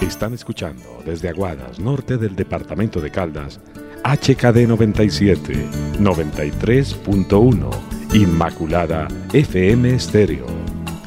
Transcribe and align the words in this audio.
Están 0.00 0.34
escuchando 0.34 1.00
desde 1.06 1.28
Aguadas, 1.28 1.78
norte 1.78 2.16
del 2.16 2.34
departamento 2.34 3.00
de 3.00 3.10
Caldas, 3.10 3.60
HKD 4.02 4.66
97, 4.66 5.54
93.1, 6.00 7.70
Inmaculada 8.14 9.06
FM 9.32 9.94
Estéreo, 9.94 10.46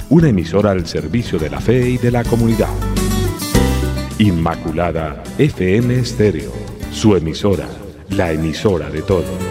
una 0.09 0.29
emisora 0.29 0.71
al 0.71 0.87
servicio 0.87 1.37
de 1.37 1.49
la 1.49 1.59
fe 1.59 1.89
y 1.89 1.97
de 1.97 2.11
la 2.11 2.23
comunidad. 2.23 2.73
Inmaculada 4.17 5.21
FM 5.37 5.99
Estéreo, 5.99 6.53
su 6.91 7.15
emisora, 7.15 7.67
la 8.09 8.31
emisora 8.31 8.89
de 8.89 9.01
todos. 9.01 9.50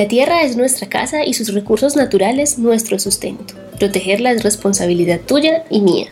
La 0.00 0.08
tierra 0.08 0.40
es 0.40 0.56
nuestra 0.56 0.88
casa 0.88 1.26
y 1.26 1.34
sus 1.34 1.52
recursos 1.52 1.94
naturales 1.94 2.56
nuestro 2.56 2.98
sustento. 2.98 3.52
Protegerla 3.78 4.32
es 4.32 4.42
responsabilidad 4.42 5.20
tuya 5.20 5.64
y 5.68 5.82
mía. 5.82 6.06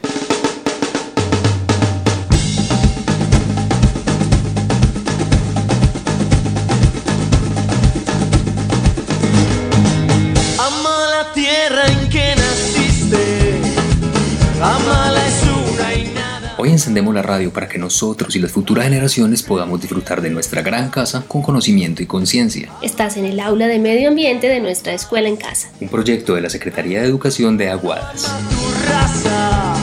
Encendemos 16.99 17.15
la 17.15 17.23
radio 17.23 17.53
para 17.53 17.69
que 17.69 17.79
nosotros 17.79 18.35
y 18.35 18.41
las 18.41 18.51
futuras 18.51 18.85
generaciones 18.85 19.45
podamos 19.45 19.81
disfrutar 19.81 20.21
de 20.21 20.31
nuestra 20.31 20.63
gran 20.63 20.91
casa 20.91 21.23
con 21.29 21.43
conocimiento 21.43 22.03
y 22.03 22.07
conciencia. 22.07 22.73
Estás 22.83 23.17
en 23.17 23.25
el 23.25 23.39
aula 23.39 23.69
de 23.69 23.79
medio 23.79 24.09
ambiente 24.09 24.49
de 24.49 24.59
nuestra 24.59 24.95
escuela 24.95 25.29
en 25.29 25.37
casa. 25.37 25.71
Un 25.81 25.89
proyecto 25.89 26.35
de 26.35 26.41
la 26.41 26.51
Secretaría 26.51 27.01
de 27.01 27.07
Educación 27.07 27.57
de 27.57 27.71
Aguadas. 27.71 28.23
Tu 28.51 28.91
raza. 28.91 29.75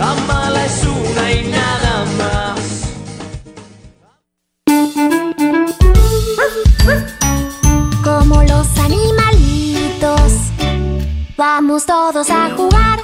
Amala 0.00 0.66
es 0.66 0.82
una 0.82 1.32
y 1.32 1.48
nada 1.48 2.04
más. 2.18 2.82
Como 8.02 8.42
los 8.42 8.66
animalitos, 8.78 10.32
vamos 11.36 11.86
todos 11.86 12.28
a 12.30 12.50
jugar, 12.56 12.98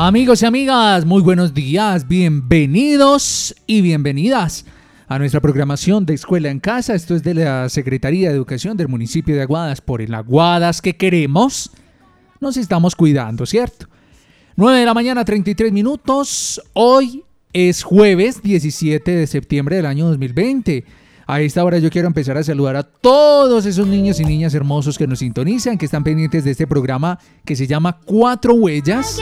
Amigos 0.00 0.42
y 0.42 0.46
amigas, 0.46 1.04
muy 1.04 1.22
buenos 1.22 1.52
días, 1.52 2.06
bienvenidos 2.06 3.52
y 3.66 3.80
bienvenidas 3.80 4.64
a 5.08 5.18
nuestra 5.18 5.40
programación 5.40 6.06
de 6.06 6.14
Escuela 6.14 6.50
en 6.50 6.60
Casa. 6.60 6.94
Esto 6.94 7.16
es 7.16 7.24
de 7.24 7.34
la 7.34 7.68
Secretaría 7.68 8.28
de 8.28 8.36
Educación 8.36 8.76
del 8.76 8.86
municipio 8.86 9.34
de 9.34 9.42
Aguadas. 9.42 9.80
Por 9.80 10.00
el 10.00 10.14
Aguadas 10.14 10.80
que 10.80 10.96
queremos, 10.96 11.72
nos 12.38 12.56
estamos 12.56 12.94
cuidando, 12.94 13.44
¿cierto? 13.44 13.88
9 14.54 14.78
de 14.78 14.86
la 14.86 14.94
mañana, 14.94 15.24
33 15.24 15.72
minutos. 15.72 16.62
Hoy 16.74 17.24
es 17.52 17.82
jueves 17.82 18.40
17 18.40 19.10
de 19.10 19.26
septiembre 19.26 19.74
del 19.74 19.86
año 19.86 20.06
2020. 20.06 20.84
A 21.30 21.42
esta 21.42 21.62
hora 21.62 21.78
yo 21.78 21.90
quiero 21.90 22.08
empezar 22.08 22.38
a 22.38 22.42
saludar 22.42 22.74
a 22.74 22.82
todos 22.82 23.66
esos 23.66 23.86
niños 23.86 24.18
y 24.18 24.24
niñas 24.24 24.54
hermosos 24.54 24.96
que 24.96 25.06
nos 25.06 25.18
sintonizan, 25.18 25.76
que 25.76 25.84
están 25.84 26.02
pendientes 26.02 26.42
de 26.42 26.52
este 26.52 26.66
programa 26.66 27.18
que 27.44 27.54
se 27.54 27.66
llama 27.66 27.98
Cuatro 28.06 28.54
Huellas 28.54 29.20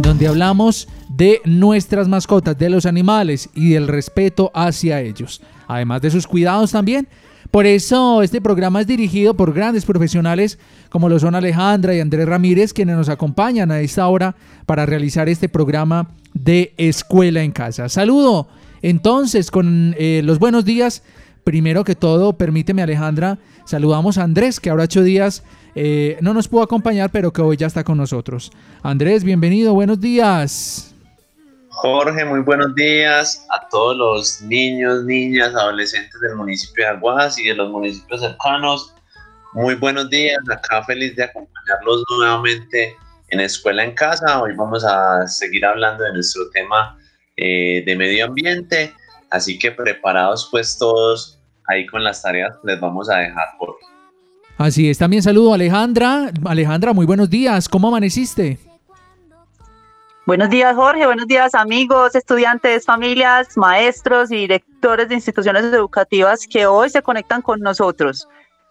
donde 0.00 0.26
hablamos 0.26 0.88
de 1.08 1.40
nuestras 1.44 2.08
mascotas, 2.08 2.58
de 2.58 2.68
los 2.68 2.84
animales 2.84 3.48
y 3.54 3.70
del 3.70 3.86
respeto 3.86 4.50
hacia 4.54 5.00
ellos, 5.00 5.40
además 5.68 6.02
de 6.02 6.10
sus 6.10 6.26
cuidados 6.26 6.72
también. 6.72 7.06
Por 7.52 7.64
eso 7.64 8.20
este 8.22 8.40
programa 8.40 8.80
es 8.80 8.88
dirigido 8.88 9.34
por 9.34 9.52
grandes 9.52 9.84
profesionales 9.84 10.58
como 10.88 11.08
lo 11.08 11.20
son 11.20 11.36
Alejandra 11.36 11.94
y 11.94 12.00
Andrés 12.00 12.26
Ramírez, 12.26 12.72
quienes 12.72 12.96
nos 12.96 13.08
acompañan 13.08 13.70
a 13.70 13.78
esta 13.78 14.08
hora 14.08 14.34
para 14.66 14.84
realizar 14.84 15.28
este 15.28 15.48
programa 15.48 16.10
de 16.32 16.74
Escuela 16.76 17.44
en 17.44 17.52
Casa. 17.52 17.88
Saludo 17.88 18.48
entonces 18.84 19.50
con 19.50 19.94
eh, 19.98 20.20
los 20.22 20.38
buenos 20.38 20.66
días. 20.66 21.02
Primero 21.42 21.84
que 21.84 21.94
todo, 21.94 22.34
permíteme 22.34 22.82
Alejandra, 22.82 23.38
saludamos 23.64 24.18
a 24.18 24.24
Andrés, 24.24 24.60
que 24.60 24.68
ahora 24.68 24.84
ocho 24.84 25.02
días 25.02 25.42
eh, 25.74 26.18
no 26.20 26.34
nos 26.34 26.48
pudo 26.48 26.62
acompañar, 26.62 27.10
pero 27.10 27.32
que 27.32 27.40
hoy 27.40 27.56
ya 27.56 27.66
está 27.66 27.82
con 27.82 27.96
nosotros. 27.96 28.50
Andrés, 28.82 29.24
bienvenido, 29.24 29.72
buenos 29.72 30.00
días. 30.00 30.94
Jorge, 31.68 32.24
muy 32.26 32.40
buenos 32.40 32.74
días 32.74 33.46
a 33.50 33.66
todos 33.68 33.96
los 33.96 34.42
niños, 34.42 35.04
niñas, 35.04 35.54
adolescentes 35.54 36.20
del 36.20 36.36
municipio 36.36 36.84
de 36.84 36.90
Aguas 36.90 37.38
y 37.38 37.48
de 37.48 37.54
los 37.54 37.70
municipios 37.70 38.20
cercanos. 38.20 38.94
Muy 39.54 39.76
buenos 39.76 40.10
días, 40.10 40.38
acá 40.50 40.82
feliz 40.84 41.16
de 41.16 41.24
acompañarlos 41.24 42.04
nuevamente 42.18 42.96
en 43.28 43.40
Escuela 43.40 43.82
en 43.82 43.94
Casa. 43.94 44.42
Hoy 44.42 44.54
vamos 44.54 44.84
a 44.84 45.26
seguir 45.26 45.64
hablando 45.64 46.04
de 46.04 46.12
nuestro 46.12 46.50
tema 46.50 46.98
eh, 47.36 47.82
de 47.84 47.96
medio 47.96 48.26
ambiente, 48.26 48.92
así 49.30 49.58
que 49.58 49.70
preparados 49.70 50.48
pues 50.50 50.78
todos 50.78 51.38
ahí 51.66 51.86
con 51.86 52.04
las 52.04 52.22
tareas 52.22 52.56
les 52.62 52.80
vamos 52.80 53.10
a 53.10 53.18
dejar, 53.18 53.46
Jorge. 53.58 53.84
Así 54.56 54.88
es, 54.88 54.98
también 54.98 55.22
saludo 55.22 55.52
a 55.52 55.54
Alejandra. 55.56 56.30
Alejandra, 56.44 56.92
muy 56.92 57.06
buenos 57.06 57.28
días, 57.28 57.68
¿cómo 57.68 57.88
amaneciste? 57.88 58.58
Buenos 60.26 60.48
días, 60.48 60.74
Jorge. 60.74 61.04
Buenos 61.04 61.26
días, 61.26 61.54
amigos, 61.54 62.14
estudiantes, 62.14 62.86
familias, 62.86 63.58
maestros 63.58 64.30
y 64.30 64.36
directores 64.36 65.06
de 65.10 65.16
instituciones 65.16 65.64
educativas 65.64 66.46
que 66.46 66.64
hoy 66.64 66.88
se 66.88 67.02
conectan 67.02 67.42
con 67.42 67.60
nosotros. 67.60 68.26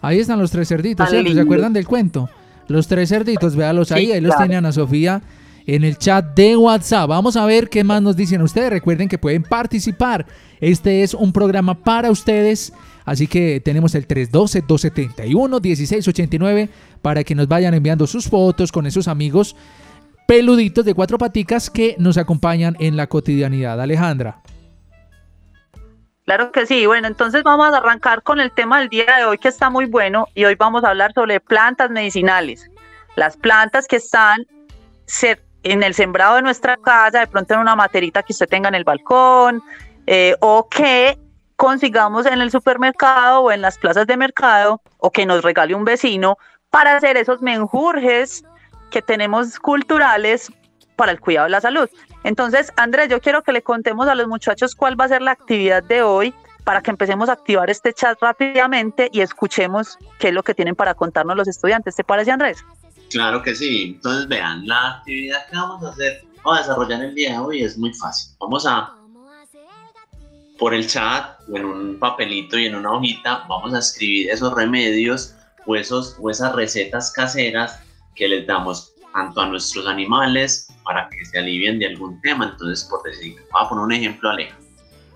Ahí 0.00 0.20
están 0.20 0.38
los 0.38 0.52
tres 0.52 0.68
cerditos, 0.68 1.10
¿cierto? 1.10 1.34
¿Se 1.34 1.40
acuerdan 1.40 1.72
del 1.72 1.86
cuento? 1.86 2.30
Los 2.68 2.86
tres 2.86 3.08
cerditos, 3.08 3.56
véalos 3.56 3.90
ahí, 3.90 4.12
ahí 4.12 4.20
los 4.20 4.36
tenía 4.36 4.58
Ana 4.58 4.70
Sofía 4.70 5.22
en 5.66 5.82
el 5.82 5.98
chat 5.98 6.36
de 6.36 6.56
WhatsApp. 6.56 7.08
Vamos 7.08 7.36
a 7.36 7.44
ver 7.46 7.68
qué 7.68 7.82
más 7.82 8.00
nos 8.00 8.14
dicen 8.14 8.42
ustedes. 8.42 8.70
Recuerden 8.70 9.08
que 9.08 9.18
pueden 9.18 9.42
participar. 9.42 10.24
Este 10.60 11.02
es 11.02 11.14
un 11.14 11.32
programa 11.32 11.74
para 11.74 12.12
ustedes. 12.12 12.72
Así 13.04 13.26
que 13.26 13.60
tenemos 13.60 13.96
el 13.96 14.06
312-271-1689 14.06 16.68
para 17.02 17.24
que 17.24 17.34
nos 17.34 17.48
vayan 17.48 17.74
enviando 17.74 18.06
sus 18.06 18.28
fotos 18.28 18.70
con 18.70 18.86
esos 18.86 19.08
amigos 19.08 19.56
peluditos 20.28 20.84
de 20.84 20.94
cuatro 20.94 21.18
paticas 21.18 21.70
que 21.70 21.96
nos 21.98 22.18
acompañan 22.18 22.76
en 22.78 22.96
la 22.96 23.08
cotidianidad. 23.08 23.80
Alejandra. 23.80 24.42
Claro 26.26 26.50
que 26.50 26.67
sí. 26.67 26.87
Bueno, 26.87 27.06
entonces 27.06 27.44
vamos 27.44 27.73
a 27.73 27.76
arrancar 27.76 28.23
con 28.23 28.40
el 28.40 28.50
tema 28.50 28.81
del 28.81 28.88
día 28.88 29.06
de 29.17 29.25
hoy 29.25 29.38
que 29.38 29.46
está 29.46 29.70
muy 29.70 29.87
bueno 29.87 30.26
y 30.34 30.44
hoy 30.44 30.56
vamos 30.56 30.82
a 30.82 30.88
hablar 30.88 31.12
sobre 31.14 31.38
plantas 31.38 31.88
medicinales. 31.90 32.69
Las 33.14 33.37
plantas 33.37 33.87
que 33.87 33.96
están 33.96 34.44
en 35.62 35.82
el 35.84 35.94
sembrado 35.94 36.34
de 36.34 36.43
nuestra 36.43 36.76
casa, 36.78 37.20
de 37.20 37.26
pronto 37.28 37.55
en 37.55 37.61
una 37.61 37.76
materita 37.76 38.25
que 38.25 38.32
usted 38.32 38.49
tenga 38.49 38.69
en 38.69 38.75
el 38.75 38.82
balcón 38.82 39.62
eh, 40.08 40.34
o 40.40 40.69
que 40.69 41.17
consigamos 41.55 42.26
en 42.26 42.40
el 42.40 42.50
supermercado 42.50 43.43
o 43.43 43.52
en 43.52 43.62
las 43.62 43.78
plazas 43.78 44.08
de 44.08 44.17
mercado 44.17 44.82
o 44.99 45.12
que 45.12 45.26
nos 45.26 45.44
regale 45.44 45.76
un 45.76 45.84
vecino 45.84 46.38
para 46.70 46.96
hacer 46.96 47.17
esos 47.17 47.40
menjurjes 47.40 48.43
que 48.90 49.00
tenemos 49.00 49.61
culturales 49.61 50.50
para 50.96 51.12
el 51.12 51.20
cuidado 51.20 51.44
de 51.44 51.50
la 51.50 51.60
salud. 51.60 51.88
Entonces, 52.25 52.72
Andrés, 52.76 53.08
yo 53.08 53.20
quiero 53.20 53.43
que 53.43 53.52
le 53.52 53.62
contemos 53.62 54.08
a 54.08 54.14
los 54.14 54.26
muchachos 54.26 54.75
cuál 54.75 54.98
va 54.98 55.04
a 55.04 55.08
ser 55.08 55.22
la 55.22 55.32
actividad 55.32 55.82
de 55.82 56.02
hoy 56.02 56.34
para 56.64 56.81
que 56.81 56.90
empecemos 56.90 57.28
a 57.28 57.32
activar 57.32 57.70
este 57.70 57.93
chat 57.93 58.20
rápidamente 58.20 59.08
y 59.12 59.20
escuchemos 59.20 59.98
qué 60.19 60.28
es 60.28 60.34
lo 60.34 60.43
que 60.43 60.52
tienen 60.52 60.75
para 60.75 60.94
contarnos 60.94 61.37
los 61.37 61.46
estudiantes. 61.46 61.94
¿Te 61.94 62.02
parece, 62.02 62.32
Andrés? 62.32 62.64
Claro 63.10 63.43
que 63.43 63.54
sí. 63.54 63.93
Entonces, 63.94 64.26
vean, 64.26 64.66
la 64.66 64.96
actividad 64.96 65.46
que 65.48 65.56
vamos 65.56 65.84
a 65.84 65.90
hacer, 65.90 66.25
vamos 66.43 66.58
a 66.58 66.62
desarrollar 66.62 67.02
el 67.04 67.14
día 67.14 67.32
de 67.32 67.38
hoy 67.38 67.62
es 67.62 67.78
muy 67.78 67.94
fácil. 67.94 68.34
Vamos 68.40 68.66
a, 68.66 68.92
por 70.58 70.75
el 70.75 70.88
chat 70.88 71.38
o 71.49 71.56
en 71.56 71.64
un 71.64 71.99
papelito 71.99 72.58
y 72.58 72.66
en 72.66 72.75
una 72.75 72.92
hojita, 72.92 73.44
vamos 73.49 73.72
a 73.75 73.78
escribir 73.78 74.31
esos 74.31 74.52
remedios 74.52 75.34
o, 75.66 75.76
esos, 75.76 76.16
o 76.20 76.31
esas 76.31 76.52
recetas 76.54 77.12
caseras 77.12 77.78
que 78.14 78.26
les 78.26 78.46
damos 78.46 78.95
tanto 79.16 79.40
a 79.40 79.46
nuestros 79.46 79.86
animales 79.86 80.68
para 80.84 81.08
que 81.08 81.24
se 81.24 81.38
alivien 81.38 81.78
de 81.78 81.86
algún 81.86 82.20
tema. 82.20 82.50
Entonces, 82.52 82.84
por 82.84 83.02
decir, 83.02 83.34
voy 83.50 83.62
a 83.64 83.68
poner 83.68 83.84
un 83.84 83.92
ejemplo, 83.92 84.28
Aleja. 84.28 84.56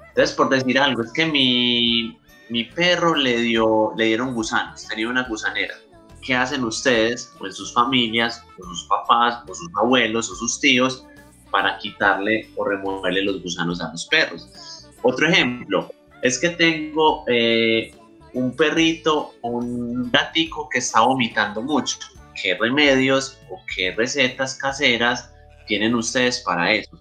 Entonces, 0.09 0.35
por 0.35 0.49
decir 0.49 0.79
algo, 0.79 1.03
es 1.03 1.13
que 1.13 1.27
mi, 1.27 2.19
mi 2.49 2.65
perro 2.65 3.15
le, 3.15 3.37
dio, 3.43 3.93
le 3.97 4.07
dieron 4.07 4.35
gusanos, 4.35 4.89
tenía 4.89 5.09
una 5.09 5.25
gusanera. 5.25 5.75
¿Qué 6.23 6.35
hacen 6.35 6.65
ustedes, 6.65 7.33
o 7.41 7.47
en 7.47 7.53
sus 7.53 7.75
familias, 7.75 8.43
o 8.59 8.65
sus 8.65 8.85
papás, 8.85 9.43
o 9.47 9.55
sus 9.55 9.69
abuelos, 9.81 10.31
o 10.31 10.35
sus 10.35 10.59
tíos, 10.61 11.07
para 11.51 11.77
quitarle 11.79 12.51
o 12.57 12.65
removerle 12.65 13.23
los 13.23 13.43
gusanos 13.43 13.83
a 13.83 13.93
los 13.93 14.07
perros? 14.07 14.89
Otro 15.03 15.29
ejemplo, 15.29 15.91
es 16.23 16.39
que 16.39 16.51
tengo 16.51 17.25
eh, 17.29 17.95
un 18.33 18.57
perrito, 18.57 19.35
un 19.43 20.11
gatico 20.11 20.69
que 20.71 20.79
está 20.79 21.01
vomitando 21.03 21.61
mucho 21.63 21.99
qué 22.41 22.57
remedios 22.57 23.39
o 23.51 23.61
qué 23.75 23.93
recetas 23.93 24.57
caseras 24.57 25.31
tienen 25.67 25.95
ustedes 25.95 26.41
para 26.41 26.73
eso. 26.73 27.01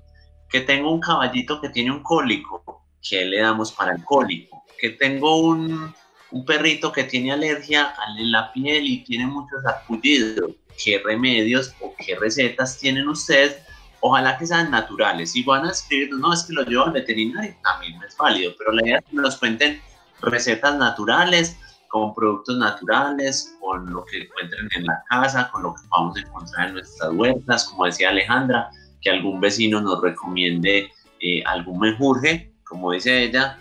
Que 0.50 0.62
tengo 0.62 0.92
un 0.92 1.00
caballito 1.00 1.62
que 1.62 1.70
tiene 1.70 1.92
un 1.92 2.04
cólico, 2.04 2.84
¿qué 3.08 3.26
le 3.26 3.42
damos 3.42 3.72
para 3.72 3.94
el 3.94 4.04
cólico? 4.04 4.64
Que 4.80 4.92
tengo 4.92 5.42
un, 5.42 5.94
un 6.32 6.46
perrito 6.46 6.92
que 6.92 7.04
tiene 7.04 7.32
alergia 7.32 7.88
a 7.88 8.14
la 8.18 8.52
piel 8.54 8.86
y 8.86 9.04
tiene 9.04 9.26
muchos 9.26 9.64
sarpullidos, 9.64 10.52
¿qué 10.84 11.02
remedios 11.04 11.74
o 11.82 11.94
qué 11.98 12.16
recetas 12.16 12.78
tienen 12.78 13.08
ustedes? 13.08 13.58
Ojalá 14.02 14.38
que 14.38 14.48
sean 14.48 14.72
naturales. 14.72 15.34
Si 15.34 15.44
van 15.44 15.66
a 15.66 15.72
escribir, 15.72 16.12
no 16.14 16.34
es 16.34 16.44
que 16.44 16.54
lo 16.54 16.64
llevo 16.64 16.86
al 16.86 16.94
veterinario, 16.94 17.56
también 17.64 18.02
es 18.08 18.16
válido, 18.16 18.54
pero 18.58 18.72
la 18.72 18.84
idea 18.84 18.98
es 19.00 19.06
que 19.06 19.16
nos 19.16 19.38
cuenten 19.38 19.82
recetas 20.22 20.76
naturales 20.78 21.58
con 21.90 22.14
productos 22.14 22.58
naturales, 22.58 23.56
con 23.60 23.92
lo 23.92 24.06
que 24.06 24.24
encuentren 24.24 24.70
en 24.76 24.86
la 24.86 25.04
casa, 25.10 25.50
con 25.52 25.64
lo 25.64 25.74
que 25.74 25.82
vamos 25.90 26.16
a 26.16 26.22
encontrar 26.22 26.68
en 26.70 26.74
nuestras 26.76 27.12
huertas, 27.14 27.66
como 27.66 27.86
decía 27.86 28.10
Alejandra, 28.10 28.70
que 29.02 29.10
algún 29.10 29.40
vecino 29.40 29.82
nos 29.82 30.02
recomiende 30.02 30.90
eh, 31.20 31.44
algún 31.46 31.80
menjurje, 31.80 32.54
como 32.64 32.92
dice 32.92 33.24
ella. 33.24 33.58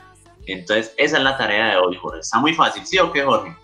Entonces, 0.47 0.95
esa 0.97 1.17
es 1.17 1.23
la 1.23 1.37
tarea 1.37 1.71
de 1.71 1.77
hoy, 1.79 1.97
Jorge. 1.97 2.21
Está 2.21 2.39
muy 2.39 2.55
fácil, 2.55 2.87
¿sí 2.87 2.99
o 2.99 3.11
qué, 3.13 3.23
Jorge? 3.23 3.57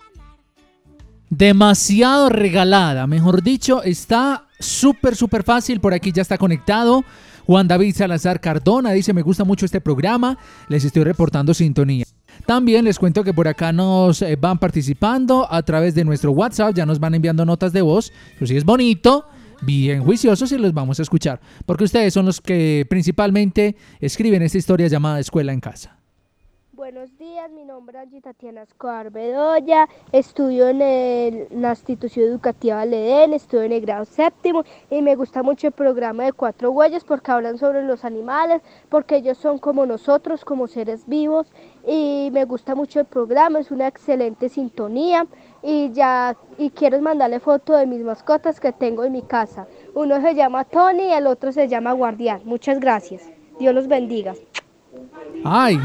Demasiado 1.29 2.29
regalada, 2.29 3.07
mejor 3.07 3.41
dicho, 3.41 3.83
está 3.83 4.47
súper, 4.59 5.15
súper 5.15 5.43
fácil. 5.43 5.79
Por 5.79 5.93
aquí 5.93 6.11
ya 6.11 6.21
está 6.21 6.37
conectado. 6.37 7.03
Juan 7.45 7.67
David 7.67 7.95
Salazar 7.95 8.39
Cardona 8.39 8.91
dice, 8.91 9.13
me 9.13 9.21
gusta 9.21 9.43
mucho 9.43 9.65
este 9.65 9.79
programa, 9.79 10.37
les 10.67 10.83
estoy 10.83 11.03
reportando 11.03 11.53
sintonía. 11.53 12.05
También 12.45 12.85
les 12.85 12.99
cuento 12.99 13.23
que 13.23 13.33
por 13.33 13.47
acá 13.47 13.73
nos 13.73 14.21
eh, 14.21 14.35
van 14.35 14.59
participando 14.59 15.51
a 15.51 15.63
través 15.63 15.95
de 15.95 16.05
nuestro 16.05 16.31
WhatsApp, 16.31 16.75
ya 16.75 16.85
nos 16.85 16.99
van 16.99 17.15
enviando 17.15 17.43
notas 17.43 17.73
de 17.73 17.81
voz, 17.81 18.13
pues 18.37 18.49
si 18.51 18.57
es 18.57 18.63
bonito, 18.63 19.25
bien 19.63 20.03
juiciosos 20.03 20.51
y 20.51 20.57
los 20.59 20.71
vamos 20.71 20.99
a 20.99 21.01
escuchar, 21.01 21.39
porque 21.65 21.85
ustedes 21.85 22.13
son 22.13 22.27
los 22.27 22.41
que 22.41 22.85
principalmente 22.87 23.75
escriben 23.99 24.43
esta 24.43 24.59
historia 24.59 24.87
llamada 24.87 25.19
Escuela 25.19 25.53
en 25.53 25.59
Casa. 25.59 25.97
Buenos 26.73 27.17
días, 27.17 27.49
mi 27.51 27.65
nombre 27.65 27.97
es 27.97 28.03
Angie 28.03 28.21
Tatiana 28.21 28.61
Escobar 28.61 29.09
Bedoya, 29.09 29.89
estudio 30.11 30.67
en, 30.67 31.47
la 31.59 31.69
institución 31.71 32.27
educativa 32.27 32.85
Leden, 32.85 33.33
estudio 33.33 33.63
en 33.63 33.71
el 33.71 33.81
grado 33.81 34.05
séptimo 34.05 34.63
y 34.91 35.01
me 35.01 35.15
gusta 35.15 35.41
mucho 35.41 35.65
el 35.65 35.73
programa 35.73 36.25
de 36.25 36.33
Cuatro 36.33 36.69
Huellas 36.69 37.03
porque 37.03 37.31
hablan 37.31 37.57
sobre 37.57 37.81
los 37.81 38.05
animales, 38.05 38.61
porque 38.89 39.15
ellos 39.15 39.39
son 39.39 39.57
como 39.57 39.87
nosotros, 39.87 40.45
como 40.45 40.67
seres 40.67 41.07
vivos 41.07 41.47
y 41.87 42.29
me 42.31 42.45
gusta 42.45 42.75
mucho 42.75 42.99
el 42.99 43.05
programa, 43.05 43.59
es 43.59 43.71
una 43.71 43.87
excelente 43.87 44.49
sintonía 44.49 45.27
y 45.61 45.91
ya 45.91 46.35
y 46.57 46.69
quiero 46.69 46.99
mandarle 47.01 47.39
foto 47.39 47.73
de 47.73 47.85
mis 47.85 48.01
mascotas 48.01 48.59
que 48.59 48.71
tengo 48.71 49.03
en 49.03 49.11
mi 49.11 49.21
casa. 49.21 49.67
Uno 49.93 50.21
se 50.21 50.35
llama 50.35 50.63
Tony 50.63 51.03
y 51.03 51.13
el 51.13 51.27
otro 51.27 51.51
se 51.51 51.67
llama 51.67 51.91
Guardián. 51.93 52.41
Muchas 52.45 52.79
gracias. 52.79 53.23
Dios 53.59 53.73
los 53.73 53.87
bendiga. 53.87 54.33
Ay, 55.43 55.77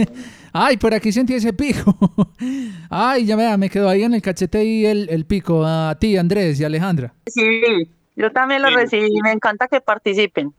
ay, 0.52 0.76
por 0.76 0.92
aquí 0.92 1.12
sentí 1.12 1.34
ese 1.34 1.52
pico. 1.52 1.96
Ay, 2.90 3.24
ya 3.24 3.36
vea, 3.36 3.56
me 3.56 3.70
quedó 3.70 3.88
ahí 3.88 4.02
en 4.02 4.14
el 4.14 4.22
cachete 4.22 4.64
y 4.64 4.84
el, 4.84 5.08
el 5.08 5.24
pico. 5.24 5.64
A 5.64 5.96
ti, 5.98 6.16
Andrés 6.16 6.60
y 6.60 6.64
Alejandra. 6.64 7.14
Sí, 7.26 7.88
yo 8.16 8.32
también 8.32 8.62
lo 8.62 8.70
recibí. 8.70 9.08
Me 9.22 9.32
encanta 9.32 9.68
que 9.68 9.80
participen. 9.80 10.52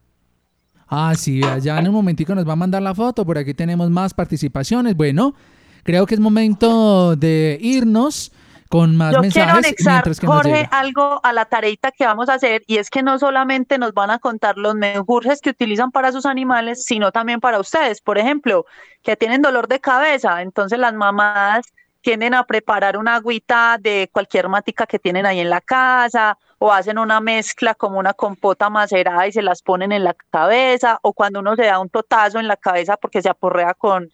Ah, 0.89 1.13
sí, 1.15 1.41
ya 1.62 1.77
en 1.77 1.88
un 1.88 1.93
momentico 1.93 2.34
nos 2.34 2.48
va 2.48 2.53
a 2.53 2.55
mandar 2.55 2.81
la 2.81 2.96
foto. 2.96 3.25
Por 3.25 3.38
aquí 3.38 3.53
tenemos 3.53 3.89
más 3.91 4.13
participaciones. 4.13 4.96
Bueno, 4.96 5.36
creo 5.84 6.05
que 6.08 6.15
es 6.15 6.19
momento 6.19 7.15
de 7.15 7.60
irnos 7.62 8.31
con 8.69 8.96
más 8.96 9.13
Yo 9.13 9.22
mensajes. 9.22 9.75
quiero 9.75 9.93
anexar, 9.93 10.03
que 10.03 10.27
Jorge, 10.27 10.69
algo 10.72 11.19
a 11.24 11.34
la 11.34 11.46
tareita 11.46 11.91
que 11.91 12.05
vamos 12.05 12.29
a 12.29 12.36
hacer 12.36 12.63
y 12.67 12.77
es 12.77 12.89
que 12.89 13.03
no 13.03 13.17
solamente 13.17 13.77
nos 13.77 13.93
van 13.93 14.12
a 14.12 14.19
contar 14.19 14.58
los 14.58 14.75
menjurjes 14.75 15.41
que 15.41 15.51
utilizan 15.51 15.91
para 15.91 16.12
sus 16.12 16.25
animales, 16.25 16.84
sino 16.84 17.12
también 17.12 17.39
para 17.39 17.60
ustedes. 17.60 18.01
Por 18.01 18.17
ejemplo, 18.17 18.65
que 19.03 19.15
tienen 19.15 19.41
dolor 19.41 19.67
de 19.67 19.79
cabeza, 19.79 20.41
entonces 20.41 20.77
las 20.79 20.93
mamás 20.93 21.65
tienden 22.01 22.34
a 22.34 22.46
preparar 22.46 22.98
una 22.98 23.15
agüita 23.15 23.77
de 23.79 24.10
cualquier 24.12 24.50
matica 24.50 24.86
que 24.86 25.00
tienen 25.00 25.25
ahí 25.25 25.39
en 25.39 25.50
la 25.50 25.62
casa 25.62 26.38
o 26.60 26.72
hacen 26.72 27.00
una 27.00 27.20
mezcla 27.22 27.74
como 27.74 28.00
una 28.00 28.13
compota 28.13 28.70
macerada 28.70 29.25
y 29.28 29.32
se 29.32 29.42
las 29.42 29.62
ponen 29.62 29.92
en 29.92 30.04
la 30.04 30.13
cabeza 30.13 31.00
o 31.01 31.13
cuando 31.13 31.39
uno 31.39 31.56
se 31.56 31.66
da 31.66 31.80
un 31.80 31.89
totazo 31.89 32.39
en 32.39 32.48
la 32.48 32.58
cabeza 32.58 32.98
porque 32.98 33.22
se 33.22 33.30
aporrea 33.30 33.74
con 33.74 34.10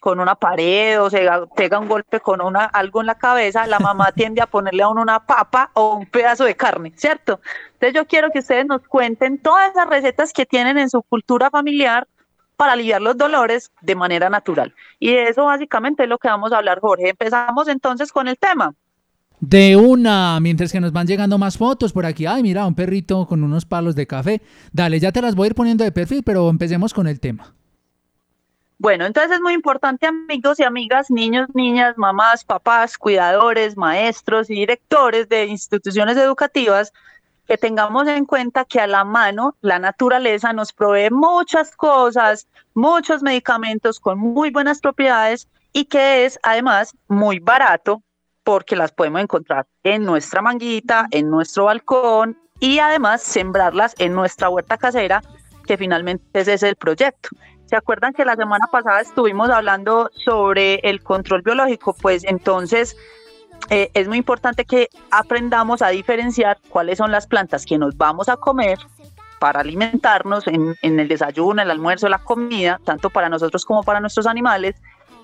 con 0.00 0.18
una 0.18 0.34
pared 0.34 0.98
o 0.98 1.10
se 1.10 1.22
ga- 1.28 1.46
pega 1.54 1.78
un 1.78 1.86
golpe 1.86 2.20
con 2.20 2.40
una, 2.40 2.64
algo 2.64 3.00
en 3.02 3.06
la 3.06 3.16
cabeza, 3.16 3.66
la 3.66 3.78
mamá 3.78 4.12
tiende 4.16 4.40
a 4.40 4.46
ponerle 4.46 4.82
a 4.82 4.88
uno 4.88 5.02
una 5.02 5.26
papa 5.26 5.70
o 5.74 5.96
un 5.96 6.06
pedazo 6.06 6.44
de 6.44 6.56
carne, 6.56 6.94
¿cierto? 6.96 7.38
Entonces 7.74 7.92
yo 7.94 8.06
quiero 8.06 8.30
que 8.30 8.38
ustedes 8.38 8.64
nos 8.64 8.80
cuenten 8.88 9.36
todas 9.36 9.70
esas 9.72 9.86
recetas 9.90 10.32
que 10.32 10.46
tienen 10.46 10.78
en 10.78 10.88
su 10.88 11.02
cultura 11.02 11.50
familiar 11.50 12.08
para 12.56 12.72
aliviar 12.72 13.02
los 13.02 13.18
dolores 13.18 13.72
de 13.82 13.94
manera 13.94 14.30
natural. 14.30 14.74
Y 14.98 15.12
de 15.14 15.24
eso 15.28 15.44
básicamente 15.44 16.04
es 16.04 16.08
lo 16.08 16.16
que 16.16 16.28
vamos 16.28 16.50
a 16.52 16.56
hablar, 16.58 16.80
Jorge. 16.80 17.10
Empezamos 17.10 17.68
entonces 17.68 18.10
con 18.10 18.26
el 18.26 18.38
tema. 18.38 18.74
De 19.40 19.74
una, 19.74 20.38
mientras 20.38 20.70
que 20.70 20.80
nos 20.80 20.92
van 20.92 21.06
llegando 21.06 21.38
más 21.38 21.56
fotos 21.56 21.94
por 21.94 22.04
aquí. 22.04 22.26
Ay, 22.26 22.42
mira, 22.42 22.66
un 22.66 22.74
perrito 22.74 23.26
con 23.26 23.42
unos 23.42 23.64
palos 23.64 23.94
de 23.94 24.06
café. 24.06 24.42
Dale, 24.70 25.00
ya 25.00 25.12
te 25.12 25.22
las 25.22 25.34
voy 25.34 25.46
a 25.46 25.48
ir 25.48 25.54
poniendo 25.54 25.82
de 25.82 25.92
perfil, 25.92 26.22
pero 26.22 26.50
empecemos 26.50 26.92
con 26.92 27.06
el 27.06 27.20
tema. 27.20 27.54
Bueno, 28.78 29.06
entonces 29.06 29.32
es 29.32 29.40
muy 29.40 29.54
importante, 29.54 30.06
amigos 30.06 30.58
y 30.60 30.62
amigas, 30.62 31.10
niños, 31.10 31.48
niñas, 31.54 31.96
mamás, 31.96 32.44
papás, 32.44 32.96
cuidadores, 32.96 33.76
maestros 33.76 34.50
y 34.50 34.54
directores 34.54 35.28
de 35.28 35.46
instituciones 35.46 36.16
educativas, 36.16 36.92
que 37.46 37.58
tengamos 37.58 38.08
en 38.08 38.26
cuenta 38.26 38.64
que 38.64 38.80
a 38.80 38.86
la 38.86 39.04
mano 39.04 39.56
la 39.60 39.78
naturaleza 39.78 40.52
nos 40.52 40.72
provee 40.72 41.10
muchas 41.10 41.76
cosas, 41.76 42.46
muchos 42.74 43.22
medicamentos 43.22 44.00
con 44.00 44.18
muy 44.18 44.50
buenas 44.50 44.80
propiedades 44.80 45.48
y 45.72 45.86
que 45.86 46.24
es 46.24 46.38
además 46.42 46.94
muy 47.08 47.38
barato 47.38 48.02
porque 48.44 48.76
las 48.76 48.92
podemos 48.92 49.20
encontrar 49.20 49.66
en 49.82 50.04
nuestra 50.04 50.42
manguita, 50.42 51.06
en 51.10 51.30
nuestro 51.30 51.66
balcón 51.66 52.38
y 52.58 52.78
además 52.78 53.22
sembrarlas 53.22 53.94
en 53.98 54.14
nuestra 54.14 54.48
huerta 54.48 54.76
casera, 54.76 55.22
que 55.66 55.76
finalmente 55.76 56.24
ese 56.40 56.54
es 56.54 56.62
el 56.62 56.76
proyecto. 56.76 57.30
¿Se 57.66 57.76
acuerdan 57.76 58.12
que 58.12 58.24
la 58.24 58.34
semana 58.34 58.66
pasada 58.66 59.00
estuvimos 59.00 59.48
hablando 59.48 60.10
sobre 60.24 60.76
el 60.82 61.02
control 61.02 61.42
biológico? 61.42 61.94
Pues 61.94 62.24
entonces 62.24 62.96
eh, 63.68 63.90
es 63.94 64.08
muy 64.08 64.18
importante 64.18 64.64
que 64.64 64.88
aprendamos 65.10 65.80
a 65.80 65.88
diferenciar 65.88 66.58
cuáles 66.68 66.98
son 66.98 67.12
las 67.12 67.26
plantas 67.26 67.64
que 67.64 67.78
nos 67.78 67.96
vamos 67.96 68.28
a 68.28 68.36
comer 68.36 68.78
para 69.38 69.60
alimentarnos 69.60 70.46
en, 70.48 70.76
en 70.82 71.00
el 71.00 71.08
desayuno, 71.08 71.62
el 71.62 71.70
almuerzo, 71.70 72.08
la 72.08 72.18
comida, 72.18 72.80
tanto 72.84 73.08
para 73.08 73.28
nosotros 73.28 73.64
como 73.64 73.82
para 73.84 74.00
nuestros 74.00 74.26
animales, 74.26 74.74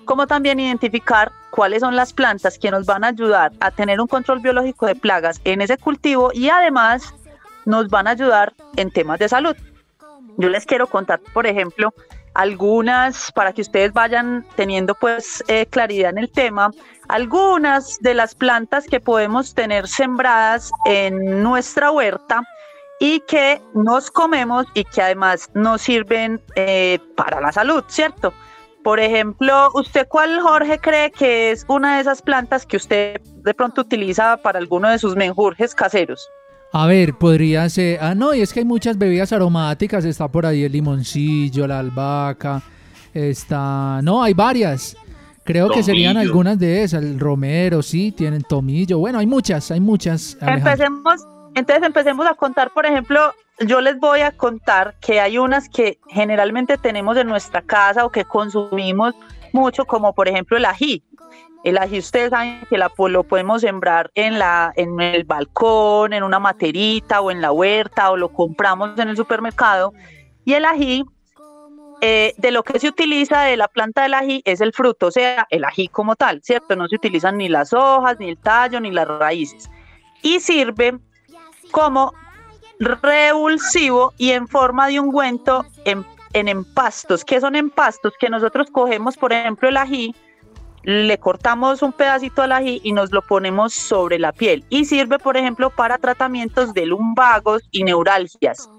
como 0.07 0.25
también 0.25 0.59
identificar 0.59 1.31
cuáles 1.51 1.81
son 1.81 1.95
las 1.95 2.13
plantas 2.13 2.57
que 2.57 2.71
nos 2.71 2.87
van 2.87 3.03
a 3.03 3.09
ayudar 3.09 3.51
a 3.59 3.69
tener 3.69 4.01
un 4.01 4.07
control 4.07 4.39
biológico 4.39 4.87
de 4.87 4.95
plagas 4.95 5.39
en 5.43 5.61
ese 5.61 5.77
cultivo 5.77 6.31
y 6.33 6.49
además 6.49 7.13
nos 7.65 7.89
van 7.89 8.07
a 8.07 8.11
ayudar 8.11 8.53
en 8.77 8.89
temas 8.89 9.19
de 9.19 9.29
salud. 9.29 9.55
Yo 10.37 10.49
les 10.49 10.65
quiero 10.65 10.87
contar, 10.87 11.19
por 11.33 11.45
ejemplo, 11.45 11.93
algunas, 12.33 13.31
para 13.31 13.51
que 13.51 13.61
ustedes 13.61 13.91
vayan 13.93 14.45
teniendo 14.55 14.95
pues 14.95 15.43
eh, 15.47 15.65
claridad 15.65 16.11
en 16.11 16.19
el 16.19 16.31
tema, 16.31 16.71
algunas 17.09 17.97
de 17.99 18.13
las 18.13 18.35
plantas 18.35 18.85
que 18.85 18.99
podemos 18.99 19.53
tener 19.53 19.87
sembradas 19.87 20.71
en 20.85 21.43
nuestra 21.43 21.91
huerta 21.91 22.43
y 22.99 23.19
que 23.21 23.61
nos 23.73 24.09
comemos 24.09 24.67
y 24.73 24.83
que 24.83 25.01
además 25.01 25.49
nos 25.53 25.81
sirven 25.81 26.39
eh, 26.55 26.99
para 27.15 27.41
la 27.41 27.51
salud, 27.51 27.83
¿cierto? 27.87 28.33
Por 28.87 29.01
ejemplo, 29.01 29.69
¿usted 29.73 30.07
cuál, 30.07 30.39
Jorge, 30.39 30.79
cree 30.79 31.11
que 31.11 31.51
es 31.51 31.65
una 31.67 31.95
de 31.95 32.01
esas 32.03 32.21
plantas 32.21 32.65
que 32.65 32.77
usted 32.77 33.19
de 33.19 33.53
pronto 33.53 33.81
utiliza 33.81 34.37
para 34.37 34.59
alguno 34.59 34.89
de 34.89 34.97
sus 34.97 35.13
menjurjes 35.13 35.75
caseros? 35.75 36.29
A 36.71 36.87
ver, 36.87 37.13
podría 37.15 37.67
ser. 37.67 37.99
Ah, 38.01 38.15
no, 38.15 38.33
y 38.33 38.39
es 38.39 38.53
que 38.53 38.61
hay 38.61 38.65
muchas 38.65 38.97
bebidas 38.97 39.33
aromáticas. 39.33 40.05
Está 40.05 40.29
por 40.29 40.45
ahí 40.45 40.63
el 40.63 40.71
limoncillo, 40.71 41.67
la 41.67 41.79
albahaca. 41.79 42.61
Está. 43.13 43.99
No, 44.03 44.23
hay 44.23 44.33
varias. 44.33 44.95
Creo 45.43 45.69
que 45.69 45.83
serían 45.83 46.15
algunas 46.15 46.57
de 46.57 46.83
esas. 46.83 47.03
El 47.03 47.19
romero, 47.19 47.81
sí, 47.81 48.13
tienen 48.13 48.43
tomillo. 48.43 48.99
Bueno, 48.99 49.19
hay 49.19 49.27
muchas, 49.27 49.69
hay 49.69 49.81
muchas. 49.81 50.37
Alejandra. 50.39 50.71
Empecemos, 50.71 51.27
entonces 51.55 51.85
empecemos 51.85 52.25
a 52.25 52.35
contar, 52.35 52.71
por 52.73 52.85
ejemplo, 52.85 53.33
yo 53.59 53.81
les 53.81 53.99
voy 53.99 54.21
a 54.21 54.31
contar 54.31 54.95
que 54.99 55.19
hay 55.19 55.37
unas 55.37 55.69
que 55.69 55.99
generalmente 56.09 56.77
tenemos 56.77 57.17
en 57.17 57.27
nuestra 57.27 57.61
casa 57.61 58.05
o 58.05 58.11
que 58.11 58.25
consumimos 58.25 59.15
mucho, 59.51 59.85
como 59.85 60.13
por 60.13 60.27
ejemplo 60.27 60.57
el 60.57 60.65
ají. 60.65 61.03
El 61.63 61.77
ají 61.77 61.99
ustedes 61.99 62.29
saben 62.29 62.61
que 62.69 62.77
la, 62.77 62.89
pues, 62.89 63.11
lo 63.11 63.23
podemos 63.23 63.61
sembrar 63.61 64.11
en, 64.13 64.37
la, 64.37 64.71
en 64.75 64.99
el 65.01 65.23
balcón, 65.23 66.13
en 66.13 66.23
una 66.23 66.39
materita 66.39 67.21
o 67.21 67.31
en 67.31 67.41
la 67.41 67.51
huerta 67.51 68.11
o 68.11 68.17
lo 68.17 68.29
compramos 68.29 68.97
en 68.99 69.09
el 69.09 69.17
supermercado. 69.17 69.93
Y 70.45 70.53
el 70.53 70.65
ají, 70.65 71.03
eh, 72.01 72.35
de 72.37 72.51
lo 72.51 72.63
que 72.63 72.79
se 72.79 72.87
utiliza 72.87 73.41
de 73.41 73.57
la 73.57 73.67
planta 73.67 74.03
del 74.03 74.13
ají 74.13 74.41
es 74.45 74.61
el 74.61 74.71
fruto, 74.71 75.07
o 75.07 75.11
sea, 75.11 75.47
el 75.49 75.65
ají 75.65 75.87
como 75.87 76.15
tal, 76.15 76.41
¿cierto? 76.43 76.75
No 76.75 76.87
se 76.87 76.95
utilizan 76.95 77.37
ni 77.37 77.49
las 77.49 77.73
hojas, 77.73 78.17
ni 78.19 78.29
el 78.29 78.37
tallo, 78.37 78.79
ni 78.79 78.91
las 78.91 79.07
raíces. 79.07 79.69
Y 80.21 80.39
sirve 80.39 80.99
como 81.71 82.13
revulsivo 82.79 84.13
y 84.17 84.31
en 84.31 84.47
forma 84.47 84.87
de 84.87 84.99
ungüento 84.99 85.65
en, 85.85 86.05
en 86.33 86.47
empastos. 86.47 87.23
¿Qué 87.23 87.39
son 87.41 87.55
empastos? 87.55 88.13
Que 88.19 88.29
nosotros 88.29 88.67
cogemos, 88.71 89.17
por 89.17 89.33
ejemplo, 89.33 89.69
el 89.69 89.77
ají, 89.77 90.15
le 90.83 91.17
cortamos 91.17 91.81
un 91.81 91.91
pedacito 91.91 92.41
al 92.41 92.51
ají 92.51 92.79
y 92.83 92.93
nos 92.93 93.11
lo 93.11 93.21
ponemos 93.21 93.73
sobre 93.73 94.19
la 94.19 94.31
piel. 94.31 94.63
Y 94.69 94.85
sirve, 94.85 95.19
por 95.19 95.37
ejemplo, 95.37 95.69
para 95.69 95.97
tratamientos 95.97 96.73
de 96.73 96.85
lumbagos 96.85 97.63
y 97.71 97.83
neuralgias. 97.83 98.69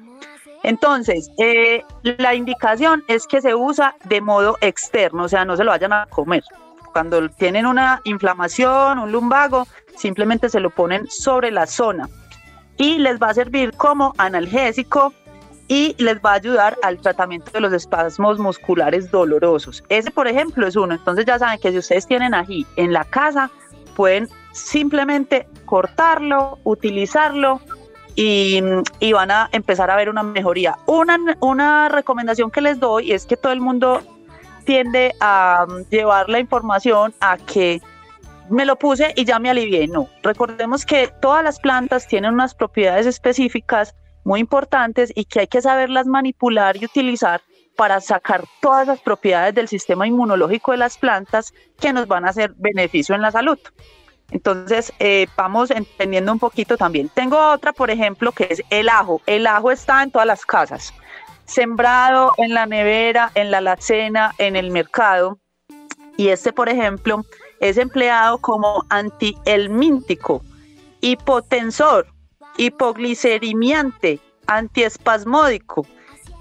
Entonces, 0.62 1.30
eh, 1.38 1.84
la 2.02 2.34
indicación 2.34 3.04
es 3.08 3.26
que 3.26 3.40
se 3.40 3.54
usa 3.54 3.94
de 4.04 4.20
modo 4.20 4.56
externo, 4.60 5.24
o 5.24 5.28
sea, 5.28 5.44
no 5.44 5.56
se 5.56 5.64
lo 5.64 5.70
vayan 5.70 5.92
a 5.92 6.06
comer. 6.06 6.42
Cuando 6.92 7.28
tienen 7.28 7.64
una 7.64 8.00
inflamación, 8.04 8.98
un 8.98 9.12
lumbago, 9.12 9.68
simplemente 9.96 10.48
se 10.48 10.58
lo 10.58 10.70
ponen 10.70 11.06
sobre 11.08 11.50
la 11.52 11.66
zona 11.66 12.08
y 12.78 12.98
les 12.98 13.20
va 13.20 13.30
a 13.30 13.34
servir 13.34 13.72
como 13.76 14.14
analgésico 14.16 15.12
y 15.66 15.94
les 15.98 16.16
va 16.18 16.32
a 16.32 16.34
ayudar 16.34 16.78
al 16.82 16.98
tratamiento 16.98 17.50
de 17.50 17.60
los 17.60 17.72
espasmos 17.72 18.38
musculares 18.38 19.10
dolorosos. 19.10 19.84
Ese, 19.90 20.10
por 20.10 20.26
ejemplo, 20.26 20.66
es 20.66 20.76
uno. 20.76 20.94
Entonces 20.94 21.26
ya 21.26 21.38
saben 21.38 21.60
que 21.60 21.70
si 21.70 21.78
ustedes 21.78 22.06
tienen 22.06 22.32
ají 22.32 22.66
en 22.76 22.92
la 22.92 23.04
casa, 23.04 23.50
pueden 23.94 24.28
simplemente 24.52 25.46
cortarlo, 25.66 26.58
utilizarlo 26.64 27.60
y, 28.14 28.62
y 28.98 29.12
van 29.12 29.30
a 29.30 29.48
empezar 29.52 29.90
a 29.90 29.96
ver 29.96 30.08
una 30.08 30.22
mejoría. 30.22 30.78
Una, 30.86 31.18
una 31.40 31.88
recomendación 31.88 32.50
que 32.50 32.62
les 32.62 32.80
doy 32.80 33.12
es 33.12 33.26
que 33.26 33.36
todo 33.36 33.52
el 33.52 33.60
mundo 33.60 34.00
tiende 34.64 35.14
a 35.20 35.66
um, 35.68 35.84
llevar 35.90 36.28
la 36.28 36.38
información 36.38 37.14
a 37.20 37.36
que 37.38 37.80
me 38.50 38.64
lo 38.64 38.76
puse 38.76 39.12
y 39.16 39.24
ya 39.24 39.38
me 39.38 39.50
alivié. 39.50 39.86
No, 39.88 40.08
recordemos 40.22 40.84
que 40.84 41.12
todas 41.20 41.44
las 41.44 41.58
plantas 41.60 42.06
tienen 42.06 42.34
unas 42.34 42.54
propiedades 42.54 43.06
específicas 43.06 43.94
muy 44.24 44.40
importantes 44.40 45.12
y 45.14 45.24
que 45.24 45.40
hay 45.40 45.46
que 45.46 45.62
saberlas 45.62 46.06
manipular 46.06 46.76
y 46.76 46.84
utilizar 46.84 47.40
para 47.76 48.00
sacar 48.00 48.44
todas 48.60 48.86
las 48.86 49.00
propiedades 49.00 49.54
del 49.54 49.68
sistema 49.68 50.06
inmunológico 50.06 50.72
de 50.72 50.78
las 50.78 50.98
plantas 50.98 51.54
que 51.78 51.92
nos 51.92 52.08
van 52.08 52.24
a 52.24 52.30
hacer 52.30 52.52
beneficio 52.56 53.14
en 53.14 53.22
la 53.22 53.30
salud. 53.30 53.58
Entonces, 54.30 54.92
eh, 54.98 55.26
vamos 55.36 55.70
entendiendo 55.70 56.32
un 56.32 56.38
poquito 56.38 56.76
también. 56.76 57.08
Tengo 57.08 57.38
otra, 57.38 57.72
por 57.72 57.90
ejemplo, 57.90 58.32
que 58.32 58.48
es 58.50 58.62
el 58.68 58.88
ajo. 58.88 59.22
El 59.26 59.46
ajo 59.46 59.70
está 59.70 60.02
en 60.02 60.10
todas 60.10 60.26
las 60.26 60.44
casas, 60.44 60.92
sembrado 61.46 62.34
en 62.36 62.52
la 62.52 62.66
nevera, 62.66 63.30
en 63.34 63.50
la 63.50 63.58
alacena, 63.58 64.34
en 64.38 64.56
el 64.56 64.70
mercado. 64.70 65.38
y 66.16 66.28
este, 66.28 66.52
por 66.52 66.68
ejemplo, 66.68 67.24
es 67.60 67.76
empleado 67.76 68.38
como 68.38 68.84
antihelmíntico, 68.88 70.42
hipotensor, 71.00 72.06
hipoglicerimiante, 72.56 74.20
antiespasmódico 74.46 75.86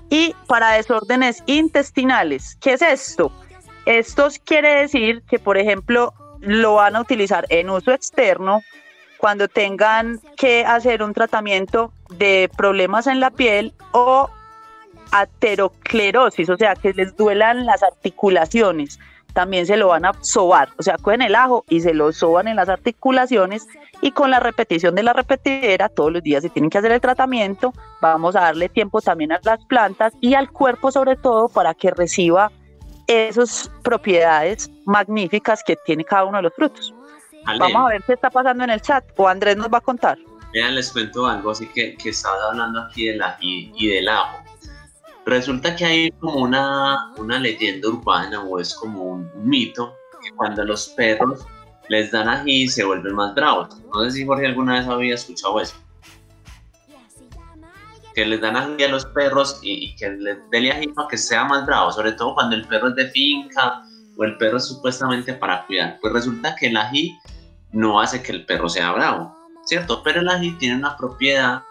y 0.10 0.36
para 0.48 0.72
desórdenes 0.72 1.44
intestinales. 1.46 2.58
¿Qué 2.62 2.74
es 2.74 2.82
esto? 2.82 3.32
Esto 3.86 4.28
quiere 4.46 4.82
decir 4.82 5.24
que, 5.30 5.40
por 5.40 5.58
ejemplo, 5.58 6.14
lo 6.42 6.76
van 6.76 6.96
a 6.96 7.02
utilizar 7.02 7.46
en 7.50 7.70
uso 7.70 7.92
externo 7.92 8.62
cuando 9.18 9.48
tengan 9.48 10.20
que 10.38 10.66
hacer 10.66 11.02
un 11.02 11.14
tratamiento 11.14 11.92
de 12.10 12.50
problemas 12.56 13.08
en 13.08 13.20
la 13.20 13.32
piel 13.32 13.74
o 13.92 14.30
ateroclerosis, 15.12 16.50
o 16.50 16.58
sea, 16.58 16.76
que 16.76 16.94
les 16.94 17.16
duelan 17.16 17.66
las 17.66 17.82
articulaciones. 17.84 19.00
También 19.38 19.68
se 19.68 19.78
lo 19.78 19.90
van 19.90 20.04
a 20.04 20.14
sobar, 20.22 20.70
o 20.80 20.82
sea, 20.82 20.98
cogen 20.98 21.22
el 21.22 21.36
ajo 21.36 21.64
y 21.70 21.82
se 21.82 21.94
lo 21.94 22.12
soban 22.12 22.48
en 22.48 22.56
las 22.56 22.70
articulaciones 22.70 23.68
y 24.02 24.10
con 24.10 24.32
la 24.32 24.40
repetición 24.40 24.96
de 24.96 25.04
la 25.04 25.14
repetidera, 25.14 25.90
todos 25.90 26.12
los 26.12 26.24
días 26.24 26.42
se 26.42 26.50
tienen 26.50 26.72
que 26.72 26.80
hacer 26.80 26.92
el 26.92 27.00
tratamiento, 27.00 27.72
vamos 28.02 28.36
a 28.36 28.40
darle 28.40 28.68
tiempo 28.68 29.00
también 29.00 29.32
a 29.32 29.40
las 29.44 29.64
plantas 29.66 30.12
y 30.22 30.34
al 30.34 30.50
cuerpo 30.50 30.92
sobre 30.92 31.18
todo 31.18 31.50
para 31.50 31.76
que 31.76 31.92
reciba 31.92 32.52
esas 33.06 33.70
propiedades 33.84 34.72
magníficas 34.86 35.62
que 35.64 35.76
tiene 35.86 36.04
cada 36.04 36.26
uno 36.26 36.38
de 36.38 36.42
los 36.42 36.54
frutos. 36.56 36.96
Vamos 37.46 37.76
a 37.76 37.90
ver 37.90 38.02
qué 38.08 38.14
está 38.14 38.32
pasando 38.32 38.64
en 38.64 38.72
el 38.72 38.82
chat 38.82 39.06
o 39.18 39.28
Andrés 39.28 39.56
nos 39.56 39.68
va 39.68 39.78
a 39.78 39.82
contar. 39.82 40.18
Vean, 40.52 40.74
les 40.74 40.92
cuento 40.92 41.28
algo, 41.28 41.52
así 41.52 41.68
que, 41.68 41.96
que 41.96 42.10
estabas 42.10 42.40
hablando 42.42 42.82
aquí 42.82 43.06
del 43.06 43.22
ají 43.22 43.72
y 43.76 43.88
del 43.90 44.10
ajo. 44.10 44.47
Resulta 45.28 45.76
que 45.76 45.84
hay 45.84 46.12
como 46.22 46.40
una, 46.40 47.12
una 47.18 47.38
leyenda 47.38 47.90
urbana 47.90 48.42
o 48.44 48.62
es 48.62 48.74
como 48.74 49.04
un, 49.04 49.30
mito 49.36 49.94
que 50.24 50.32
cuando 50.32 50.64
los 50.64 50.88
perros 50.88 51.46
les 51.90 52.12
dan 52.12 52.30
ají 52.30 52.70
se 52.70 52.86
vuelven 52.86 53.14
más 53.14 53.36
bravos. 53.36 53.76
No 53.94 54.06
sé 54.06 54.12
si 54.12 54.26
Jorge 54.26 54.46
alguna 54.46 54.76
vez 54.76 54.88
había 54.88 55.16
escuchado 55.16 55.60
eso. 55.60 55.76
Que 58.16 58.26
les 58.26 58.40
dan 58.40 58.56
ají 58.56 58.82
a 58.86 58.88
los 58.88 59.06
perros 59.08 59.60
y, 59.62 59.94
que 59.98 60.12
les 60.12 60.38
den 60.50 60.72
ají 60.72 60.88
para 60.88 61.10
que 61.10 61.18
sea 61.18 61.44
más 61.44 61.66
bravo, 61.66 61.92
sobre 61.92 62.14
todo 62.14 62.34
cuando 62.34 62.56
el 62.56 62.66
perro 62.66 62.88
es 62.88 62.96
de 62.96 63.10
finca 63.10 63.84
o 64.18 64.24
el 64.24 64.38
perro 64.38 64.56
es 64.56 64.66
supuestamente 64.66 65.34
para 65.34 65.66
cuidar. 65.66 65.98
Pues 66.00 66.14
resulta 66.14 66.56
que 66.56 66.68
el 66.68 66.78
ají 66.78 67.20
no 67.74 68.00
hace 68.00 68.24
que 68.24 68.32
el 68.32 68.46
perro 68.46 68.70
sea 68.70 68.94
bravo, 68.94 69.36
¿cierto? 69.66 70.02
Pero 70.04 70.22
el 70.22 70.30
ají 70.30 70.52
tiene 70.54 70.78
una 70.78 70.96
propiedad, 70.96 71.64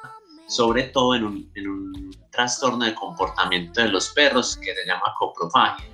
sobre 0.46 0.82
todo 0.82 1.14
en 1.14 1.24
un, 1.24 1.50
en 1.54 1.68
un 1.68 2.16
trastorno 2.36 2.84
de 2.84 2.94
comportamiento 2.94 3.80
de 3.80 3.88
los 3.88 4.10
perros 4.10 4.56
que 4.58 4.74
se 4.74 4.86
llama 4.86 5.14
coprofagia, 5.18 5.86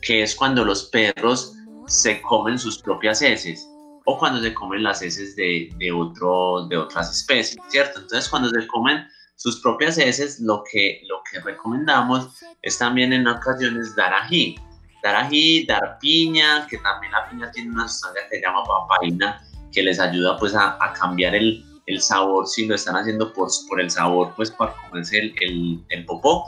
que 0.00 0.22
es 0.22 0.34
cuando 0.34 0.64
los 0.64 0.84
perros 0.84 1.52
se 1.86 2.22
comen 2.22 2.58
sus 2.58 2.80
propias 2.80 3.20
heces 3.20 3.68
o 4.06 4.18
cuando 4.18 4.40
se 4.40 4.54
comen 4.54 4.84
las 4.84 5.02
heces 5.02 5.36
de, 5.36 5.68
de, 5.76 5.92
otro, 5.92 6.66
de 6.68 6.76
otras 6.76 7.10
especies, 7.10 7.58
¿cierto? 7.68 8.00
Entonces 8.00 8.28
cuando 8.28 8.48
se 8.48 8.66
comen 8.68 9.06
sus 9.36 9.60
propias 9.60 9.98
heces, 9.98 10.40
lo 10.40 10.62
que, 10.70 11.02
lo 11.06 11.22
que 11.30 11.40
recomendamos 11.40 12.38
es 12.62 12.78
también 12.78 13.12
en 13.12 13.26
ocasiones 13.26 13.94
dar 13.96 14.14
ají, 14.14 14.56
dar 15.02 15.16
ají, 15.16 15.66
dar 15.66 15.98
piña, 16.00 16.66
que 16.68 16.78
también 16.78 17.12
la 17.12 17.28
piña 17.28 17.50
tiene 17.50 17.70
una 17.70 17.88
sustancia 17.88 18.22
que 18.28 18.36
se 18.36 18.42
llama 18.42 18.62
papaina, 18.64 19.42
que 19.72 19.82
les 19.82 19.98
ayuda 19.98 20.36
pues 20.38 20.54
a, 20.54 20.76
a 20.82 20.92
cambiar 20.92 21.34
el, 21.34 21.64
el, 21.90 22.00
sabor, 22.00 22.46
si 22.46 22.66
lo 22.66 22.74
están 22.74 22.96
haciendo 22.96 23.32
por, 23.32 23.48
por 23.68 23.80
el 23.80 23.90
sabor, 23.90 24.32
pues 24.36 24.50
para 24.50 24.74
comerse 24.88 25.18
el, 25.18 25.34
el, 25.40 25.80
el 25.88 26.04
popó, 26.04 26.46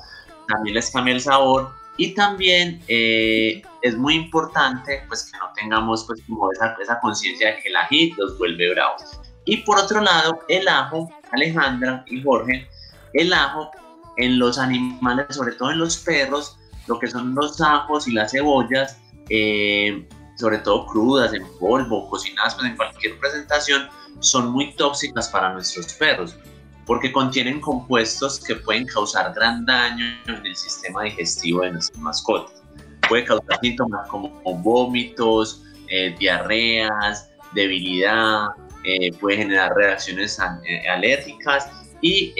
también 0.49 0.75
les 0.75 0.91
cambia 0.91 1.15
el 1.15 1.21
sabor 1.21 1.73
y 1.97 2.15
también 2.15 2.81
eh, 2.89 3.63
es 3.83 3.97
muy 3.97 4.15
importante 4.15 5.03
pues 5.09 5.31
que 5.31 5.39
no 5.39 5.53
tengamos 5.55 6.05
pues 6.05 6.23
esa, 6.55 6.77
esa 6.81 7.01
conciencia 7.01 7.49
de 7.49 7.63
que 7.63 7.69
el 7.69 7.77
ají 7.77 8.15
los 8.17 8.39
vuelve 8.39 8.71
bravos. 8.71 9.21
Y 9.45 9.59
por 9.59 9.79
otro 9.79 10.01
lado, 10.01 10.41
el 10.49 10.67
ajo, 10.69 11.11
Alejandra 11.33 12.05
y 12.07 12.23
Jorge, 12.23 12.67
el 13.13 13.33
ajo 13.33 13.71
en 14.17 14.39
los 14.39 14.59
animales, 14.59 15.26
sobre 15.31 15.52
todo 15.52 15.71
en 15.71 15.78
los 15.78 15.99
perros, 15.99 16.59
lo 16.87 16.99
que 16.99 17.09
son 17.09 17.35
los 17.35 17.61
ajos 17.61 18.09
y 18.09 18.13
las 18.13 18.33
cebollas, 18.33 18.99
eh, 19.28 20.07
sobre 20.43 20.59
todo 20.59 20.87
crudas, 20.87 21.33
en 21.35 21.47
polvo, 21.61 22.11
cocinadas 22.11 22.57
pues, 22.57 22.67
en 22.67 22.76
cualquier 22.76 23.17
presentación, 23.21 23.89
son 24.19 24.50
muy 24.50 24.75
tóxicas 24.75 25.28
para 25.28 25.52
nuestros 25.52 25.95
perros 25.95 26.37
porque 26.85 27.13
contienen 27.13 27.61
compuestos 27.61 28.41
que 28.41 28.57
pueden 28.57 28.85
causar 28.87 29.33
gran 29.35 29.65
daño 29.65 30.05
en 30.26 30.45
el 30.45 30.57
sistema 30.57 31.05
digestivo 31.05 31.63
de 31.63 31.71
nuestras 31.75 32.02
mascotas. 32.02 32.61
Puede 33.09 33.25
causar 33.25 33.61
síntomas 33.63 34.09
como 34.09 34.31
vómitos, 34.43 35.63
eh, 35.89 36.13
diarreas, 36.19 37.31
debilidad, 37.55 38.49
eh, 38.83 39.13
puede 39.21 39.37
generar 39.37 39.73
reacciones 39.76 40.41
eh, 40.65 40.89
alérgicas 40.89 41.71
y 42.00 42.35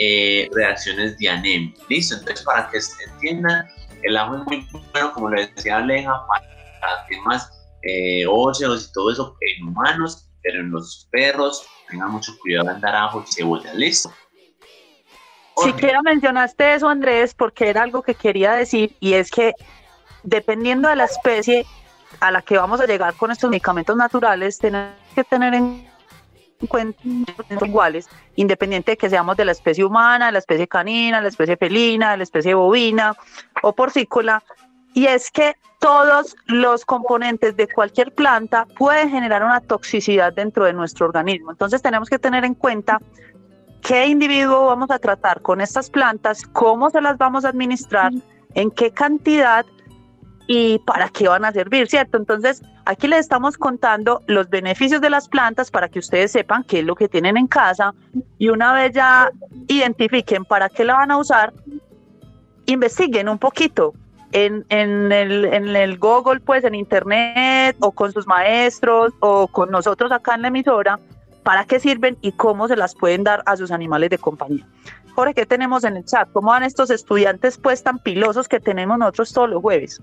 reacciones 0.53 1.17
de 1.19 1.29
anemia. 1.29 1.73
¿Listo? 1.89 2.17
Entonces, 2.17 2.45
para 2.45 2.69
que 2.69 2.81
se 2.81 3.01
entiendan, 3.05 3.65
el 4.03 4.17
ajo 4.17 4.39
es 4.39 4.45
muy 4.47 4.67
bueno, 4.93 5.13
como 5.13 5.31
les 5.31 5.55
decía 5.55 5.77
Aleja, 5.77 6.21
para 6.27 7.07
temas 7.09 7.62
óseos 8.29 8.89
y 8.89 8.93
todo 8.93 9.11
eso 9.11 9.37
en 9.41 9.69
humanos, 9.69 10.29
pero 10.43 10.61
en 10.61 10.71
los 10.71 11.09
perros, 11.11 11.67
tengan 11.89 12.11
mucho 12.11 12.33
cuidado 12.41 12.71
en 12.71 12.81
dar 12.81 12.97
ajo 12.97 13.25
y 13.27 13.33
cebolla. 13.33 13.73
¿Listo? 13.75 14.13
Siquiera 15.57 16.03
mencionaste 16.03 16.75
eso, 16.75 16.89
Andrés, 16.89 17.35
porque 17.35 17.69
era 17.69 17.83
algo 17.83 18.03
que 18.03 18.15
quería 18.15 18.53
decir, 18.53 18.97
y 19.01 19.15
es 19.15 19.31
que 19.31 19.55
dependiendo 20.23 20.89
de 20.89 20.97
la 20.97 21.05
especie 21.05 21.67
a 22.21 22.31
la 22.31 22.43
que 22.43 22.57
vamos 22.57 22.81
a 22.81 22.87
llegar 22.87 23.15
con 23.15 23.31
estos 23.31 23.51
medicamentos 23.51 23.97
naturales, 23.97 24.59
tenemos 24.59 24.95
que 25.15 25.25
tener 25.25 25.55
en 25.55 25.87
cuenta 26.69 27.01
iguales, 27.67 28.09
independiente 28.37 28.93
de 28.93 28.97
que 28.97 29.11
seamos 29.11 29.37
de 29.37 29.45
la 29.45 29.53
especie 29.53 29.85
humana, 29.85 30.27
de 30.27 30.33
la 30.33 30.39
especie 30.39 30.69
canina, 30.69 31.19
de 31.19 31.25
la 31.25 31.29
especie 31.29 31.57
felina, 31.57 32.13
de 32.13 32.19
la 32.19 32.23
especie 32.23 32.55
bovina 32.55 33.15
o 33.63 33.73
porcícola, 33.73 34.43
y 34.95 35.07
es 35.07 35.31
que 35.31 35.57
todos 35.81 36.37
los 36.47 36.85
componentes 36.85 37.57
de 37.57 37.67
cualquier 37.67 38.13
planta 38.13 38.67
pueden 38.79 39.11
generar 39.11 39.43
una 39.43 39.61
toxicidad 39.61 40.33
dentro 40.33 40.65
de 40.65 40.73
nuestro 40.73 41.07
organismo. 41.07 41.51
Entonces 41.51 41.83
tenemos 41.83 42.09
que 42.09 42.19
tener 42.19 42.45
en 42.45 42.55
cuenta 42.55 43.01
qué 43.83 44.07
individuo 44.07 44.67
vamos 44.67 44.91
a 44.91 44.99
tratar 44.99 45.43
con 45.43 45.61
estas 45.61 45.91
plantas, 45.91 46.45
cómo 46.53 46.91
se 46.91 47.01
las 47.01 47.19
vamos 47.19 47.45
a 47.45 47.49
administrar, 47.49 48.13
en 48.55 48.71
qué 48.71 48.93
cantidad 48.93 49.67
y 50.47 50.79
para 50.81 51.09
qué 51.09 51.29
van 51.29 51.45
a 51.45 51.53
servir, 51.53 51.89
¿cierto? 51.89 52.17
Entonces, 52.17 52.63
aquí 52.85 53.09
les 53.09 53.21
estamos 53.21 53.57
contando 53.57 54.23
los 54.27 54.49
beneficios 54.51 55.01
de 55.01 55.11
las 55.11 55.29
plantas 55.29 55.71
para 55.71 55.89
que 55.89 55.99
ustedes 55.99 56.33
sepan 56.33 56.65
qué 56.65 56.81
es 56.81 56.85
lo 56.85 56.95
que 56.95 57.09
tienen 57.09 57.37
en 57.37 57.47
casa 57.47 57.95
y 58.39 58.51
una 58.51 58.73
vez 58.73 58.93
ya 58.93 59.31
identifiquen 59.67 60.45
para 60.45 60.69
qué 60.69 60.85
la 60.85 60.95
van 60.95 61.11
a 61.11 61.17
usar, 61.17 61.53
investiguen 62.67 63.29
un 63.29 63.39
poquito 63.39 63.95
en, 64.33 64.65
en, 64.69 65.13
el, 65.13 65.45
en 65.45 65.69
el 65.77 65.99
Google, 65.99 66.41
pues 66.41 66.65
en 66.65 66.75
Internet 66.75 67.77
o 67.81 67.93
con 67.93 68.13
sus 68.13 68.27
maestros 68.27 69.13
o 69.21 69.47
con 69.47 69.71
nosotros 69.71 70.11
acá 70.13 70.35
en 70.35 70.43
la 70.43 70.49
emisora 70.49 70.99
para 71.43 71.65
qué 71.65 71.81
sirven 71.81 72.17
y 72.21 72.33
cómo 72.33 72.69
se 72.69 72.77
las 72.77 72.95
pueden 72.95 73.25
dar 73.25 73.43
a 73.47 73.57
sus 73.57 73.71
animales 73.71 74.11
de 74.11 74.19
compañía. 74.19 74.67
Jorge, 75.15 75.35
¿qué 75.35 75.47
tenemos 75.47 75.85
en 75.85 75.97
el 75.97 76.05
chat? 76.05 76.31
¿Cómo 76.33 76.49
van 76.49 76.63
estos 76.63 76.91
estudiantes 76.91 77.59
pues 77.59 77.83
tan 77.83 77.99
pilosos 77.99 78.49
que 78.49 78.61
tenemos 78.61 78.99
nosotros 78.99 79.33
todos 79.33 79.51
los 79.51 79.61
jueves? 79.61 80.01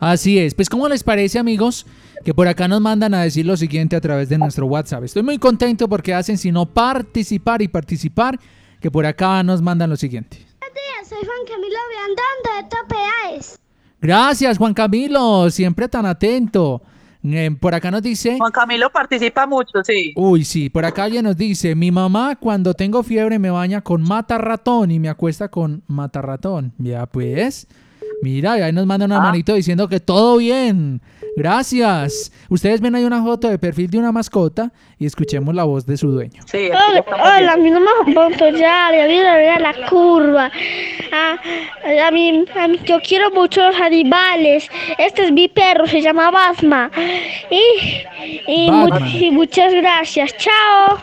Así 0.00 0.38
es, 0.38 0.54
pues 0.54 0.68
¿cómo 0.68 0.88
les 0.88 1.02
parece 1.02 1.38
amigos? 1.38 1.86
Que 2.24 2.34
por 2.34 2.46
acá 2.48 2.68
nos 2.68 2.80
mandan 2.80 3.14
a 3.14 3.22
decir 3.22 3.46
lo 3.46 3.56
siguiente 3.56 3.96
a 3.96 4.00
través 4.00 4.28
de 4.28 4.38
nuestro 4.38 4.66
WhatsApp. 4.66 5.04
Estoy 5.04 5.22
muy 5.22 5.38
contento 5.38 5.88
porque 5.88 6.14
hacen 6.14 6.38
sino 6.38 6.66
participar 6.66 7.62
y 7.62 7.68
participar, 7.68 8.38
que 8.80 8.90
por 8.90 9.06
acá 9.06 9.42
nos 9.42 9.60
mandan 9.60 9.90
lo 9.90 9.96
siguiente. 9.96 10.38
Buenos 10.60 10.74
días, 10.74 11.08
soy 11.08 11.18
Juan 11.18 11.46
Camilo 11.46 11.78
Viandando 11.90 12.56
de 12.56 12.76
Topeaes. 12.76 13.67
Gracias 14.00 14.58
Juan 14.58 14.74
Camilo, 14.74 15.50
siempre 15.50 15.88
tan 15.88 16.06
atento. 16.06 16.82
Eh, 17.24 17.50
por 17.58 17.74
acá 17.74 17.90
nos 17.90 18.02
dice. 18.02 18.36
Juan 18.38 18.52
Camilo 18.52 18.90
participa 18.90 19.46
mucho, 19.46 19.82
sí. 19.82 20.12
Uy, 20.14 20.44
sí, 20.44 20.70
por 20.70 20.84
acá 20.84 21.04
alguien 21.04 21.24
nos 21.24 21.36
dice: 21.36 21.74
Mi 21.74 21.90
mamá, 21.90 22.36
cuando 22.36 22.74
tengo 22.74 23.02
fiebre, 23.02 23.38
me 23.38 23.50
baña 23.50 23.80
con 23.80 24.02
mata 24.02 24.38
ratón 24.38 24.90
y 24.90 25.00
me 25.00 25.08
acuesta 25.08 25.48
con 25.48 25.82
mata 25.88 26.22
ratón. 26.22 26.72
Ya, 26.78 27.06
pues. 27.06 27.66
Mira, 28.22 28.54
ahí 28.54 28.72
nos 28.72 28.86
manda 28.86 29.06
una 29.06 29.18
ah. 29.18 29.20
manito 29.20 29.54
diciendo 29.54 29.88
que 29.88 30.00
todo 30.00 30.38
bien. 30.38 31.00
Gracias. 31.36 32.32
Ustedes 32.48 32.80
ven 32.80 32.96
ahí 32.96 33.04
una 33.04 33.22
foto 33.22 33.48
de 33.48 33.58
perfil 33.60 33.88
de 33.90 33.98
una 33.98 34.10
mascota 34.10 34.72
y 34.98 35.06
escuchemos 35.06 35.54
la 35.54 35.62
voz 35.62 35.86
de 35.86 35.96
su 35.96 36.10
dueño. 36.10 36.42
Sí, 36.46 36.68
hola, 36.68 37.04
hola, 37.12 37.56
mi 37.56 37.70
nombre 37.70 37.92
es 38.08 38.14
Montoyaria, 38.14 39.06
mira, 39.06 39.58
la 39.60 39.88
curva. 39.88 40.50
Ah, 41.12 41.36
a, 42.06 42.10
mí, 42.10 42.44
yo 42.84 42.98
quiero 43.00 43.30
mucho 43.30 43.62
los 43.62 43.80
animales. 43.80 44.68
Este 44.98 45.26
es 45.26 45.32
mi 45.32 45.46
perro, 45.46 45.86
se 45.86 46.02
llama 46.02 46.32
Basma. 46.32 46.90
Y, 47.50 48.02
y, 48.48 49.30
muchas 49.30 49.72
gracias. 49.74 50.36
Chao. 50.38 50.98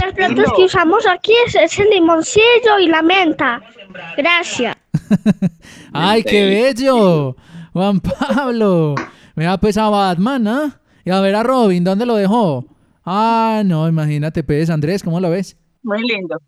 Las 0.00 0.12
plantas 0.14 0.52
que 0.54 0.62
usamos 0.62 1.04
aquí 1.08 1.32
es, 1.46 1.56
es 1.56 1.76
el 1.80 1.90
limoncillo 1.90 2.78
y 2.80 2.86
la 2.86 3.02
menta. 3.02 3.60
Gracias. 4.16 4.76
¡Ay, 5.92 6.22
qué 6.22 6.44
bello! 6.46 7.36
Juan 7.72 8.00
Pablo. 8.00 8.94
Vea 9.34 9.56
pues 9.58 9.76
a 9.78 9.88
Batman, 9.88 10.46
¿ah? 10.46 10.80
Y 11.04 11.10
a 11.10 11.20
ver 11.20 11.34
a 11.34 11.42
Robin, 11.42 11.82
¿dónde 11.82 12.06
lo 12.06 12.14
dejó? 12.14 12.66
Ah, 13.04 13.62
no, 13.64 13.88
imagínate, 13.88 14.44
pues, 14.44 14.70
Andrés, 14.70 15.02
¿cómo 15.02 15.18
lo 15.18 15.30
ves? 15.30 15.56
Muy 15.82 16.02
lindo. 16.02 16.38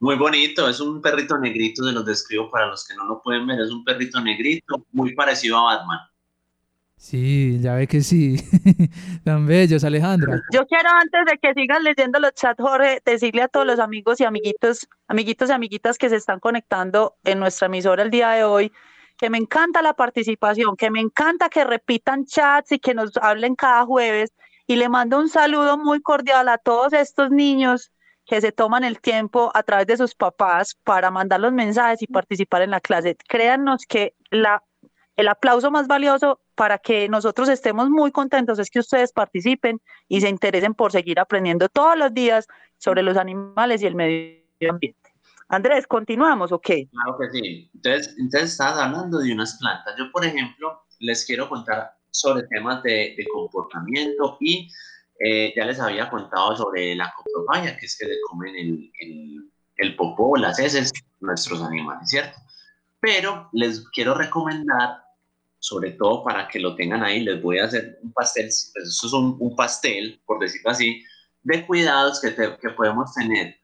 Muy 0.00 0.16
bonito, 0.16 0.68
es 0.68 0.80
un 0.80 1.00
perrito 1.00 1.38
negrito, 1.38 1.84
se 1.84 1.92
los 1.92 2.04
describo 2.04 2.50
para 2.50 2.66
los 2.66 2.86
que 2.86 2.94
no 2.94 3.04
lo 3.04 3.22
pueden 3.22 3.46
ver, 3.46 3.60
es 3.60 3.70
un 3.70 3.84
perrito 3.84 4.20
negrito, 4.20 4.84
muy 4.92 5.14
parecido 5.14 5.56
a 5.58 5.76
Batman. 5.76 6.00
Sí, 6.96 7.60
ya 7.60 7.74
ve 7.74 7.86
que 7.86 8.00
sí. 8.00 8.36
Tan 9.24 9.46
bellos, 9.46 9.84
Alejandra. 9.84 10.40
Yo 10.52 10.66
quiero 10.66 10.88
antes 10.90 11.26
de 11.26 11.38
que 11.38 11.52
sigan 11.52 11.84
leyendo 11.84 12.18
los 12.18 12.32
chats, 12.32 12.62
Jorge, 12.62 13.02
decirle 13.04 13.42
a 13.42 13.48
todos 13.48 13.66
los 13.66 13.78
amigos 13.78 14.20
y 14.20 14.24
amiguitos, 14.24 14.88
amiguitos 15.06 15.50
y 15.50 15.52
amiguitas 15.52 15.98
que 15.98 16.08
se 16.08 16.16
están 16.16 16.40
conectando 16.40 17.16
en 17.24 17.40
nuestra 17.40 17.66
emisora 17.66 18.02
el 18.02 18.10
día 18.10 18.30
de 18.30 18.44
hoy, 18.44 18.72
que 19.18 19.28
me 19.28 19.38
encanta 19.38 19.82
la 19.82 19.94
participación, 19.94 20.76
que 20.76 20.90
me 20.90 21.00
encanta 21.00 21.48
que 21.48 21.64
repitan 21.64 22.24
chats 22.24 22.72
y 22.72 22.78
que 22.78 22.94
nos 22.94 23.16
hablen 23.18 23.54
cada 23.54 23.84
jueves. 23.84 24.32
Y 24.66 24.76
le 24.76 24.88
mando 24.88 25.18
un 25.18 25.28
saludo 25.28 25.76
muy 25.76 26.00
cordial 26.00 26.48
a 26.48 26.58
todos 26.58 26.94
estos 26.94 27.30
niños 27.30 27.92
que 28.26 28.40
se 28.40 28.52
toman 28.52 28.84
el 28.84 29.00
tiempo 29.00 29.50
a 29.54 29.62
través 29.62 29.86
de 29.86 29.96
sus 29.96 30.14
papás 30.14 30.76
para 30.84 31.10
mandar 31.10 31.40
los 31.40 31.52
mensajes 31.52 32.02
y 32.02 32.06
participar 32.06 32.62
en 32.62 32.70
la 32.70 32.80
clase. 32.80 33.16
Créannos 33.28 33.84
que 33.86 34.14
la, 34.30 34.62
el 35.16 35.28
aplauso 35.28 35.70
más 35.70 35.86
valioso 35.86 36.40
para 36.54 36.78
que 36.78 37.08
nosotros 37.08 37.48
estemos 37.48 37.88
muy 37.90 38.10
contentos 38.10 38.58
es 38.58 38.70
que 38.70 38.80
ustedes 38.80 39.12
participen 39.12 39.80
y 40.08 40.20
se 40.20 40.28
interesen 40.28 40.74
por 40.74 40.92
seguir 40.92 41.20
aprendiendo 41.20 41.68
todos 41.68 41.96
los 41.96 42.12
días 42.12 42.46
sobre 42.78 43.02
los 43.02 43.16
animales 43.16 43.82
y 43.82 43.86
el 43.86 43.94
medio 43.94 44.42
ambiente. 44.70 45.10
Andrés, 45.48 45.86
¿continuamos 45.86 46.52
o 46.52 46.60
qué? 46.60 46.88
Claro 46.90 47.18
que 47.18 47.38
sí. 47.38 47.70
Entonces, 47.74 48.14
entonces 48.18 48.52
estabas 48.52 48.78
hablando 48.78 49.18
de 49.18 49.32
unas 49.32 49.58
plantas. 49.58 49.94
Yo, 49.98 50.10
por 50.10 50.24
ejemplo, 50.24 50.82
les 51.00 51.24
quiero 51.24 51.48
contar 51.48 51.92
sobre 52.10 52.46
temas 52.48 52.82
de, 52.82 53.14
de 53.16 53.26
comportamiento 53.32 54.36
y 54.40 54.70
eh, 55.20 55.52
ya 55.56 55.64
les 55.64 55.78
había 55.80 56.10
contado 56.10 56.56
sobre 56.56 56.94
la 56.94 57.12
coprofagia, 57.14 57.76
que 57.76 57.86
es 57.86 57.96
que 57.98 58.06
se 58.06 58.20
comen 58.28 58.56
el, 58.56 58.92
el, 59.00 59.50
el 59.76 59.96
popó, 59.96 60.36
las 60.36 60.58
heces, 60.58 60.92
nuestros 61.20 61.62
animales, 61.62 62.08
¿cierto? 62.08 62.38
Pero 63.00 63.48
les 63.52 63.88
quiero 63.90 64.14
recomendar 64.14 65.03
sobre 65.64 65.92
todo 65.92 66.22
para 66.22 66.46
que 66.46 66.60
lo 66.60 66.76
tengan 66.76 67.02
ahí, 67.02 67.20
les 67.20 67.40
voy 67.40 67.58
a 67.58 67.64
hacer 67.64 67.98
un 68.02 68.12
pastel, 68.12 68.50
pues 68.74 68.86
eso 68.86 69.06
es 69.06 69.12
un, 69.14 69.38
un 69.40 69.56
pastel, 69.56 70.20
por 70.26 70.38
decirlo 70.38 70.68
así, 70.68 71.02
de 71.42 71.66
cuidados 71.66 72.20
que, 72.20 72.32
te, 72.32 72.58
que 72.58 72.68
podemos 72.68 73.14
tener 73.14 73.56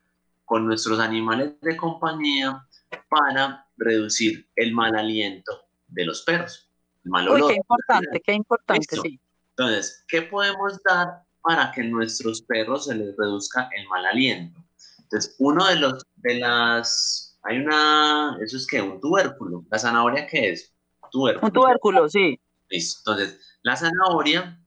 con 0.46 0.66
nuestros 0.66 0.98
animales 0.98 1.60
de 1.60 1.76
compañía 1.76 2.66
para 3.10 3.66
reducir 3.76 4.48
el 4.56 4.72
mal 4.72 4.96
aliento 4.96 5.52
de 5.88 6.06
los 6.06 6.22
perros. 6.22 6.70
El 7.04 7.10
mal 7.10 7.28
olor. 7.28 7.42
Uy, 7.42 7.48
qué 7.48 7.56
importante, 7.56 8.20
qué 8.24 8.32
importante, 8.32 8.80
¿Listo? 8.80 9.02
sí. 9.02 9.20
Entonces, 9.50 10.02
¿qué 10.08 10.22
podemos 10.22 10.78
dar 10.88 11.22
para 11.42 11.70
que 11.70 11.82
nuestros 11.82 12.40
perros 12.40 12.86
se 12.86 12.94
les 12.94 13.14
reduzca 13.14 13.68
el 13.76 13.86
mal 13.88 14.06
aliento? 14.06 14.58
Entonces, 15.00 15.36
uno 15.38 15.66
de 15.66 15.76
los, 15.76 16.02
de 16.16 16.38
las, 16.38 17.38
hay 17.42 17.58
una, 17.58 18.38
eso 18.42 18.56
es 18.56 18.66
que 18.66 18.80
un 18.80 18.98
tubérculo, 19.02 19.66
la 19.70 19.78
zanahoria, 19.78 20.26
¿qué 20.26 20.52
es? 20.52 20.72
Tubérculo. 21.10 21.46
Un 21.46 21.52
tubérculo, 21.52 22.08
sí. 22.08 22.38
Listo. 22.68 23.12
Entonces, 23.12 23.58
la 23.62 23.76
zanahoria 23.76 24.58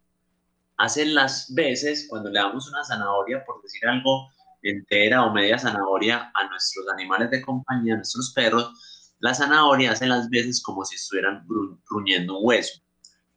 hace 0.77 1.05
las 1.05 1.53
veces, 1.53 2.07
cuando 2.09 2.29
le 2.29 2.39
damos 2.39 2.67
una 2.69 2.83
zanahoria, 2.83 3.43
por 3.45 3.61
decir 3.61 3.85
algo, 3.87 4.29
entera 4.61 5.25
o 5.25 5.33
media 5.33 5.57
zanahoria 5.59 6.31
a 6.33 6.47
nuestros 6.49 6.85
animales 6.89 7.29
de 7.31 7.41
compañía, 7.41 7.93
a 7.93 7.97
nuestros 7.97 8.31
perros, 8.33 8.71
la 9.19 9.33
zanahoria 9.33 9.91
hace 9.91 10.05
las 10.07 10.29
veces 10.29 10.61
como 10.61 10.83
si 10.85 10.95
estuvieran 10.95 11.45
gru- 11.47 11.79
gruñendo 11.89 12.37
un 12.39 12.47
hueso. 12.47 12.81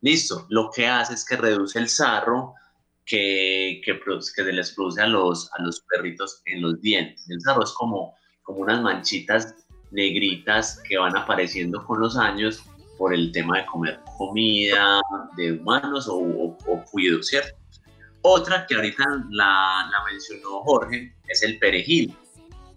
Listo. 0.01 0.47
Lo 0.51 0.71
que 0.71 0.87
hace 0.87 1.15
es 1.15 1.25
que 1.25 1.37
reduce 1.37 1.79
el 1.79 1.89
sarro 1.89 2.55
que, 3.05 3.81
que, 3.85 3.95
produce- 3.95 4.33
que 4.35 4.45
se 4.45 4.53
les 4.53 4.73
produce 4.73 5.01
a 5.01 5.07
los, 5.07 5.51
a 5.55 5.63
los 5.63 5.81
perritos 5.83 6.43
en 6.47 6.63
los 6.63 6.81
dientes. 6.81 7.29
El 7.31 7.41
sarro 7.41 7.63
es 7.65 7.73
como, 7.73 8.15
como 8.43 8.61
unas 8.61 8.83
manchitas 8.83 9.55
negritas 9.93 10.81
que 10.89 10.99
van 10.99 11.17
apareciendo 11.17 11.85
con 11.85 12.01
los 12.01 12.17
años 12.17 12.63
por 12.99 13.15
el 13.15 13.33
tema 13.33 13.59
de 13.59 13.67
comer 13.67 14.01
comida 14.19 15.01
de 15.37 15.53
humanos 15.53 16.09
o, 16.09 16.17
o, 16.17 16.59
o 16.67 16.85
cuido, 16.91 17.23
¿cierto? 17.23 17.57
Otra 18.29 18.67
que 18.67 18.75
ahorita 18.75 19.05
la, 19.31 19.89
la 19.91 20.05
mencionó 20.11 20.61
Jorge 20.63 21.15
es 21.29 21.43
el 21.45 21.59
perejil. 21.61 22.13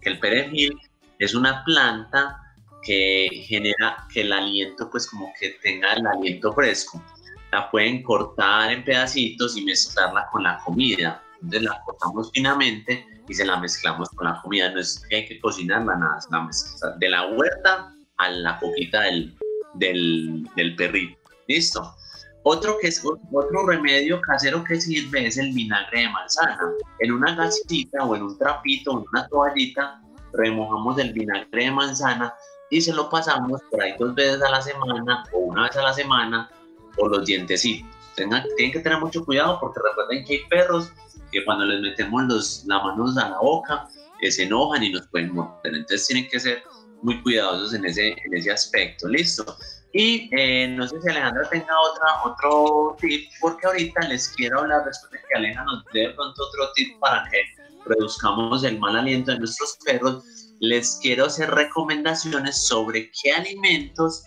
Que 0.00 0.10
el 0.10 0.20
perejil 0.20 0.78
es 1.18 1.34
una 1.34 1.64
planta 1.64 2.40
que 2.82 3.28
genera 3.46 4.06
que 4.12 4.20
el 4.20 4.32
aliento, 4.32 4.88
pues 4.88 5.08
como 5.08 5.32
que 5.38 5.50
tenga 5.62 5.92
el 5.94 6.06
aliento 6.06 6.52
fresco. 6.52 7.02
La 7.50 7.68
pueden 7.68 8.02
cortar 8.02 8.70
en 8.70 8.84
pedacitos 8.84 9.56
y 9.56 9.64
mezclarla 9.64 10.28
con 10.30 10.44
la 10.44 10.58
comida. 10.64 11.20
Entonces 11.42 11.62
la 11.62 11.82
cortamos 11.84 12.30
finamente 12.32 13.04
y 13.28 13.34
se 13.34 13.44
la 13.44 13.58
mezclamos 13.58 14.08
con 14.10 14.28
la 14.28 14.40
comida. 14.40 14.70
No 14.70 14.78
es 14.80 15.04
que 15.08 15.16
hay 15.16 15.26
que 15.26 15.40
cocinarla, 15.40 15.96
nada, 15.96 16.18
la 16.30 16.42
mezcla 16.42 16.90
de 16.98 17.08
la 17.08 17.26
huerta 17.26 17.92
a 18.18 18.28
la 18.28 18.58
coquita 18.60 19.00
del, 19.02 19.36
del, 19.74 20.48
del 20.56 20.76
perrito. 20.76 21.18
¿Listo? 21.48 21.94
Otro, 22.42 22.78
que 22.80 22.88
es, 22.88 23.04
otro 23.04 23.66
remedio 23.66 24.20
casero 24.22 24.64
que 24.64 24.80
sirve 24.80 25.26
es 25.26 25.36
el 25.36 25.52
vinagre 25.52 26.00
de 26.00 26.08
manzana. 26.08 26.58
En 27.00 27.12
una 27.12 27.34
gasita 27.34 28.04
o 28.04 28.16
en 28.16 28.22
un 28.22 28.38
trapito 28.38 28.92
en 28.92 29.04
una 29.12 29.28
toallita 29.28 30.00
remojamos 30.32 30.98
el 30.98 31.12
vinagre 31.12 31.64
de 31.64 31.70
manzana 31.70 32.32
y 32.70 32.80
se 32.80 32.94
lo 32.94 33.10
pasamos 33.10 33.60
por 33.70 33.82
ahí 33.82 33.94
dos 33.98 34.14
veces 34.14 34.40
a 34.40 34.50
la 34.50 34.62
semana 34.62 35.24
o 35.32 35.38
una 35.38 35.64
vez 35.64 35.76
a 35.76 35.82
la 35.82 35.92
semana 35.92 36.50
por 36.96 37.10
los 37.10 37.26
dientecitos. 37.26 37.90
Tengan, 38.14 38.44
tienen 38.56 38.72
que 38.72 38.80
tener 38.80 39.00
mucho 39.00 39.24
cuidado 39.24 39.58
porque 39.60 39.80
recuerden 39.84 40.24
que 40.24 40.34
hay 40.34 40.48
perros 40.48 40.92
que 41.30 41.44
cuando 41.44 41.66
les 41.66 41.80
metemos 41.80 42.22
los, 42.24 42.64
las 42.66 42.82
manos 42.82 43.16
a 43.18 43.30
la 43.30 43.38
boca 43.38 43.88
eh, 44.20 44.30
se 44.30 44.44
enojan 44.44 44.82
y 44.82 44.90
nos 44.90 45.06
pueden 45.08 45.34
morder. 45.34 45.74
Entonces 45.74 46.06
tienen 46.06 46.28
que 46.28 46.40
ser 46.40 46.62
muy 47.02 47.22
cuidadosos 47.22 47.74
en 47.74 47.84
ese, 47.84 48.10
en 48.10 48.34
ese 48.34 48.50
aspecto. 48.50 49.08
Listo. 49.08 49.56
Y 49.92 50.30
eh, 50.32 50.68
no 50.68 50.86
sé 50.86 51.00
si 51.00 51.08
Alejandra 51.08 51.48
tenga 51.50 51.74
otra, 51.80 52.06
otro 52.24 52.96
tip, 53.00 53.28
porque 53.40 53.66
ahorita 53.66 54.06
les 54.08 54.28
quiero 54.28 54.60
hablar 54.60 54.84
después 54.84 55.10
de 55.12 55.18
que 55.18 55.38
Alejandra 55.38 55.74
nos 55.74 55.84
dé 55.92 56.10
pronto 56.10 56.42
otro 56.46 56.72
tip 56.74 56.98
para 57.00 57.28
que 57.30 57.42
reduzcamos 57.86 58.62
el 58.62 58.78
mal 58.78 58.96
aliento 58.96 59.32
de 59.32 59.38
nuestros 59.38 59.78
perros. 59.84 60.24
Les 60.60 60.98
quiero 61.02 61.26
hacer 61.26 61.50
recomendaciones 61.50 62.66
sobre 62.68 63.10
qué 63.10 63.32
alimentos 63.32 64.24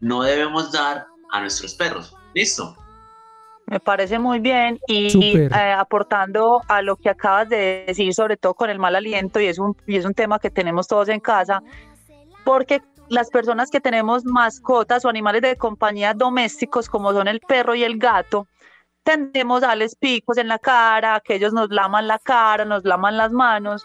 no 0.00 0.22
debemos 0.22 0.72
dar 0.72 1.06
a 1.32 1.40
nuestros 1.40 1.74
perros. 1.74 2.14
¿Listo? 2.34 2.76
Me 3.66 3.80
parece 3.80 4.18
muy 4.18 4.38
bien 4.38 4.78
y 4.86 5.36
eh, 5.36 5.50
aportando 5.76 6.60
a 6.68 6.82
lo 6.82 6.96
que 6.96 7.08
acabas 7.08 7.48
de 7.48 7.84
decir, 7.86 8.14
sobre 8.14 8.36
todo 8.36 8.54
con 8.54 8.70
el 8.70 8.78
mal 8.78 8.94
aliento, 8.94 9.40
y 9.40 9.46
es, 9.46 9.58
un, 9.58 9.76
y 9.88 9.96
es 9.96 10.04
un 10.04 10.14
tema 10.14 10.38
que 10.38 10.50
tenemos 10.50 10.86
todos 10.86 11.08
en 11.08 11.18
casa, 11.18 11.62
porque 12.46 12.80
las 13.08 13.28
personas 13.28 13.72
que 13.72 13.80
tenemos 13.80 14.24
mascotas 14.24 15.04
o 15.04 15.08
animales 15.08 15.42
de 15.42 15.56
compañía 15.56 16.14
domésticos, 16.14 16.88
como 16.88 17.12
son 17.12 17.26
el 17.26 17.40
perro 17.40 17.74
y 17.74 17.82
el 17.82 17.98
gato, 17.98 18.46
tendemos 19.02 19.64
a 19.64 19.74
picos 19.98 20.38
en 20.38 20.46
la 20.46 20.60
cara, 20.60 21.20
que 21.24 21.34
ellos 21.34 21.52
nos 21.52 21.70
laman 21.70 22.06
la 22.06 22.20
cara, 22.20 22.64
nos 22.64 22.84
laman 22.84 23.16
las 23.16 23.32
manos, 23.32 23.84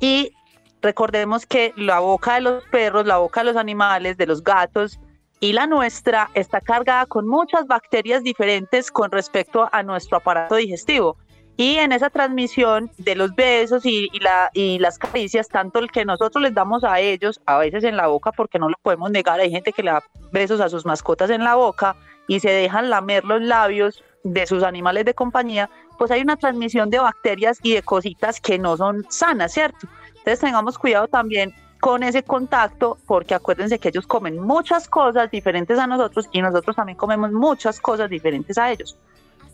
y 0.00 0.32
recordemos 0.80 1.44
que 1.44 1.74
la 1.76 2.00
boca 2.00 2.36
de 2.36 2.40
los 2.40 2.64
perros, 2.68 3.06
la 3.06 3.18
boca 3.18 3.40
de 3.40 3.52
los 3.52 3.56
animales, 3.56 4.16
de 4.16 4.26
los 4.26 4.42
gatos, 4.42 4.98
y 5.38 5.52
la 5.52 5.66
nuestra 5.66 6.30
está 6.32 6.62
cargada 6.62 7.04
con 7.04 7.28
muchas 7.28 7.66
bacterias 7.66 8.22
diferentes 8.22 8.90
con 8.90 9.10
respecto 9.10 9.68
a 9.70 9.82
nuestro 9.82 10.16
aparato 10.16 10.54
digestivo. 10.54 11.18
Y 11.60 11.76
en 11.76 11.92
esa 11.92 12.08
transmisión 12.08 12.90
de 12.96 13.14
los 13.14 13.34
besos 13.34 13.84
y, 13.84 14.08
y 14.14 14.20
la, 14.20 14.48
y 14.54 14.78
las 14.78 14.96
caricias, 14.96 15.46
tanto 15.46 15.78
el 15.78 15.90
que 15.90 16.06
nosotros 16.06 16.42
les 16.42 16.54
damos 16.54 16.84
a 16.84 17.00
ellos, 17.00 17.38
a 17.44 17.58
veces 17.58 17.84
en 17.84 17.98
la 17.98 18.06
boca, 18.06 18.32
porque 18.32 18.58
no 18.58 18.70
lo 18.70 18.76
podemos 18.80 19.10
negar, 19.10 19.40
hay 19.40 19.50
gente 19.50 19.74
que 19.74 19.82
le 19.82 19.90
da 19.90 20.02
besos 20.32 20.62
a 20.62 20.70
sus 20.70 20.86
mascotas 20.86 21.28
en 21.28 21.44
la 21.44 21.56
boca 21.56 21.96
y 22.26 22.40
se 22.40 22.48
dejan 22.48 22.88
lamer 22.88 23.26
los 23.26 23.42
labios 23.42 24.02
de 24.24 24.46
sus 24.46 24.62
animales 24.62 25.04
de 25.04 25.12
compañía, 25.12 25.68
pues 25.98 26.10
hay 26.10 26.22
una 26.22 26.38
transmisión 26.38 26.88
de 26.88 26.98
bacterias 26.98 27.58
y 27.62 27.74
de 27.74 27.82
cositas 27.82 28.40
que 28.40 28.58
no 28.58 28.78
son 28.78 29.04
sanas, 29.10 29.52
¿cierto? 29.52 29.86
Entonces 30.06 30.40
tengamos 30.40 30.78
cuidado 30.78 31.08
también 31.08 31.54
con 31.78 32.02
ese 32.02 32.22
contacto, 32.22 32.96
porque 33.06 33.34
acuérdense 33.34 33.78
que 33.78 33.90
ellos 33.90 34.06
comen 34.06 34.40
muchas 34.40 34.88
cosas 34.88 35.30
diferentes 35.30 35.78
a 35.78 35.86
nosotros 35.86 36.26
y 36.32 36.40
nosotros 36.40 36.74
también 36.74 36.96
comemos 36.96 37.32
muchas 37.32 37.78
cosas 37.80 38.08
diferentes 38.08 38.56
a 38.56 38.72
ellos. 38.72 38.96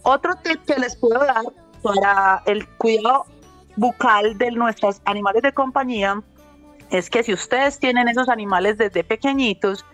Otro 0.08 0.36
tip 0.36 0.64
que 0.64 0.78
les 0.78 0.94
puedo 0.94 1.18
dar 1.18 1.42
para 1.86 2.42
el 2.46 2.66
cuidado 2.78 3.26
bucal 3.76 4.36
de 4.38 4.50
nuestros 4.50 5.00
animales 5.04 5.42
de 5.42 5.52
compañía 5.52 6.20
es 6.90 7.08
que 7.08 7.22
si 7.22 7.32
ustedes 7.32 7.78
tienen 7.78 8.08
esos 8.08 8.28
animales 8.28 8.76
desde 8.76 9.04
pequeñitos, 9.04 9.84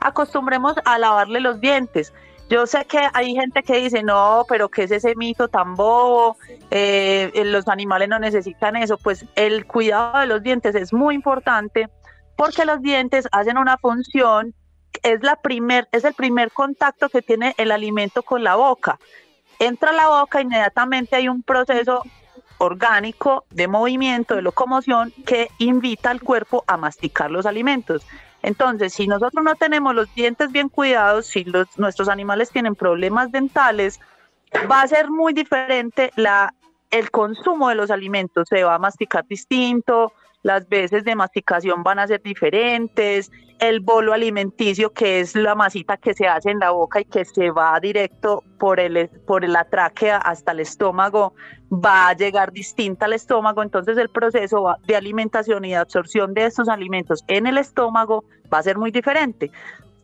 acostumbremos 0.00 0.74
a 0.84 0.98
lavarle 0.98 1.40
los 1.40 1.60
dientes. 1.60 2.12
Yo 2.48 2.66
sé 2.66 2.86
que 2.86 3.00
hay 3.12 3.34
gente 3.34 3.62
que 3.62 3.76
dice, 3.78 4.02
no, 4.02 4.44
pero 4.48 4.70
¿qué 4.70 4.84
es 4.84 4.90
ese 4.90 5.14
mito 5.14 5.48
tan 5.48 5.74
bobo? 5.74 6.36
Eh, 6.70 7.30
los 7.44 7.68
animales 7.68 8.08
no 8.08 8.18
necesitan 8.18 8.76
eso. 8.76 8.96
Pues 8.96 9.26
el 9.34 9.66
cuidado 9.66 10.20
de 10.20 10.26
los 10.26 10.42
dientes 10.42 10.74
es 10.74 10.92
muy 10.92 11.14
importante 11.14 11.88
porque 12.36 12.64
los 12.64 12.80
dientes 12.80 13.28
hacen 13.30 13.58
una 13.58 13.76
función 13.76 14.54
es, 15.02 15.22
la 15.22 15.36
primer, 15.36 15.88
es 15.92 16.04
el 16.04 16.14
primer 16.14 16.50
contacto 16.50 17.08
que 17.08 17.22
tiene 17.22 17.54
el 17.58 17.72
alimento 17.72 18.22
con 18.22 18.42
la 18.44 18.56
boca. 18.56 18.98
Entra 19.62 19.90
a 19.90 19.92
la 19.92 20.08
boca, 20.08 20.40
inmediatamente 20.40 21.14
hay 21.14 21.28
un 21.28 21.44
proceso 21.44 22.02
orgánico 22.58 23.44
de 23.50 23.68
movimiento, 23.68 24.34
de 24.34 24.42
locomoción, 24.42 25.12
que 25.24 25.50
invita 25.58 26.10
al 26.10 26.20
cuerpo 26.20 26.64
a 26.66 26.76
masticar 26.76 27.30
los 27.30 27.46
alimentos. 27.46 28.04
Entonces, 28.42 28.92
si 28.92 29.06
nosotros 29.06 29.44
no 29.44 29.54
tenemos 29.54 29.94
los 29.94 30.12
dientes 30.16 30.50
bien 30.50 30.68
cuidados, 30.68 31.26
si 31.26 31.44
los, 31.44 31.78
nuestros 31.78 32.08
animales 32.08 32.50
tienen 32.50 32.74
problemas 32.74 33.30
dentales, 33.30 34.00
va 34.68 34.82
a 34.82 34.88
ser 34.88 35.10
muy 35.10 35.32
diferente 35.32 36.10
el 36.90 37.10
consumo 37.12 37.68
de 37.68 37.76
los 37.76 37.92
alimentos. 37.92 38.48
Se 38.48 38.64
va 38.64 38.74
a 38.74 38.80
masticar 38.80 39.24
distinto, 39.28 40.12
las 40.42 40.68
veces 40.68 41.04
de 41.04 41.14
masticación 41.14 41.82
van 41.82 41.98
a 41.98 42.06
ser 42.06 42.22
diferentes, 42.22 43.30
el 43.58 43.78
bolo 43.80 44.12
alimenticio, 44.12 44.92
que 44.92 45.20
es 45.20 45.36
la 45.36 45.54
masita 45.54 45.96
que 45.96 46.14
se 46.14 46.26
hace 46.26 46.50
en 46.50 46.58
la 46.58 46.70
boca 46.70 47.00
y 47.00 47.04
que 47.04 47.24
se 47.24 47.50
va 47.50 47.78
directo 47.78 48.42
por, 48.58 48.80
el, 48.80 49.08
por 49.26 49.48
la 49.48 49.64
tráquea 49.64 50.16
hasta 50.16 50.50
el 50.50 50.60
estómago, 50.60 51.34
va 51.72 52.08
a 52.08 52.14
llegar 52.14 52.52
distinta 52.52 53.06
al 53.06 53.12
estómago, 53.12 53.62
entonces 53.62 53.96
el 53.98 54.08
proceso 54.08 54.74
de 54.84 54.96
alimentación 54.96 55.64
y 55.64 55.70
de 55.70 55.76
absorción 55.76 56.34
de 56.34 56.46
estos 56.46 56.68
alimentos 56.68 57.22
en 57.28 57.46
el 57.46 57.56
estómago 57.56 58.24
va 58.52 58.58
a 58.58 58.62
ser 58.62 58.78
muy 58.78 58.90
diferente. 58.90 59.50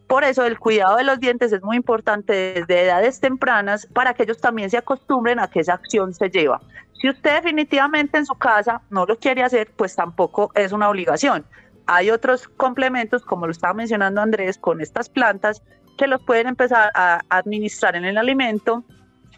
Por 0.08 0.24
eso 0.24 0.44
el 0.44 0.58
cuidado 0.58 0.96
de 0.96 1.04
los 1.04 1.20
dientes 1.20 1.52
es 1.52 1.62
muy 1.62 1.76
importante 1.76 2.32
desde 2.32 2.86
edades 2.86 3.20
tempranas 3.20 3.86
para 3.92 4.14
que 4.14 4.22
ellos 4.22 4.40
también 4.40 4.70
se 4.70 4.78
acostumbren 4.78 5.38
a 5.38 5.48
que 5.48 5.60
esa 5.60 5.74
acción 5.74 6.14
se 6.14 6.30
lleva. 6.30 6.60
Si 6.94 7.10
usted 7.10 7.34
definitivamente 7.34 8.16
en 8.16 8.26
su 8.26 8.34
casa 8.34 8.80
no 8.90 9.04
lo 9.04 9.18
quiere 9.18 9.42
hacer, 9.42 9.70
pues 9.76 9.94
tampoco 9.94 10.50
es 10.54 10.72
una 10.72 10.88
obligación. 10.88 11.44
Hay 11.86 12.10
otros 12.10 12.48
complementos, 12.48 13.22
como 13.22 13.46
lo 13.46 13.52
estaba 13.52 13.74
mencionando 13.74 14.20
Andrés, 14.22 14.58
con 14.58 14.80
estas 14.80 15.10
plantas 15.10 15.62
que 15.98 16.06
los 16.06 16.22
pueden 16.22 16.48
empezar 16.48 16.90
a 16.94 17.20
administrar 17.28 17.94
en 17.94 18.04
el 18.04 18.16
alimento 18.16 18.84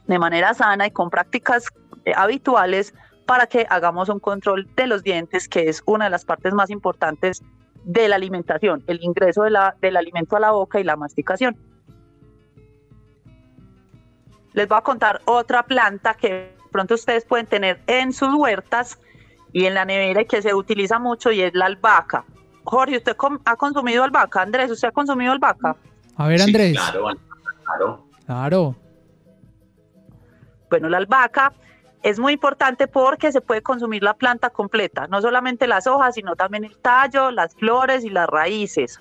de 0.06 0.18
manera 0.18 0.54
sana 0.54 0.86
y 0.86 0.90
con 0.92 1.10
prácticas 1.10 1.66
eh, 2.04 2.12
habituales 2.16 2.94
para 3.26 3.46
que 3.46 3.66
hagamos 3.70 4.08
un 4.08 4.18
control 4.18 4.68
de 4.74 4.86
los 4.86 5.02
dientes, 5.02 5.48
que 5.48 5.68
es 5.68 5.82
una 5.86 6.06
de 6.06 6.10
las 6.10 6.24
partes 6.24 6.54
más 6.54 6.70
importantes 6.70 7.42
de 7.84 8.08
la 8.08 8.16
alimentación, 8.16 8.82
el 8.86 9.02
ingreso 9.02 9.42
de 9.42 9.50
la, 9.50 9.74
del 9.80 9.96
alimento 9.96 10.36
a 10.36 10.40
la 10.40 10.50
boca 10.50 10.80
y 10.80 10.84
la 10.84 10.96
masticación. 10.96 11.56
Les 14.52 14.68
voy 14.68 14.78
a 14.78 14.82
contar 14.82 15.20
otra 15.24 15.62
planta 15.64 16.14
que 16.14 16.54
pronto 16.70 16.94
ustedes 16.94 17.24
pueden 17.24 17.46
tener 17.46 17.80
en 17.86 18.12
sus 18.12 18.34
huertas 18.34 18.98
y 19.52 19.64
en 19.64 19.74
la 19.74 19.84
nevera 19.84 20.22
y 20.22 20.26
que 20.26 20.42
se 20.42 20.54
utiliza 20.54 20.98
mucho 20.98 21.32
y 21.32 21.42
es 21.42 21.54
la 21.54 21.66
albahaca. 21.66 22.24
Jorge, 22.64 22.98
¿usted 22.98 23.16
ha 23.44 23.56
consumido 23.56 24.04
albahaca? 24.04 24.42
Andrés, 24.42 24.70
¿usted 24.70 24.88
ha 24.88 24.92
consumido 24.92 25.32
albahaca? 25.32 25.76
A 26.16 26.28
ver, 26.28 26.42
Andrés. 26.42 26.72
claro, 26.72 27.08
claro. 27.64 28.06
Claro. 28.26 28.76
Bueno, 30.68 30.88
la 30.88 30.98
albahaca 30.98 31.52
es 32.02 32.18
muy 32.18 32.34
importante 32.34 32.86
porque 32.86 33.32
se 33.32 33.40
puede 33.40 33.62
consumir 33.62 34.02
la 34.02 34.14
planta 34.14 34.50
completa, 34.50 35.06
no 35.08 35.20
solamente 35.20 35.66
las 35.66 35.86
hojas, 35.86 36.14
sino 36.14 36.34
también 36.34 36.64
el 36.64 36.76
tallo, 36.78 37.30
las 37.30 37.54
flores 37.54 38.04
y 38.04 38.10
las 38.10 38.28
raíces. 38.28 39.00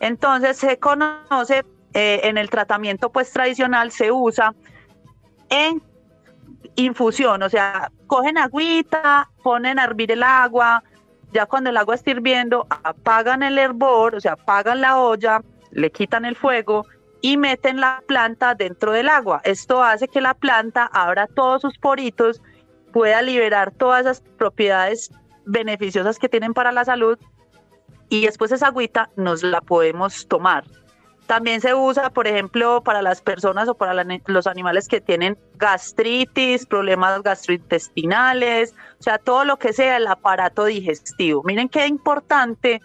Entonces 0.00 0.58
se 0.58 0.78
conoce 0.78 1.64
eh, 1.94 2.20
en 2.24 2.36
el 2.36 2.50
tratamiento 2.50 3.10
pues 3.10 3.32
tradicional, 3.32 3.90
se 3.90 4.12
usa 4.12 4.54
en 5.48 5.82
infusión, 6.74 7.42
o 7.42 7.48
sea, 7.48 7.90
cogen 8.06 8.36
agüita, 8.36 9.30
ponen 9.42 9.78
a 9.78 9.84
hervir 9.84 10.12
el 10.12 10.22
agua, 10.22 10.82
ya 11.32 11.46
cuando 11.46 11.70
el 11.70 11.76
agua 11.76 11.94
está 11.94 12.10
hirviendo, 12.10 12.66
apagan 12.68 13.42
el 13.42 13.58
hervor, 13.58 14.14
o 14.14 14.20
sea, 14.20 14.32
apagan 14.32 14.82
la 14.82 14.98
olla, 14.98 15.42
le 15.70 15.90
quitan 15.90 16.26
el 16.26 16.36
fuego 16.36 16.84
y 17.26 17.36
meten 17.36 17.80
la 17.80 18.04
planta 18.06 18.54
dentro 18.54 18.92
del 18.92 19.08
agua. 19.08 19.40
Esto 19.42 19.82
hace 19.82 20.06
que 20.06 20.20
la 20.20 20.34
planta 20.34 20.88
abra 20.92 21.26
todos 21.26 21.60
sus 21.60 21.76
poritos, 21.76 22.40
pueda 22.92 23.20
liberar 23.20 23.72
todas 23.72 24.02
esas 24.02 24.20
propiedades 24.20 25.10
beneficiosas 25.44 26.20
que 26.20 26.28
tienen 26.28 26.54
para 26.54 26.70
la 26.70 26.84
salud 26.84 27.18
y 28.08 28.26
después 28.26 28.52
esa 28.52 28.68
agüita 28.68 29.10
nos 29.16 29.42
la 29.42 29.60
podemos 29.60 30.28
tomar. 30.28 30.62
También 31.26 31.60
se 31.60 31.74
usa, 31.74 32.10
por 32.10 32.28
ejemplo, 32.28 32.84
para 32.84 33.02
las 33.02 33.20
personas 33.22 33.68
o 33.68 33.74
para 33.74 34.06
los 34.26 34.46
animales 34.46 34.86
que 34.86 35.00
tienen 35.00 35.36
gastritis, 35.56 36.64
problemas 36.64 37.24
gastrointestinales, 37.24 38.72
o 39.00 39.02
sea, 39.02 39.18
todo 39.18 39.44
lo 39.44 39.58
que 39.58 39.72
sea 39.72 39.96
el 39.96 40.06
aparato 40.06 40.66
digestivo. 40.66 41.42
Miren 41.42 41.68
qué 41.68 41.88
importante 41.88 42.80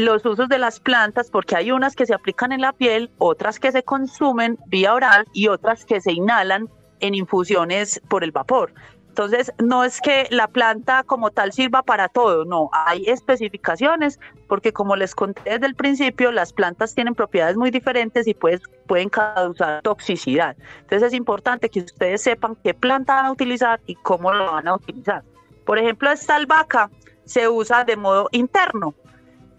los 0.00 0.24
usos 0.24 0.48
de 0.48 0.58
las 0.58 0.80
plantas, 0.80 1.30
porque 1.30 1.56
hay 1.56 1.70
unas 1.70 1.94
que 1.94 2.06
se 2.06 2.14
aplican 2.14 2.52
en 2.52 2.60
la 2.60 2.72
piel, 2.72 3.10
otras 3.18 3.58
que 3.58 3.72
se 3.72 3.82
consumen 3.82 4.58
vía 4.66 4.94
oral 4.94 5.24
y 5.32 5.48
otras 5.48 5.84
que 5.84 6.00
se 6.00 6.12
inhalan 6.12 6.68
en 7.00 7.14
infusiones 7.14 8.00
por 8.08 8.24
el 8.24 8.32
vapor. 8.32 8.72
Entonces, 9.08 9.52
no 9.58 9.82
es 9.82 10.00
que 10.00 10.28
la 10.30 10.46
planta 10.46 11.02
como 11.02 11.32
tal 11.32 11.52
sirva 11.52 11.82
para 11.82 12.08
todo, 12.08 12.44
no, 12.44 12.70
hay 12.72 13.04
especificaciones, 13.06 14.20
porque 14.46 14.72
como 14.72 14.94
les 14.94 15.16
conté 15.16 15.42
desde 15.44 15.66
el 15.66 15.74
principio, 15.74 16.30
las 16.30 16.52
plantas 16.52 16.94
tienen 16.94 17.16
propiedades 17.16 17.56
muy 17.56 17.72
diferentes 17.72 18.28
y 18.28 18.34
pues, 18.34 18.60
pueden 18.86 19.08
causar 19.08 19.82
toxicidad. 19.82 20.56
Entonces, 20.82 21.08
es 21.08 21.14
importante 21.14 21.68
que 21.68 21.80
ustedes 21.80 22.22
sepan 22.22 22.56
qué 22.62 22.74
planta 22.74 23.16
van 23.16 23.26
a 23.26 23.32
utilizar 23.32 23.80
y 23.86 23.96
cómo 23.96 24.32
lo 24.32 24.52
van 24.52 24.68
a 24.68 24.76
utilizar. 24.76 25.24
Por 25.66 25.80
ejemplo, 25.80 26.12
esta 26.12 26.36
albahaca 26.36 26.88
se 27.24 27.48
usa 27.48 27.82
de 27.82 27.96
modo 27.96 28.28
interno, 28.30 28.94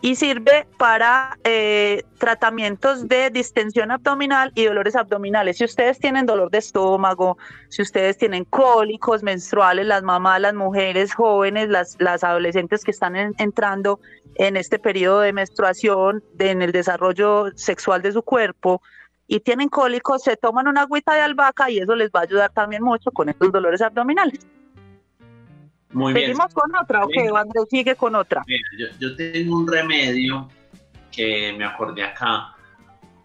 y 0.01 0.15
sirve 0.15 0.65
para 0.77 1.38
eh, 1.43 2.03
tratamientos 2.17 3.07
de 3.07 3.29
distensión 3.29 3.91
abdominal 3.91 4.51
y 4.55 4.65
dolores 4.65 4.95
abdominales. 4.95 5.57
Si 5.57 5.65
ustedes 5.65 5.99
tienen 5.99 6.25
dolor 6.25 6.49
de 6.51 6.59
estómago, 6.59 7.38
si 7.67 7.81
ustedes 7.81 8.17
tienen 8.17 8.45
cólicos 8.45 9.23
menstruales, 9.23 9.85
las 9.85 10.03
mamás, 10.03 10.39
las 10.39 10.53
mujeres 10.53 11.13
jóvenes, 11.13 11.67
las, 11.69 11.97
las 11.99 12.23
adolescentes 12.23 12.83
que 12.83 12.91
están 12.91 13.15
entrando 13.38 13.99
en 14.35 14.55
este 14.55 14.79
periodo 14.79 15.19
de 15.19 15.33
menstruación, 15.33 16.23
en 16.39 16.62
el 16.62 16.71
desarrollo 16.71 17.47
sexual 17.55 18.01
de 18.01 18.13
su 18.13 18.23
cuerpo, 18.23 18.81
y 19.27 19.41
tienen 19.41 19.69
cólicos, 19.69 20.23
se 20.23 20.38
toman 20.38 20.67
una 20.67 20.81
agüita 20.81 21.13
de 21.13 21.21
albahaca 21.21 21.69
y 21.69 21.77
eso 21.77 21.95
les 21.95 22.09
va 22.09 22.21
a 22.21 22.23
ayudar 22.23 22.51
también 22.51 22.83
mucho 22.83 23.12
con 23.12 23.29
estos 23.29 23.51
dolores 23.51 23.81
abdominales. 23.81 24.39
Muy 25.91 26.13
¿Seguimos 26.13 26.54
con 26.54 26.75
otra 26.75 27.04
o 27.04 27.08
qué? 27.08 27.30
Andrés 27.36 27.65
sigue 27.69 27.95
con 27.95 28.15
otra? 28.15 28.43
yo, 28.78 28.88
yo, 28.99 29.15
tengo 29.15 29.58
un 29.58 29.67
remedio 29.67 30.47
que 31.12 31.54
me 31.58 31.65
acordé 31.65 32.04
acá. 32.04 32.56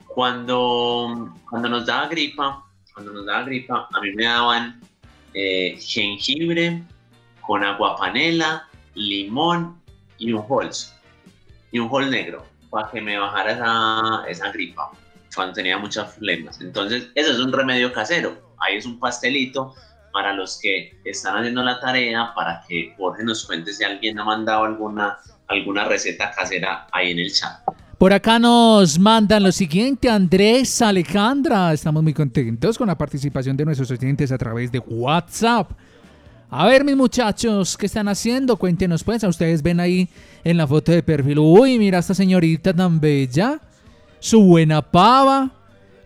Cuando, 0.07 1.35
cuando 1.50 1.68
nos 1.68 1.87
daba 1.87 2.09
gripa, 2.09 2.64
cuando 2.92 3.12
nos 3.12 3.27
daba 3.27 3.42
gripa, 3.42 3.88
a 3.92 4.00
mí 4.00 4.12
me 4.12 4.24
daban 4.24 4.81
eh, 5.35 5.77
jengibre 5.81 6.83
con 7.40 7.64
agua 7.64 7.96
panela, 7.96 8.68
limón 8.94 9.79
y 10.18 10.33
un 10.33 10.44
holz. 10.48 10.94
Y 11.70 11.81
un 11.81 11.88
hol 11.90 12.11
negro 12.11 12.46
para 12.70 12.88
que 12.90 13.00
me 13.00 13.18
bajara 13.18 13.53
esa, 13.53 14.24
esa 14.29 14.53
gripa 14.53 14.90
cuando 15.35 15.55
tenía 15.55 15.77
muchas 15.77 16.14
flemas. 16.14 16.61
Entonces, 16.61 17.09
eso 17.14 17.33
es 17.33 17.38
un 17.40 17.53
remedio 17.53 17.92
casero. 17.92 18.55
Ahí 18.59 18.77
es 18.77 18.87
un 18.87 18.98
pastelito 18.98 19.74
para 20.14 20.33
los 20.33 20.61
que 20.62 20.96
están 21.05 21.37
haciendo 21.37 21.64
la 21.64 21.81
tarea, 21.81 22.33
para 22.37 22.62
que 22.68 22.94
Jorge 22.96 23.24
nos 23.24 23.44
cuente 23.44 23.72
si 23.72 23.83
alguien 23.83 24.16
ha 24.16 24.24
mandado 24.24 24.62
alguna, 24.62 25.18
alguna 25.48 25.87
receta 25.87 26.31
casera 26.31 26.87
ahí 26.92 27.11
en 27.11 27.18
el 27.18 27.33
chat. 27.33 27.59
Por 27.98 28.12
acá 28.12 28.38
nos 28.38 28.96
mandan 28.96 29.42
lo 29.42 29.50
siguiente, 29.50 30.09
Andrés, 30.09 30.81
Alejandra, 30.83 31.72
estamos 31.72 32.00
muy 32.00 32.14
contentos 32.14 32.79
con 32.79 32.87
la 32.87 32.96
participación 32.96 33.57
de 33.57 33.64
nuestros 33.64 33.90
oyentes 33.90 34.31
a 34.31 34.38
través 34.38 34.70
de 34.70 34.79
WhatsApp. 34.79 35.72
A 36.48 36.66
ver, 36.66 36.85
mis 36.85 36.96
muchachos, 36.96 37.77
¿qué 37.77 37.87
están 37.87 38.07
haciendo? 38.07 38.57
Cuéntenos, 38.57 39.03
pues, 39.03 39.24
a 39.24 39.29
ustedes 39.29 39.64
ven 39.64 39.81
ahí 39.81 40.09
en 40.44 40.57
la 40.57 40.68
foto 40.68 40.92
de 40.92 41.03
perfil. 41.03 41.40
Uy, 41.40 41.77
mira 41.77 41.98
esta 41.98 42.14
señorita 42.14 42.72
tan 42.72 43.00
bella, 43.00 43.59
su 44.20 44.44
buena 44.44 44.81
pava, 44.81 45.50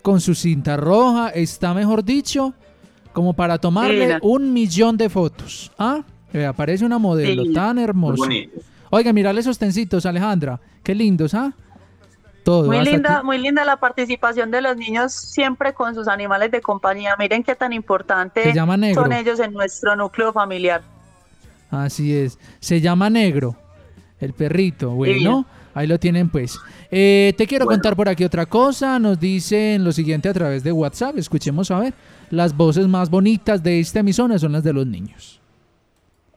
con 0.01 0.18
su 0.23 0.35
cinta 0.35 0.79
roja, 0.79 1.29
está 1.29 1.75
mejor 1.75 2.03
dicho, 2.03 2.55
como 3.18 3.33
para 3.33 3.59
tomarle 3.59 4.16
un 4.22 4.52
millón 4.52 4.96
de 4.96 5.09
fotos. 5.09 5.72
Ah, 5.76 6.04
aparece 6.48 6.85
una 6.85 6.98
modelo 6.98 7.52
tan 7.52 7.76
hermosa. 7.76 8.28
Oiga, 8.90 9.12
mirale 9.12 9.40
esos 9.40 9.59
tencitos, 9.59 10.07
Alejandra. 10.07 10.61
Qué 10.85 10.94
lindos, 10.94 11.35
¿ah? 11.35 11.52
Todo. 12.44 12.68
Muy 12.68 12.85
linda, 12.85 13.24
muy 13.24 13.38
linda 13.38 13.64
la 13.64 13.78
participación 13.78 14.52
de 14.52 14.62
los 14.62 14.76
niños 14.76 15.12
siempre 15.12 15.74
con 15.74 15.96
sus 15.96 16.07
animales 16.07 16.52
de 16.52 16.61
compañía. 16.61 17.16
Miren 17.18 17.42
qué 17.42 17.57
tan 17.57 17.72
importante 17.72 18.54
son 18.94 19.12
ellos 19.12 19.40
en 19.40 19.52
nuestro 19.52 19.96
núcleo 19.96 20.33
familiar. 20.33 20.83
Así 21.72 22.16
es. 22.16 22.38
Se 22.61 22.81
llama 22.81 23.11
Negro, 23.11 23.57
el 24.20 24.33
perrito. 24.33 24.90
Bueno, 24.90 25.44
ahí 25.79 25.87
lo 25.87 25.99
tienen 25.99 26.29
pues. 26.29 26.59
Eh, 26.91 27.35
te 27.37 27.47
quiero 27.47 27.67
contar 27.67 27.95
por 27.95 28.09
aquí 28.09 28.25
otra 28.25 28.47
cosa. 28.47 28.99
Nos 28.99 29.19
dicen 29.19 29.85
lo 29.85 29.93
siguiente 29.93 30.29
a 30.29 30.35
través 30.35 30.62
de 30.64 30.73
WhatsApp. 30.73 31.17
Escuchemos 31.19 31.71
a 31.71 31.79
ver. 31.79 31.95
Las 32.31 32.57
voces 32.57 32.87
más 32.87 33.09
bonitas 33.09 33.62
de 33.62 33.81
esta 33.81 34.01
emisora 34.01 34.38
son 34.38 34.53
las 34.53 34.64
de 34.64 34.73
los 34.73 34.87
niños. 34.87 35.41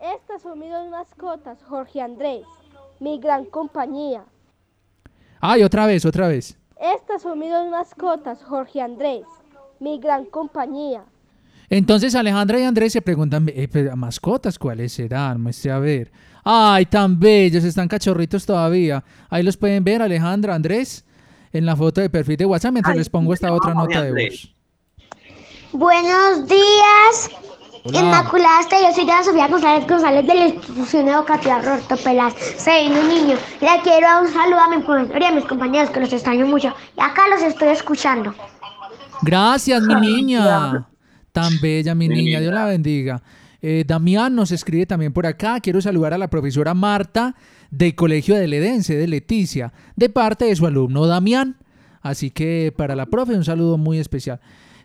Estas 0.01 0.41
son 0.41 0.59
mis 0.59 0.69
dos 0.71 0.89
mascotas, 0.89 1.59
Jorge 1.67 2.01
Andrés, 2.01 2.45
mi 2.99 3.19
gran 3.19 3.45
compañía. 3.45 4.23
Ay, 5.39 5.63
otra 5.63 5.85
vez, 5.85 6.05
otra 6.05 6.27
vez. 6.27 6.57
Estas 6.79 7.21
son 7.21 7.37
mis 7.37 7.51
dos 7.51 7.69
mascotas, 7.69 8.43
Jorge 8.43 8.81
Andrés, 8.81 9.25
mi 9.79 9.99
gran 9.99 10.25
compañía. 10.25 11.03
Entonces 11.71 12.15
Alejandra 12.15 12.59
y 12.59 12.63
Andrés 12.63 12.91
se 12.91 13.01
preguntan, 13.01 13.47
eh, 13.47 13.69
pero, 13.71 13.95
mascotas, 13.95 14.59
¿cuáles 14.59 14.91
serán? 14.91 15.41
Muestre 15.41 15.71
a 15.71 15.79
ver. 15.79 16.11
Ay, 16.43 16.85
tan 16.85 17.17
bellos, 17.17 17.63
están 17.63 17.87
cachorritos 17.87 18.45
todavía. 18.45 19.01
Ahí 19.29 19.41
los 19.41 19.55
pueden 19.55 19.81
ver, 19.81 20.01
Alejandra, 20.01 20.53
Andrés, 20.53 21.05
en 21.53 21.65
la 21.65 21.73
foto 21.77 22.01
de 22.01 22.09
perfil 22.09 22.35
de 22.35 22.45
WhatsApp 22.45 22.73
mientras 22.73 22.97
les 22.97 23.07
pongo 23.07 23.33
esta 23.33 23.53
otra 23.53 23.73
nota 23.73 24.01
de 24.01 24.11
voz. 24.11 24.53
Buenos 25.71 26.45
días. 26.45 27.29
Inmaculada 27.85 28.59
Estela, 28.59 28.89
yo 28.89 28.95
soy 28.95 29.05
Diana 29.05 29.23
Sofía 29.23 29.47
González 29.47 29.87
González 29.87 30.27
de 30.27 30.35
la 30.35 30.47
institución 30.47 31.07
educativa 31.07 31.61
Roberto 31.61 31.95
Pelas. 31.95 32.33
Soy 32.57 32.87
un 32.87 33.07
niño. 33.07 33.37
Le 33.61 33.81
quiero 33.81 34.07
dar 34.07 34.23
un 34.23 34.29
saludo 34.29 34.59
a 34.59 34.67
mi 34.67 34.83
profesor 34.83 35.21
y 35.21 35.23
a 35.25 35.31
mis 35.31 35.45
compañeros 35.45 35.89
que 35.89 36.01
los 36.01 36.11
extraño 36.11 36.45
mucho. 36.47 36.75
Y 36.97 37.01
acá 37.01 37.29
los 37.29 37.41
estoy 37.41 37.69
escuchando. 37.69 38.35
Gracias, 39.21 39.81
mi 39.83 39.95
niña. 39.95 40.85
Tan 41.31 41.59
bella, 41.61 41.95
mi 41.95 42.07
niña. 42.07 42.39
Dios 42.39 42.53
la 42.53 42.65
bendiga. 42.65 43.21
Eh, 43.61 43.83
Damián 43.85 44.35
nos 44.35 44.51
escribe 44.51 44.85
también 44.85 45.13
por 45.13 45.25
acá. 45.25 45.59
Quiero 45.59 45.81
saludar 45.81 46.13
a 46.13 46.17
la 46.17 46.29
profesora 46.29 46.73
Marta 46.73 47.35
del 47.69 47.95
Colegio 47.95 48.35
de 48.35 48.47
Ledense, 48.47 48.95
de 48.95 49.07
Leticia, 49.07 49.71
de 49.95 50.09
parte 50.09 50.45
de 50.45 50.55
su 50.55 50.65
alumno 50.65 51.05
Damián. 51.05 51.57
Así 52.01 52.31
que 52.31 52.73
para 52.75 52.95
la 52.95 53.05
profe 53.05 53.33
un 53.33 53.45
saludo 53.45 53.77
muy 53.77 53.99
especial. 53.99 54.39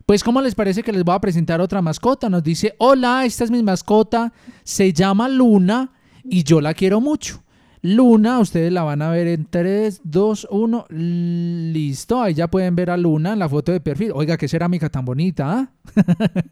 Pues, 0.04 0.22
¿cómo 0.22 0.40
les 0.40 0.54
parece 0.54 0.84
que 0.84 0.92
les 0.92 1.02
voy 1.02 1.14
a 1.16 1.20
presentar 1.20 1.60
otra 1.60 1.82
mascota? 1.82 2.28
Nos 2.28 2.44
dice, 2.44 2.74
hola, 2.78 3.24
esta 3.24 3.42
es 3.42 3.50
mi 3.50 3.62
mascota, 3.62 4.32
se 4.62 4.92
llama 4.92 5.28
Luna 5.28 5.90
y 6.22 6.44
yo 6.44 6.60
la 6.60 6.74
quiero 6.74 7.00
mucho. 7.00 7.42
Luna, 7.86 8.40
ustedes 8.40 8.72
la 8.72 8.82
van 8.82 9.00
a 9.00 9.10
ver 9.10 9.28
en 9.28 9.46
3, 9.46 10.00
2, 10.02 10.48
1, 10.50 10.86
listo, 10.90 12.20
ahí 12.20 12.34
ya 12.34 12.48
pueden 12.48 12.74
ver 12.74 12.90
a 12.90 12.96
Luna 12.96 13.32
en 13.34 13.38
la 13.38 13.48
foto 13.48 13.70
de 13.70 13.80
perfil. 13.80 14.10
Oiga, 14.14 14.36
qué 14.36 14.48
cerámica 14.48 14.88
tan 14.88 15.04
bonita, 15.04 15.58
¿ah? 15.58 15.68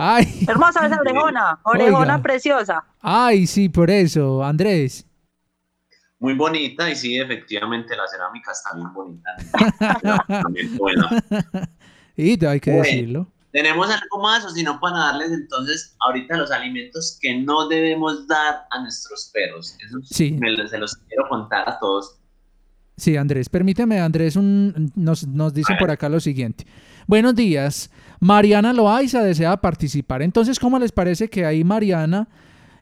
Ay. 0.00 0.46
Hermosa 0.48 0.86
esa 0.86 1.00
orejona, 1.00 1.58
orejona 1.64 2.14
Oiga. 2.14 2.22
preciosa. 2.22 2.84
Ay, 3.00 3.46
sí, 3.46 3.68
por 3.68 3.90
eso, 3.90 4.42
Andrés. 4.42 5.04
Muy 6.20 6.34
bonita 6.34 6.88
y 6.90 6.96
sí, 6.96 7.18
efectivamente 7.18 7.94
la 7.96 8.06
cerámica 8.08 8.52
está 8.52 8.74
bien 8.74 8.92
bonita. 8.92 9.36
También 10.42 10.76
buena. 10.78 11.22
Y 12.16 12.44
hay 12.44 12.60
que 12.60 12.70
Bueno. 12.70 12.84
decirlo. 12.84 13.26
¿Tenemos 13.52 13.88
algo 13.90 14.22
más 14.22 14.44
o 14.44 14.50
si 14.50 14.62
no 14.62 14.78
para 14.78 14.98
darles 14.98 15.32
entonces 15.32 15.96
ahorita 16.00 16.36
los 16.36 16.50
alimentos 16.50 17.18
que 17.20 17.38
no 17.40 17.66
debemos 17.68 18.26
dar 18.28 18.66
a 18.70 18.82
nuestros 18.82 19.30
perros? 19.32 19.74
Eso 19.86 19.98
Sí. 20.04 20.32
me 20.32 20.50
los- 20.52 20.70
se 20.70 20.78
los 20.78 20.94
quiero 21.08 21.26
contar 21.28 21.68
a 21.68 21.78
todos. 21.78 22.16
Sí, 22.96 23.16
Andrés, 23.16 23.48
permíteme, 23.48 24.00
Andrés, 24.00 24.36
un- 24.36 24.92
nos, 24.96 25.26
nos 25.26 25.54
dicen 25.54 25.76
por 25.78 25.90
acá 25.90 26.08
lo 26.08 26.20
siguiente. 26.20 26.66
Buenos 27.06 27.34
días, 27.34 27.90
Mariana 28.20 28.72
Loaiza 28.72 29.22
desea 29.22 29.56
participar. 29.56 30.20
Entonces, 30.20 30.58
¿cómo 30.58 30.78
les 30.78 30.92
parece 30.92 31.28
que 31.30 31.46
ahí 31.46 31.64
Mariana 31.64 32.28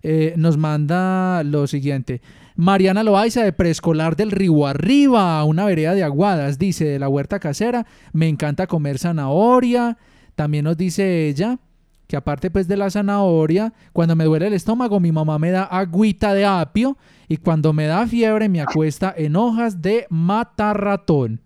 eh, 0.02 0.34
nos 0.36 0.56
manda 0.56 1.42
lo 1.44 1.66
siguiente? 1.66 2.22
Mariana 2.56 3.02
Loaiza 3.02 3.42
de 3.44 3.52
Preescolar 3.52 4.16
del 4.16 4.30
Río 4.30 4.66
Arriba, 4.66 5.44
una 5.44 5.64
vereda 5.66 5.94
de 5.94 6.02
Aguadas, 6.02 6.58
dice, 6.58 6.86
de 6.86 6.98
la 6.98 7.08
huerta 7.08 7.38
casera, 7.38 7.86
me 8.12 8.26
encanta 8.28 8.66
comer 8.66 8.98
zanahoria. 8.98 9.98
También 10.36 10.64
nos 10.64 10.76
dice 10.76 11.28
ella 11.28 11.58
que 12.06 12.16
aparte 12.16 12.50
pues 12.50 12.68
de 12.68 12.76
la 12.76 12.88
zanahoria, 12.88 13.72
cuando 13.92 14.14
me 14.14 14.24
duele 14.24 14.46
el 14.46 14.52
estómago, 14.52 15.00
mi 15.00 15.10
mamá 15.10 15.40
me 15.40 15.50
da 15.50 15.64
agüita 15.64 16.34
de 16.34 16.44
apio 16.44 16.96
y 17.26 17.38
cuando 17.38 17.72
me 17.72 17.86
da 17.86 18.06
fiebre 18.06 18.48
me 18.48 18.60
acuesta 18.60 19.12
en 19.16 19.34
hojas 19.34 19.82
de 19.82 20.06
matarratón. 20.08 21.40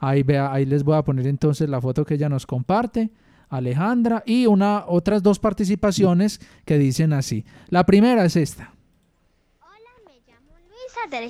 Ahí, 0.00 0.24
vea, 0.24 0.52
ahí 0.52 0.66
les 0.66 0.82
voy 0.82 0.96
a 0.96 1.02
poner 1.02 1.28
entonces 1.28 1.68
la 1.68 1.80
foto 1.80 2.04
que 2.04 2.14
ella 2.14 2.28
nos 2.28 2.44
comparte, 2.44 3.10
Alejandra, 3.48 4.24
y 4.26 4.46
una, 4.46 4.84
otras 4.88 5.22
dos 5.22 5.38
participaciones 5.38 6.40
que 6.64 6.76
dicen 6.76 7.12
así. 7.12 7.44
La 7.68 7.86
primera 7.86 8.24
es 8.24 8.34
esta. 8.34 8.72
Luisa 10.80 11.00
de 11.08 11.20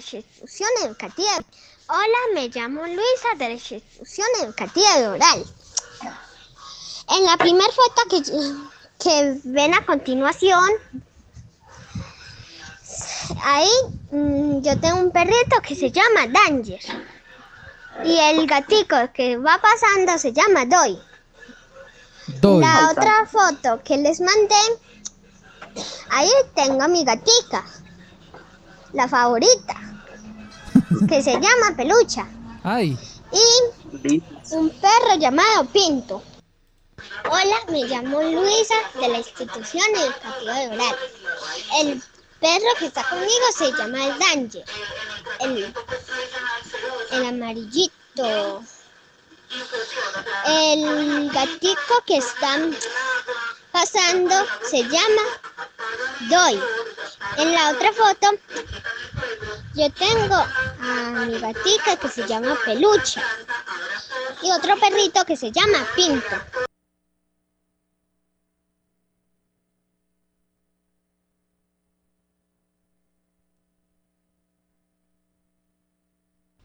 la 0.80 0.86
educativa. 0.86 1.44
Hola, 1.88 2.18
me 2.34 2.48
llamo 2.48 2.80
Luisa 2.86 3.34
de 3.36 3.48
la 3.48 4.44
educativa 4.44 4.98
de 4.98 5.08
Oral. 5.08 5.44
En 7.10 7.24
la 7.24 7.36
primera 7.36 7.70
foto 7.70 8.02
que, 8.08 8.22
que 8.98 9.40
ven 9.44 9.74
a 9.74 9.84
continuación, 9.84 10.70
ahí 13.42 13.68
mm, 14.10 14.60
yo 14.62 14.78
tengo 14.80 14.98
un 14.98 15.10
perrito 15.10 15.60
que 15.62 15.74
se 15.74 15.90
llama 15.90 16.26
Danger. 16.28 16.80
Y 18.04 18.18
el 18.18 18.46
gatico 18.46 18.96
que 19.12 19.36
va 19.36 19.60
pasando 19.60 20.18
se 20.18 20.32
llama 20.32 20.64
Doy. 20.64 20.98
Doy. 22.40 22.60
La 22.60 22.90
otra 22.90 23.26
foto 23.26 23.82
que 23.84 23.98
les 23.98 24.20
mandé, 24.20 24.54
ahí 26.10 26.30
tengo 26.54 26.82
a 26.82 26.88
mi 26.88 27.04
gatica, 27.04 27.64
la 28.92 29.06
favorita, 29.06 29.76
que 31.08 31.22
se 31.22 31.32
llama 31.32 31.76
Pelucha, 31.76 32.26
Ay, 32.62 32.98
y 33.30 34.22
un 34.54 34.70
perro 34.70 35.16
llamado 35.18 35.66
Pinto. 35.66 36.22
Hola, 37.22 37.56
me 37.68 37.84
llamo 37.84 38.22
Luisa 38.22 38.74
de 38.94 39.08
la 39.08 39.18
institución 39.18 39.84
educativa 39.94 40.54
de 40.54 40.68
Oral. 40.68 40.96
El 41.80 42.02
perro 42.40 42.74
que 42.78 42.86
está 42.86 43.04
conmigo 43.08 43.46
se 43.56 43.72
llama 43.72 43.98
el 45.40 45.74
el 47.12 47.26
amarillito. 47.26 48.62
El 50.46 51.30
gatico 51.30 52.02
que 52.04 52.16
está 52.16 52.58
pasando 53.70 54.34
se 54.68 54.82
llama 54.82 55.22
Doy. 56.28 56.60
En 57.38 57.52
la 57.52 57.70
otra 57.70 57.92
foto 57.92 58.30
yo 59.74 59.90
tengo 59.92 60.34
a 60.34 61.24
mi 61.26 61.38
gatica 61.38 61.96
que 61.96 62.08
se 62.08 62.26
llama 62.26 62.58
Pelucha 62.64 63.22
y 64.42 64.50
otro 64.50 64.78
perrito 64.78 65.24
que 65.24 65.36
se 65.36 65.50
llama 65.50 65.86
Pinto. 65.94 66.73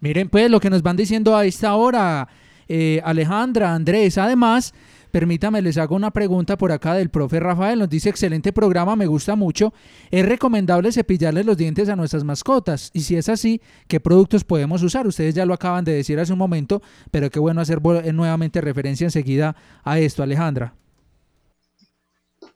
Miren, 0.01 0.29
pues 0.29 0.49
lo 0.49 0.59
que 0.59 0.69
nos 0.69 0.81
van 0.81 0.95
diciendo 0.95 1.35
a 1.35 1.45
esta 1.45 1.75
hora, 1.75 2.27
eh, 2.69 3.01
Alejandra, 3.03 3.73
Andrés. 3.73 4.17
Además, 4.17 4.73
permítame, 5.11 5.61
les 5.61 5.77
hago 5.77 5.95
una 5.95 6.11
pregunta 6.11 6.57
por 6.57 6.71
acá 6.71 6.93
del 6.93 7.09
profe 7.09 7.39
Rafael. 7.39 7.79
Nos 7.79 7.89
dice, 7.89 8.09
excelente 8.09 8.53
programa, 8.53 8.95
me 8.95 9.07
gusta 9.07 9.35
mucho. 9.35 9.73
¿Es 10.09 10.25
recomendable 10.25 10.91
cepillarle 10.93 11.43
los 11.43 11.57
dientes 11.57 11.89
a 11.89 11.97
nuestras 11.97 12.23
mascotas? 12.23 12.91
Y 12.93 13.01
si 13.01 13.17
es 13.17 13.27
así, 13.27 13.61
¿qué 13.87 13.99
productos 13.99 14.45
podemos 14.45 14.83
usar? 14.83 15.05
Ustedes 15.05 15.35
ya 15.35 15.45
lo 15.45 15.53
acaban 15.53 15.83
de 15.83 15.93
decir 15.93 16.17
hace 16.19 16.31
un 16.31 16.39
momento, 16.39 16.81
pero 17.11 17.29
qué 17.29 17.39
bueno 17.39 17.59
hacer 17.59 17.81
nuevamente 18.13 18.61
referencia 18.61 19.05
enseguida 19.05 19.55
a 19.83 19.99
esto, 19.99 20.23
Alejandra. 20.23 20.75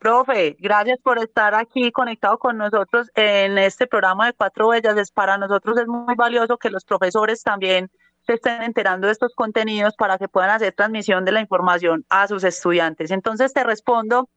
Profe, 0.04 0.58
gracias 0.60 1.00
por 1.02 1.18
estar 1.18 1.56
aquí 1.56 1.89
conectado 1.94 2.38
con 2.38 2.58
nosotros 2.58 3.10
en 3.16 3.58
este 3.58 3.88
programa 3.88 4.26
de 4.26 4.34
Cuatro 4.34 4.68
Bellas. 4.68 4.98
Es 4.98 5.12
para 5.12 5.38
nosotros 5.38 5.78
es 5.80 5.88
muy 5.88 6.13
valioso 6.16 6.58
que 6.58 6.70
los 6.70 6.84
profesores 6.84 7.42
también 7.42 7.89
se 8.28 8.34
estén 8.34 8.63
enterando 8.63 9.08
de 9.08 9.13
estos 9.13 9.34
contenidos 9.34 9.96
para 9.96 10.18
que 10.18 10.28
puedan 10.28 10.50
hacer 10.50 10.74
transmisión 10.74 11.24
de 11.24 11.32
la 11.32 11.39
información 11.39 12.06
a 12.10 12.28
sus 12.28 12.44
estudiantes. 12.44 13.12
Entonces 13.12 13.54
te 13.54 13.63
respondo 13.63 14.28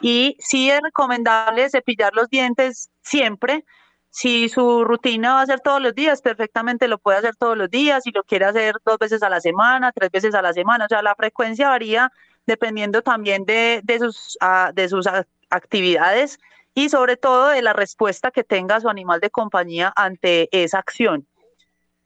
y 0.00 0.38
sí 0.38 0.70
es 0.70 0.80
recomendable 0.80 1.68
cepillar 1.68 2.14
los 2.14 2.30
dientes 2.30 2.90
siempre. 3.02 3.66
Si 4.08 4.48
su 4.48 4.84
rutina 4.84 5.34
va 5.34 5.42
a 5.42 5.46
ser 5.46 5.60
todos 5.60 5.82
los 5.82 5.94
días, 5.94 6.22
perfectamente 6.22 6.88
lo 6.88 6.96
puede 6.96 7.18
hacer 7.18 7.36
todos 7.36 7.58
los 7.58 7.68
días. 7.68 8.04
Si 8.04 8.10
lo 8.10 8.22
quiere 8.22 8.46
hacer 8.46 8.76
dos 8.86 8.96
veces 8.96 9.22
a 9.22 9.28
la 9.28 9.42
semana, 9.42 9.92
tres 9.92 10.10
veces 10.10 10.34
a 10.34 10.40
la 10.40 10.54
semana, 10.54 10.86
o 10.86 10.88
sea, 10.88 11.02
la 11.02 11.14
frecuencia 11.14 11.68
varía 11.68 12.10
dependiendo 12.46 13.02
también 13.02 13.44
de, 13.44 13.80
de 13.84 13.98
sus, 13.98 14.36
ah, 14.40 14.72
de 14.74 14.88
sus 14.88 15.06
ac- 15.06 15.26
actividades 15.50 16.38
y 16.74 16.88
sobre 16.88 17.16
todo 17.16 17.48
de 17.48 17.62
la 17.62 17.72
respuesta 17.72 18.30
que 18.30 18.44
tenga 18.44 18.80
su 18.80 18.88
animal 18.88 19.20
de 19.20 19.30
compañía 19.30 19.92
ante 19.96 20.48
esa 20.52 20.78
acción. 20.78 21.26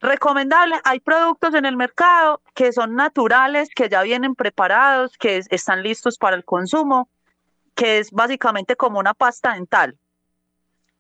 Recomendable, 0.01 0.77
hay 0.85 1.01
productos 1.01 1.55
en 1.55 1.65
el 1.65 1.77
mercado 1.77 2.43
que 2.55 2.73
son 2.73 2.95
naturales, 2.95 3.69
que 3.75 3.89
ya 3.89 4.03
vienen 4.03 4.35
preparados, 4.35 5.17
que 5.17 5.39
es- 5.39 5.47
están 5.51 5.83
listos 5.83 6.19
para 6.19 6.37
el 6.37 6.45
consumo, 6.45 7.09
que 7.75 7.99
es 7.99 8.11
básicamente 8.11 8.77
como 8.77 8.99
una 8.99 9.15
pasta 9.15 9.55
dental. 9.55 9.99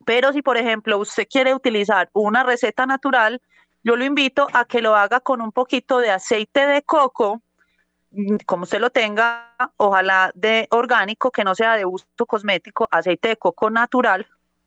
Pero 0.06 0.32
si, 0.32 0.42
por 0.42 0.56
ejemplo, 0.56 0.98
usted 0.98 1.26
quiere 1.30 1.54
utilizar 1.54 2.10
una 2.12 2.42
receta 2.42 2.86
natural, 2.86 3.40
yo 3.82 3.96
lo 3.96 4.04
invito 4.04 4.48
a 4.52 4.64
que 4.64 4.80
lo 4.80 4.94
haga 4.96 5.20
con 5.20 5.40
un 5.40 5.52
poquito 5.52 5.98
de 5.98 6.10
aceite 6.10 6.66
de 6.66 6.82
coco, 6.82 7.42
como 8.46 8.64
usted 8.64 8.80
lo 8.80 8.90
tenga, 8.90 9.54
ojalá 9.76 10.30
de 10.34 10.68
orgánico, 10.70 11.30
que 11.30 11.44
no 11.44 11.54
sea 11.54 11.76
de 11.76 11.84
uso 11.84 12.06
cosmético, 12.26 12.86
aceite 12.90 13.28
de 13.28 13.36
coco 13.36 13.70
natural, 13.70 14.26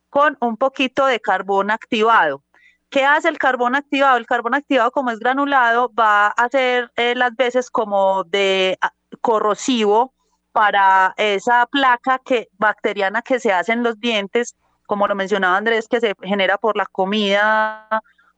con 0.10 0.38
un 0.42 0.58
poquito 0.58 1.06
de 1.06 1.20
carbón 1.20 1.72
activado. 1.72 2.44
¿Qué 2.90 3.06
hace 3.06 3.28
el 3.28 3.38
carbón 3.38 3.76
activado? 3.76 4.18
El 4.18 4.26
carbón 4.26 4.56
activado, 4.56 4.92
como 4.92 5.12
es 5.12 5.20
granulado, 5.20 5.92
va 5.94 6.28
a 6.28 6.30
hacer 6.30 6.92
eh, 6.96 7.16
las 7.16 7.36
veces 7.36 7.70
como 7.70 8.24
de 8.24 8.78
ah, 8.82 8.94
corrosivo 9.22 10.14
para 10.54 11.14
esa 11.18 11.66
placa 11.68 12.20
que, 12.20 12.50
bacteriana 12.58 13.22
que 13.22 13.40
se 13.40 13.52
hace 13.52 13.74
en 13.74 13.84
los 13.84 14.00
dientes, 14.00 14.56
como 14.86 15.08
lo 15.08 15.16
mencionaba 15.16 15.58
Andrés, 15.58 15.88
que 15.88 16.00
se 16.00 16.16
genera 16.24 16.58
por 16.58 16.78
la 16.78 16.86
comida 16.86 17.88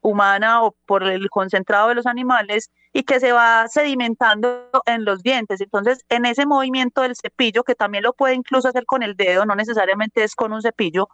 humana 0.02 0.64
o 0.64 0.76
por 0.86 1.04
el 1.04 1.30
concentrado 1.30 1.90
de 1.90 1.96
los 1.96 2.08
animales 2.08 2.72
y 2.94 3.04
que 3.04 3.20
se 3.20 3.32
va 3.32 3.68
sedimentando 3.68 4.70
en 4.86 5.06
los 5.06 5.22
dientes. 5.22 5.62
Entonces, 5.62 6.04
en 6.10 6.26
ese 6.26 6.46
movimiento 6.46 7.02
del 7.02 7.16
cepillo, 7.16 7.64
que 7.64 7.76
también 7.76 8.04
lo 8.04 8.14
puede 8.14 8.36
incluso 8.36 8.68
hacer 8.68 8.86
con 8.86 9.04
el 9.04 9.16
dedo, 9.16 9.46
no 9.46 9.56
necesariamente 9.56 10.24
es 10.24 10.36
con 10.36 10.54
un 10.54 10.62
cepillo, 10.62 11.10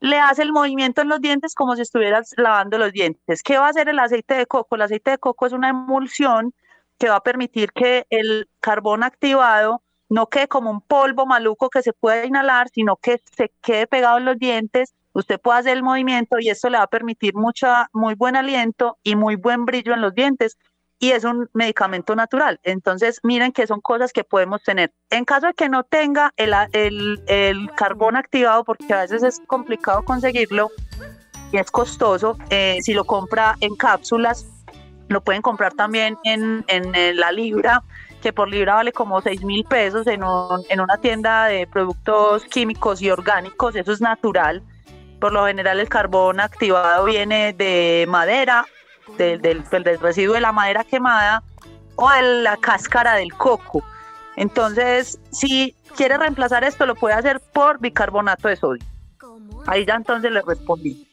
le 0.00 0.18
hace 0.18 0.42
el 0.42 0.52
movimiento 0.52 1.02
en 1.02 1.08
los 1.08 1.20
dientes 1.20 1.54
como 1.54 1.74
si 1.76 1.82
estuvieras 1.82 2.32
lavando 2.36 2.78
los 2.78 2.92
dientes. 2.92 3.42
¿Qué 3.42 3.58
va 3.58 3.66
a 3.66 3.70
hacer 3.70 3.88
el 3.88 3.98
aceite 3.98 4.34
de 4.34 4.46
coco? 4.46 4.76
El 4.76 4.82
aceite 4.82 5.12
de 5.12 5.18
coco 5.18 5.46
es 5.46 5.52
una 5.52 5.70
emulsión 5.70 6.54
que 6.98 7.08
va 7.08 7.16
a 7.16 7.22
permitir 7.22 7.72
que 7.72 8.06
el 8.10 8.48
carbón 8.60 9.02
activado 9.02 9.82
no 10.08 10.28
quede 10.28 10.48
como 10.48 10.70
un 10.70 10.80
polvo 10.80 11.26
maluco 11.26 11.68
que 11.68 11.82
se 11.82 11.92
puede 11.92 12.26
inhalar, 12.26 12.68
sino 12.70 12.96
que 12.96 13.20
se 13.36 13.52
quede 13.60 13.86
pegado 13.86 14.18
en 14.18 14.24
los 14.24 14.38
dientes. 14.38 14.94
Usted 15.12 15.40
puede 15.40 15.58
hacer 15.58 15.76
el 15.76 15.82
movimiento 15.82 16.38
y 16.38 16.48
esto 16.48 16.70
le 16.70 16.78
va 16.78 16.84
a 16.84 16.88
permitir 16.88 17.34
mucha, 17.34 17.88
muy 17.92 18.14
buen 18.14 18.36
aliento 18.36 18.98
y 19.02 19.16
muy 19.16 19.36
buen 19.36 19.64
brillo 19.64 19.92
en 19.94 20.00
los 20.00 20.14
dientes 20.14 20.56
y 20.98 21.12
es 21.12 21.24
un 21.24 21.48
medicamento 21.52 22.16
natural. 22.16 22.58
Entonces, 22.62 23.20
miren 23.22 23.52
que 23.52 23.66
son 23.66 23.80
cosas 23.80 24.12
que 24.12 24.24
podemos 24.24 24.62
tener. 24.62 24.92
En 25.10 25.24
caso 25.24 25.46
de 25.46 25.54
que 25.54 25.68
no 25.68 25.84
tenga 25.84 26.32
el, 26.36 26.52
el, 27.26 27.70
carbón 27.76 28.16
activado, 28.16 28.64
porque 28.64 28.92
a 28.92 29.02
veces 29.02 29.22
es 29.22 29.40
complicado 29.46 30.04
conseguirlo 30.04 30.70
y 31.52 31.58
es 31.58 31.70
costoso, 31.70 32.36
eh, 32.50 32.78
si 32.82 32.94
lo 32.94 33.04
compra 33.04 33.56
en 33.60 33.76
cápsulas, 33.76 34.46
lo 35.08 35.22
pueden 35.22 35.40
comprar 35.40 35.72
también 35.72 36.18
en, 36.24 36.64
en 36.68 37.16
la 37.16 37.32
libra, 37.32 37.82
que 38.20 38.32
por 38.32 38.48
libra 38.48 38.74
vale 38.74 38.92
como 38.92 39.22
6 39.22 39.44
mil 39.44 39.64
pesos 39.64 40.06
en, 40.06 40.22
en 40.68 40.80
una 40.80 40.98
tienda 40.98 41.46
de 41.46 41.66
productos 41.66 42.44
químicos 42.44 43.00
y 43.00 43.10
orgánicos, 43.10 43.76
eso 43.76 43.92
es 43.92 44.00
natural. 44.00 44.62
Por 45.20 45.32
lo 45.32 45.46
general 45.46 45.80
el 45.80 45.88
carbón 45.88 46.40
activado 46.40 47.04
viene 47.04 47.52
de 47.52 48.06
madera 48.08 48.66
del, 49.16 49.62
pues, 49.62 49.84
del, 49.84 49.98
residuo 50.00 50.34
de 50.34 50.40
la 50.40 50.52
madera 50.52 50.84
quemada 50.84 51.42
o 51.96 52.10
de 52.10 52.42
la 52.42 52.56
cáscara 52.56 53.14
del 53.14 53.32
coco. 53.32 53.82
Entonces, 54.36 55.18
si 55.30 55.74
quiere 55.96 56.16
reemplazar 56.16 56.64
esto, 56.64 56.86
lo 56.86 56.94
puede 56.94 57.14
hacer 57.14 57.40
por 57.52 57.80
bicarbonato 57.80 58.48
de 58.48 58.56
sodio. 58.56 58.84
Ahí 59.66 59.84
ya 59.84 59.94
entonces 59.94 60.30
le 60.30 60.42
respondí. 60.42 61.08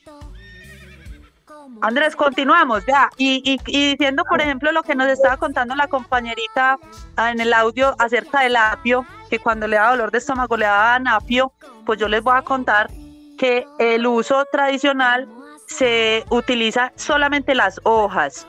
Andrés, 1.82 2.16
continuamos 2.16 2.86
ya. 2.86 3.10
Y, 3.18 3.41
y, 3.43 3.60
y, 3.68 3.91
diciendo, 3.91 4.24
por 4.26 4.41
ejemplo, 4.41 4.72
lo 4.72 4.84
que 4.84 4.96
nos 4.96 5.08
estaba 5.08 5.38
contando 5.38 5.76
la 5.76 5.88
compañerita 5.88 6.78
ah, 7.18 7.32
en 7.32 7.39
el 7.39 7.54
audio 7.54 7.96
acerca 8.00 8.41
del 8.41 8.56
apio, 8.56 9.06
que 9.30 9.39
cuando 9.39 9.68
le 9.68 9.76
da 9.78 9.89
dolor 9.89 10.12
de 10.12 10.20
estómago 10.20 10.56
le 10.56 10.66
daban 10.66 11.08
apio, 11.08 11.52
pues 11.86 12.00
yo 12.00 12.08
les 12.08 12.24
voy 12.24 12.38
a 12.38 12.43
contar 12.43 12.89
que 13.38 13.68
el 13.80 14.08
uso 14.08 14.46
tradicional 14.52 15.28
se 15.68 16.26
utiliza 16.30 16.91
solamente 16.95 17.55
las 17.55 17.80
hojas, 17.84 18.47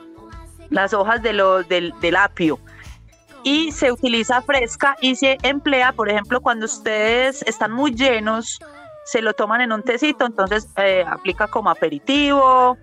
las 0.69 0.93
hojas 0.93 1.21
de 1.21 1.33
del, 1.67 1.93
del 1.99 2.15
apio. 2.15 2.59
Y 3.43 3.71
se 3.71 3.91
utiliza 3.91 4.41
fresca 4.41 4.97
y 4.99 5.15
se 5.15 5.37
emplea, 5.43 5.93
por 5.93 6.09
ejemplo, 6.09 6.41
cuando 6.41 6.65
ustedes 6.65 7.43
están 7.43 7.71
muy 7.71 7.93
llenos, 7.93 8.59
se 9.05 9.21
lo 9.21 9.33
toman 9.33 9.61
en 9.61 9.71
un 9.71 9.83
tecito, 9.83 10.25
entonces 10.25 10.67
eh, 10.75 11.05
aplica 11.07 11.47
como 11.47 11.69
aperitivo, 11.69 12.77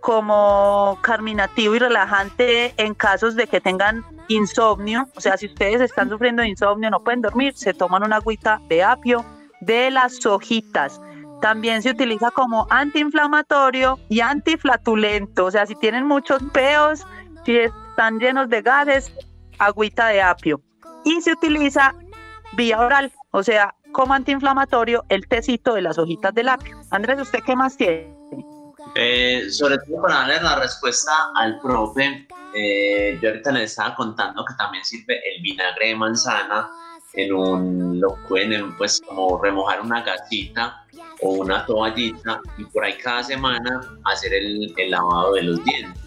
como 0.00 0.98
carminativo 1.00 1.76
y 1.76 1.78
relajante 1.78 2.74
en 2.76 2.92
casos 2.92 3.36
de 3.36 3.46
que 3.46 3.60
tengan 3.60 4.04
insomnio, 4.28 5.08
o 5.16 5.20
sea, 5.20 5.36
si 5.36 5.46
ustedes 5.46 5.80
están 5.80 6.10
sufriendo 6.10 6.42
de 6.42 6.48
insomnio, 6.48 6.90
no 6.90 7.02
pueden 7.02 7.22
dormir, 7.22 7.54
se 7.56 7.72
toman 7.72 8.02
una 8.02 8.16
agüita 8.16 8.60
de 8.68 8.82
apio 8.82 9.24
de 9.60 9.90
las 9.90 10.26
hojitas 10.26 11.00
también 11.42 11.82
se 11.82 11.90
utiliza 11.90 12.30
como 12.30 12.68
antiinflamatorio 12.70 13.98
y 14.08 14.20
antiflatulento. 14.20 15.46
O 15.46 15.50
sea, 15.50 15.66
si 15.66 15.74
tienen 15.74 16.06
muchos 16.06 16.40
peos, 16.54 17.04
si 17.44 17.58
están 17.58 18.20
llenos 18.20 18.48
de 18.48 18.62
gases, 18.62 19.12
agüita 19.58 20.06
de 20.06 20.22
apio. 20.22 20.62
Y 21.04 21.20
se 21.20 21.32
utiliza 21.32 21.96
vía 22.52 22.78
oral, 22.78 23.12
o 23.32 23.42
sea, 23.42 23.74
como 23.90 24.14
antiinflamatorio 24.14 25.04
el 25.08 25.26
tecito 25.26 25.74
de 25.74 25.82
las 25.82 25.98
hojitas 25.98 26.32
del 26.32 26.48
apio. 26.48 26.80
Andrés, 26.90 27.20
¿usted 27.20 27.40
qué 27.44 27.56
más 27.56 27.76
tiene? 27.76 28.14
Eh, 28.94 29.50
sobre 29.50 29.78
todo 29.78 30.00
para 30.00 30.18
darle 30.18 30.40
la 30.42 30.60
respuesta 30.60 31.10
al 31.34 31.58
profe, 31.58 32.28
eh, 32.54 33.18
yo 33.20 33.30
ahorita 33.30 33.50
le 33.50 33.64
estaba 33.64 33.96
contando 33.96 34.44
que 34.44 34.54
también 34.54 34.84
sirve 34.84 35.20
el 35.34 35.42
vinagre 35.42 35.88
de 35.88 35.96
manzana 35.96 36.70
en 37.14 37.32
un, 37.32 38.00
lo 38.00 38.16
pueden 38.28 38.76
pues 38.76 39.00
como 39.00 39.40
remojar 39.42 39.80
una 39.80 40.02
gasita 40.02 40.84
o 41.20 41.30
una 41.30 41.64
toallita 41.66 42.40
y 42.58 42.64
por 42.64 42.84
ahí 42.84 42.94
cada 42.98 43.22
semana 43.22 43.80
hacer 44.04 44.32
el, 44.34 44.74
el 44.76 44.90
lavado 44.90 45.34
de 45.34 45.42
los 45.42 45.64
dientes. 45.64 46.02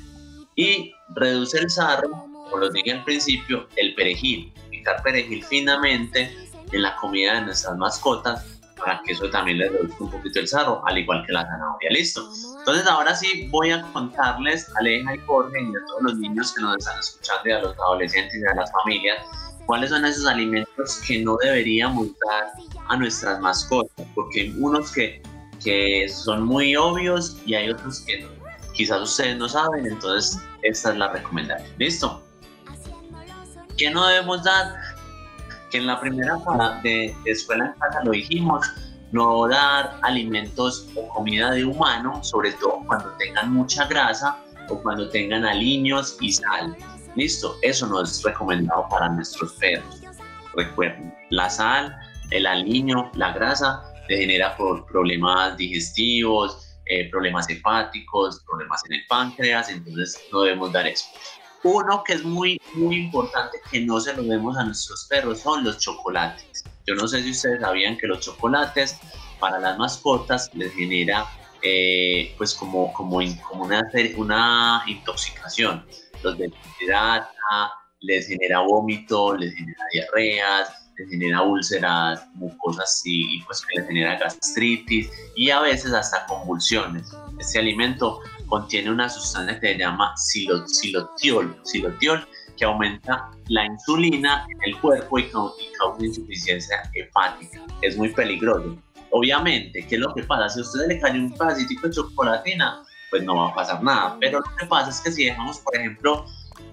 Y 0.55 0.93
reduce 1.15 1.59
el 1.59 1.69
sarro, 1.69 2.09
como 2.09 2.57
lo 2.57 2.69
dije 2.69 2.91
al 2.93 3.03
principio, 3.03 3.67
el 3.75 3.93
perejil, 3.95 4.53
picar 4.69 5.01
perejil 5.03 5.43
finamente 5.43 6.35
en 6.71 6.81
la 6.81 6.95
comida 6.95 7.35
de 7.35 7.41
nuestras 7.41 7.77
mascotas 7.77 8.55
para 8.77 9.01
que 9.03 9.13
eso 9.13 9.29
también 9.29 9.57
le 9.57 9.69
reduzca 9.69 10.03
un 10.03 10.11
poquito 10.11 10.39
el 10.39 10.47
sarro, 10.47 10.81
al 10.85 10.97
igual 10.97 11.23
que 11.25 11.33
la 11.33 11.45
zanahoria. 11.45 11.89
Listo. 11.91 12.29
Entonces 12.59 12.85
ahora 12.87 13.15
sí 13.15 13.47
voy 13.49 13.71
a 13.71 13.81
contarles 13.93 14.69
a 14.75 14.79
Aleja 14.79 15.15
y 15.15 15.19
Jorge 15.19 15.61
y 15.61 15.75
a 15.75 15.85
todos 15.87 16.01
los 16.01 16.17
niños 16.17 16.53
que 16.53 16.61
nos 16.61 16.77
están 16.77 16.99
escuchando 16.99 17.49
y 17.49 17.51
a 17.51 17.59
los 17.61 17.79
adolescentes 17.79 18.35
y 18.35 18.45
a 18.45 18.55
las 18.55 18.71
familias 18.71 19.17
cuáles 19.65 19.89
son 19.89 20.05
esos 20.05 20.25
alimentos 20.25 21.01
que 21.07 21.19
no 21.23 21.37
deberíamos 21.37 22.07
dar 22.27 22.53
a 22.87 22.97
nuestras 22.97 23.39
mascotas, 23.39 24.05
porque 24.13 24.41
hay 24.41 24.55
unos 24.59 24.91
que, 24.91 25.21
que 25.63 26.07
son 26.09 26.43
muy 26.43 26.75
obvios 26.75 27.37
y 27.45 27.55
hay 27.55 27.69
otros 27.69 28.01
que 28.01 28.27
quizás 28.73 29.01
ustedes 29.01 29.37
no 29.37 29.49
saben, 29.49 29.85
entonces 29.87 30.39
esta 30.61 30.91
es 30.91 30.97
la 30.97 31.11
recomendación. 31.11 31.69
¿Listo? 31.77 32.21
¿Qué 33.77 33.89
no 33.89 34.07
debemos 34.07 34.43
dar? 34.43 34.73
Que 35.71 35.77
en 35.77 35.87
la 35.87 35.99
primera 35.99 36.37
de, 36.83 37.15
de 37.23 37.31
escuela 37.31 37.67
en 37.67 37.79
casa 37.79 38.03
lo 38.03 38.11
dijimos, 38.11 38.65
no 39.11 39.47
dar 39.47 39.97
alimentos 40.03 40.87
o 40.95 41.07
comida 41.09 41.51
de 41.51 41.65
humano, 41.65 42.23
sobre 42.23 42.51
todo 42.53 42.81
cuando 42.85 43.11
tengan 43.17 43.51
mucha 43.53 43.85
grasa 43.85 44.37
o 44.69 44.81
cuando 44.81 45.09
tengan 45.09 45.45
aliños 45.45 46.17
y 46.21 46.31
sal. 46.33 46.75
Listo, 47.15 47.57
eso 47.61 47.87
no 47.87 48.01
es 48.01 48.21
recomendado 48.23 48.87
para 48.89 49.09
nuestros 49.09 49.53
perros. 49.53 50.01
Recuerden, 50.53 51.13
la 51.29 51.49
sal, 51.49 51.95
el 52.31 52.45
aliño, 52.45 53.09
la 53.15 53.31
grasa 53.31 53.83
le 54.09 54.17
genera 54.17 54.55
por 54.57 54.85
problemas 54.85 55.57
digestivos, 55.57 56.77
eh, 56.85 57.09
problemas 57.09 57.49
hepáticos, 57.49 58.43
problemas 58.45 58.83
en 58.85 58.93
el 58.93 59.07
páncreas, 59.07 59.69
entonces 59.69 60.21
no 60.31 60.41
debemos 60.41 60.71
dar 60.73 60.87
eso. 60.87 61.05
Uno 61.63 62.03
que 62.03 62.13
es 62.13 62.23
muy, 62.23 62.61
muy 62.73 62.97
importante 62.97 63.59
que 63.71 63.79
no 63.79 63.99
se 63.99 64.13
lo 64.13 64.23
demos 64.23 64.57
a 64.57 64.65
nuestros 64.65 65.05
perros 65.05 65.39
son 65.39 65.63
los 65.63 65.79
chocolates. 65.79 66.63
Yo 66.85 66.95
no 66.95 67.07
sé 67.07 67.23
si 67.23 67.31
ustedes 67.31 67.61
sabían 67.61 67.97
que 67.97 68.07
los 68.07 68.19
chocolates 68.19 68.99
para 69.39 69.57
las 69.59 69.77
mascotas 69.77 70.51
les 70.53 70.71
genera 70.73 71.25
eh, 71.63 72.35
pues 72.37 72.53
como, 72.53 72.93
como, 72.93 73.19
como 73.49 73.63
una, 73.63 73.81
una 74.17 74.83
intoxicación 74.85 75.83
los 76.23 76.37
deshidrata, 76.37 77.71
les 78.01 78.27
genera 78.27 78.59
vómito, 78.61 79.35
les 79.35 79.53
genera 79.55 79.83
diarreas, 79.91 80.85
les 80.97 81.09
genera 81.09 81.41
úlceras 81.41 82.27
mucosas 82.35 83.01
y, 83.05 83.41
pues 83.43 83.61
que 83.65 83.79
les 83.79 83.87
genera 83.87 84.17
gastritis 84.17 85.09
y 85.35 85.49
a 85.49 85.59
veces 85.61 85.93
hasta 85.93 86.25
convulsiones. 86.25 87.15
Este 87.39 87.59
alimento 87.59 88.21
contiene 88.47 88.91
una 88.91 89.09
sustancia 89.09 89.59
que 89.59 89.73
se 89.73 89.77
llama 89.79 90.15
silotiol, 90.17 91.59
silotiol 91.63 92.27
que 92.57 92.65
aumenta 92.65 93.29
la 93.47 93.65
insulina 93.65 94.45
en 94.49 94.73
el 94.73 94.79
cuerpo 94.79 95.19
y, 95.19 95.29
causa 95.29 96.05
insuficiencia 96.05 96.89
hepática. 96.93 97.61
Es 97.81 97.97
muy 97.97 98.09
peligroso. 98.09 98.77
Obviamente, 99.11 99.85
¿qué 99.87 99.95
es 99.95 100.01
lo 100.01 100.13
que 100.13 100.23
pasa? 100.23 100.49
Si 100.49 100.59
a 100.59 100.63
usted 100.63 100.87
le 100.87 100.99
cae 100.99 101.19
un 101.19 101.33
pedacito 101.33 101.87
de 101.87 101.93
chocolatina, 101.93 102.83
pues 103.15 103.23
no 103.23 103.37
va 103.37 103.47
a 103.47 103.55
pasar 103.55 103.81
nada. 103.81 104.17
Pero 104.19 104.39
lo 104.39 104.55
que 104.57 104.65
pasa 104.65 104.89
es 104.89 104.99
que 104.99 105.09
si 105.09 105.23
dejamos, 105.23 105.59
por 105.59 105.73
ejemplo, 105.73 106.25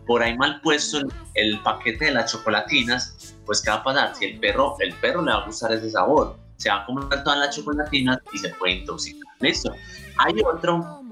por 0.08 0.24
ahí 0.24 0.36
mal 0.36 0.60
puesto 0.60 0.98
el, 1.34 1.60
paquete 1.60 2.06
de 2.06 2.10
las 2.10 2.32
chocolatinas, 2.32 3.36
pues 3.46 3.62
¿qué 3.62 3.70
va 3.70 3.76
a 3.76 3.84
pasar? 3.84 4.16
Si 4.16 4.24
el 4.24 4.40
perro, 4.40 4.74
el 4.80 4.92
perro 4.94 5.22
le 5.22 5.30
va 5.30 5.38
a 5.38 5.46
gustar 5.46 5.70
ese 5.70 5.88
sabor, 5.88 6.36
se 6.56 6.68
va 6.68 6.82
a 6.82 6.86
comer 6.86 7.22
todas 7.22 7.38
las 7.38 7.54
chocolatinas 7.54 8.18
y 8.32 8.38
se 8.38 8.48
puede 8.48 8.74
intoxicar. 8.78 9.32
Listo. 9.38 9.72
Hay 10.18 10.34
otro 10.44 11.04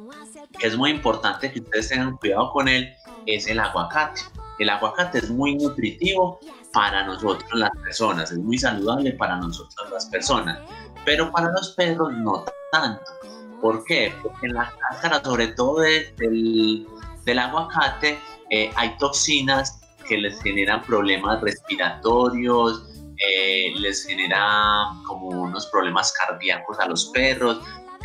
que 0.59 0.67
es 0.67 0.77
muy 0.77 0.91
importante 0.91 1.53
que 1.53 1.61
ustedes 1.61 1.91
tengan 1.91 2.17
cuidado 2.17 2.51
con 2.51 2.67
él, 2.67 2.93
es 3.27 3.47
el 3.47 3.61
aguacate. 3.61 4.23
El 4.59 4.69
aguacate 4.69 5.19
es 5.19 5.31
muy 5.31 5.55
nutritivo 5.55 6.41
para 6.73 7.07
nosotros 7.07 7.49
las 7.55 7.71
personas, 7.85 8.33
es 8.33 8.39
muy 8.39 8.59
saludable 8.59 9.13
para 9.13 9.37
nosotros 9.37 9.91
las 9.93 10.07
personas, 10.07 10.59
pero 11.05 11.31
para 11.31 11.53
los 11.53 11.71
perros 11.77 12.13
no 12.15 12.45
tanto. 12.73 13.13
¿Por 13.61 13.85
qué? 13.85 14.13
Porque 14.23 14.47
en 14.47 14.55
la 14.55 14.73
cáscara, 14.91 15.23
sobre 15.23 15.49
todo 15.49 15.81
de- 15.81 16.13
del, 16.17 16.87
del 17.25 17.39
aguacate, 17.39 18.19
eh, 18.51 18.71
hay 18.77 18.97
toxinas 18.99 19.81
que 20.09 20.19
les 20.19 20.41
generan 20.43 20.83
problemas 20.83 21.41
respiratorios, 21.41 22.87
eh, 23.19 23.73
les 23.77 24.05
genera 24.07 24.87
como 25.07 25.29
unos 25.29 25.67
problemas 25.67 26.13
cardíacos 26.13 26.79
a 26.81 26.87
los 26.87 27.07
perros. 27.07 27.61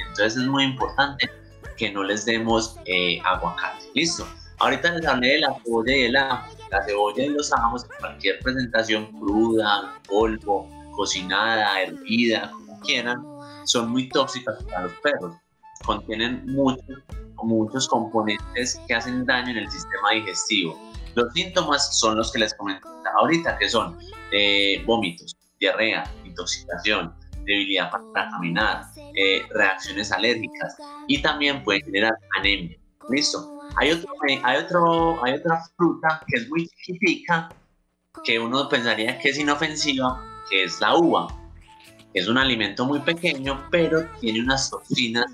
Entonces 0.09 0.37
es 0.37 0.47
muy 0.47 0.63
importante 0.65 1.29
que 1.77 1.91
no 1.91 2.03
les 2.03 2.25
demos 2.25 2.77
eh, 2.85 3.19
aguacate. 3.23 3.85
Listo. 3.93 4.27
Ahorita 4.59 4.91
les 4.91 5.05
hablé 5.05 5.33
de 5.33 5.39
la 5.39 5.53
cebolla 5.63 5.95
y 5.95 6.01
el 6.03 6.15
ajo. 6.15 6.55
La 6.71 6.83
cebolla 6.83 7.23
y 7.23 7.29
los 7.29 7.51
ajos 7.53 7.83
en 7.83 7.89
cualquier 7.99 8.39
presentación 8.39 9.11
cruda, 9.19 9.99
polvo, 10.07 10.69
cocinada, 10.95 11.81
hervida, 11.81 12.51
como 12.51 12.79
quieran, 12.81 13.23
son 13.65 13.89
muy 13.91 14.09
tóxicas 14.09 14.63
para 14.63 14.83
los 14.83 14.93
perros. 15.03 15.35
Contienen 15.85 16.45
muchos, 16.47 16.83
muchos 17.43 17.87
componentes 17.87 18.81
que 18.87 18.95
hacen 18.95 19.25
daño 19.25 19.51
en 19.51 19.57
el 19.57 19.69
sistema 19.69 20.11
digestivo. 20.13 20.79
Los 21.15 21.31
síntomas 21.33 21.97
son 21.97 22.17
los 22.17 22.31
que 22.31 22.39
les 22.39 22.53
comentaba 22.55 22.95
ahorita, 23.19 23.57
que 23.57 23.69
son 23.69 23.97
eh, 24.31 24.83
vómitos, 24.85 25.35
diarrea, 25.59 26.03
intoxicación, 26.25 27.13
debilidad 27.45 27.91
para 27.91 28.29
caminar, 28.31 28.85
eh, 29.15 29.43
reacciones 29.51 30.11
alérgicas 30.11 30.75
y 31.07 31.21
también 31.21 31.63
puede 31.63 31.81
generar 31.83 32.13
anemia. 32.37 32.77
Listo. 33.09 33.59
Hay, 33.77 33.91
otro, 33.91 34.09
hay, 34.43 34.57
otro, 34.57 35.23
hay 35.23 35.33
otra 35.33 35.61
fruta 35.77 36.21
que 36.27 36.37
es 36.39 36.49
muy 36.49 36.67
chiquitica, 36.67 37.49
que 38.23 38.39
uno 38.39 38.67
pensaría 38.69 39.17
que 39.19 39.29
es 39.29 39.37
inofensiva, 39.37 40.43
que 40.49 40.63
es 40.63 40.79
la 40.81 40.95
uva. 40.95 41.27
Es 42.13 42.27
un 42.27 42.37
alimento 42.37 42.85
muy 42.85 42.99
pequeño, 42.99 43.67
pero 43.69 44.05
tiene 44.19 44.41
unas 44.41 44.69
toxinas 44.69 45.25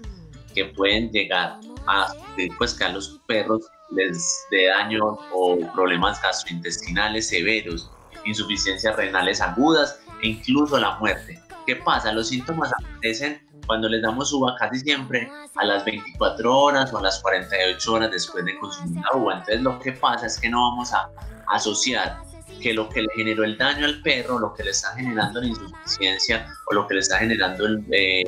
que 0.54 0.66
pueden 0.66 1.12
llegar 1.12 1.60
a 1.88 2.14
pues, 2.58 2.74
que 2.74 2.84
a 2.84 2.89
los 2.89 3.20
perros 3.28 3.66
les 3.91 4.45
dé 4.52 4.68
daño 4.68 5.18
o 5.34 5.58
problemas 5.74 6.22
gastrointestinales 6.22 7.28
severos, 7.30 7.91
insuficiencias 8.26 8.95
renales 8.95 9.41
agudas 9.41 9.99
e 10.22 10.30
incluso 10.30 10.78
la 10.78 10.97
muerte. 10.99 11.41
¿Qué 11.66 11.76
pasa? 11.76 12.12
Los 12.12 12.30
síntomas 12.30 12.72
aparecen 12.74 13.47
cuando 13.68 13.88
les 13.89 14.02
damos 14.02 14.34
uva 14.34 14.56
casi 14.58 14.80
siempre 14.80 15.30
a 15.56 15.66
las 15.66 15.86
24 15.86 16.58
horas 16.58 16.93
o 16.93 16.97
a 16.97 17.02
las 17.04 17.22
48 17.22 17.93
horas 17.93 18.12
después 18.12 18.43
de 18.45 18.58
consumir 18.58 19.04
la 19.04 19.18
uva. 19.18 19.34
Entonces 19.34 19.62
lo 19.62 19.80
que 19.80 19.91
pasa 19.93 20.26
es 20.26 20.39
que 20.39 20.49
no 20.49 20.62
vamos 20.72 20.93
a 20.93 21.10
asociar 21.47 22.22
que 22.62 22.74
lo 22.74 22.89
que 22.89 23.02
le 23.02 23.08
generó 23.16 23.43
el 23.43 23.58
daño 23.58 23.86
al 23.86 24.02
perro, 24.02 24.39
lo 24.39 24.54
que 24.54 24.64
le 24.64 24.72
está 24.72 24.93
generando 24.95 25.41
la 25.41 25.47
insuficiencia 25.47 26.47
o 26.70 26.74
lo 26.74 26.88
que 26.88 26.95
le 26.95 26.99
está 26.99 27.18
generando 27.18 27.66
el, 27.66 27.84
eh, 27.91 28.24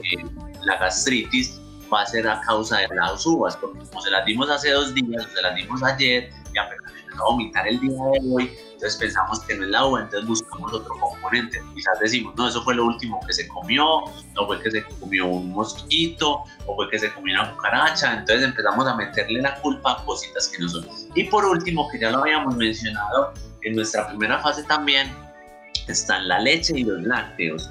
la 0.63 0.78
gastritis 0.78 1.59
va 1.93 2.01
a 2.01 2.05
ser 2.05 2.27
a 2.27 2.41
causa 2.41 2.79
de 2.79 2.87
las 2.95 3.25
uvas, 3.25 3.55
porque 3.57 3.79
como 3.79 4.01
se 4.01 4.11
las 4.11 4.25
dimos 4.25 4.49
hace 4.49 4.71
dos 4.71 4.93
días, 4.93 5.25
o 5.25 5.29
se 5.29 5.41
las 5.41 5.55
dimos 5.55 5.83
ayer, 5.83 6.29
y 6.53 6.57
apenas 6.57 6.91
empezó 6.99 7.23
a 7.23 7.31
vomitar 7.31 7.67
el 7.67 7.79
día 7.79 7.91
de 7.91 8.33
hoy, 8.33 8.51
entonces 8.73 8.97
pensamos 8.97 9.39
que 9.41 9.55
no 9.55 9.63
es 9.63 9.69
la 9.69 9.85
uva, 9.85 10.01
entonces 10.01 10.27
buscamos 10.27 10.73
otro 10.73 10.93
componente. 10.99 11.61
Quizás 11.73 11.99
decimos, 11.99 12.33
no, 12.35 12.47
eso 12.47 12.61
fue 12.63 12.75
lo 12.75 12.85
último 12.85 13.19
que 13.25 13.33
se 13.33 13.47
comió, 13.47 13.85
o 13.85 14.47
fue 14.47 14.61
que 14.61 14.71
se 14.71 14.83
comió 14.99 15.27
un 15.27 15.51
mosquito, 15.51 16.43
o 16.65 16.75
fue 16.75 16.89
que 16.89 16.99
se 16.99 17.13
comió 17.13 17.39
una 17.39 17.53
cucaracha, 17.53 18.13
entonces 18.13 18.43
empezamos 18.43 18.87
a 18.87 18.95
meterle 18.95 19.41
la 19.41 19.55
culpa 19.61 19.93
a 19.93 20.05
cositas 20.05 20.47
que 20.49 20.61
no 20.61 20.69
son. 20.69 20.85
Y 21.15 21.23
por 21.25 21.45
último, 21.45 21.87
que 21.89 21.99
ya 21.99 22.11
lo 22.11 22.19
habíamos 22.19 22.55
mencionado 22.57 23.33
en 23.61 23.75
nuestra 23.75 24.07
primera 24.07 24.39
fase 24.39 24.63
también, 24.63 25.15
están 25.87 26.27
la 26.27 26.39
leche 26.39 26.79
y 26.79 26.83
los 26.83 27.01
lácteos. 27.03 27.69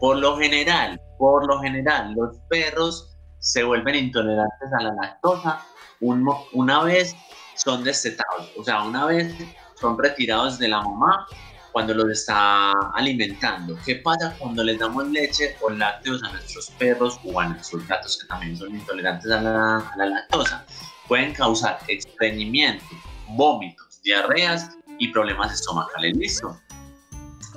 Por 0.00 0.18
lo 0.18 0.36
general, 0.36 1.00
por 1.18 1.46
lo 1.46 1.60
general, 1.60 2.12
los 2.14 2.36
perros 2.48 3.13
se 3.44 3.62
vuelven 3.62 3.94
intolerantes 3.94 4.72
a 4.72 4.82
la 4.82 4.94
lactosa 4.94 5.60
un, 6.00 6.26
una 6.52 6.82
vez 6.82 7.14
son 7.54 7.84
destetados, 7.84 8.50
o 8.58 8.64
sea, 8.64 8.82
una 8.82 9.04
vez 9.04 9.32
son 9.78 9.96
retirados 9.98 10.58
de 10.58 10.68
la 10.68 10.80
mamá 10.80 11.26
cuando 11.72 11.92
los 11.94 12.10
está 12.10 12.72
alimentando. 12.94 13.76
¿Qué 13.84 13.96
pasa 13.96 14.34
cuando 14.38 14.64
les 14.64 14.78
damos 14.78 15.08
leche 15.08 15.56
o 15.60 15.70
lácteos 15.70 16.22
a 16.22 16.32
nuestros 16.32 16.70
perros 16.70 17.20
o 17.24 17.38
a 17.38 17.48
nuestros 17.48 17.86
gatos 17.86 18.18
que 18.20 18.26
también 18.28 18.56
son 18.56 18.74
intolerantes 18.74 19.30
a 19.30 19.40
la, 19.40 19.78
a 19.78 19.96
la 19.96 20.06
lactosa? 20.06 20.64
Pueden 21.06 21.34
causar 21.34 21.78
estreñimiento, 21.86 22.84
vómitos, 23.28 24.00
diarreas 24.02 24.70
y 24.98 25.08
problemas 25.08 25.52
estomacales. 25.52 26.16
¿Listo? 26.16 26.58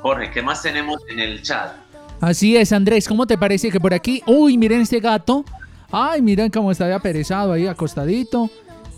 Jorge, 0.01 0.31
¿qué 0.31 0.41
más 0.41 0.61
tenemos 0.61 0.97
en 1.09 1.19
el 1.19 1.41
chat? 1.41 1.73
Así 2.19 2.57
es, 2.57 2.73
Andrés, 2.73 3.07
¿cómo 3.07 3.25
te 3.25 3.38
parece 3.38 3.71
que 3.71 3.79
por 3.79 3.93
aquí, 3.93 4.23
uy, 4.25 4.57
miren 4.57 4.81
este 4.81 4.99
gato, 4.99 5.45
ay, 5.91 6.21
miren 6.21 6.49
cómo 6.49 6.71
está 6.71 6.88
de 6.88 6.93
aperezado 6.93 7.53
ahí 7.53 7.67
acostadito, 7.67 8.49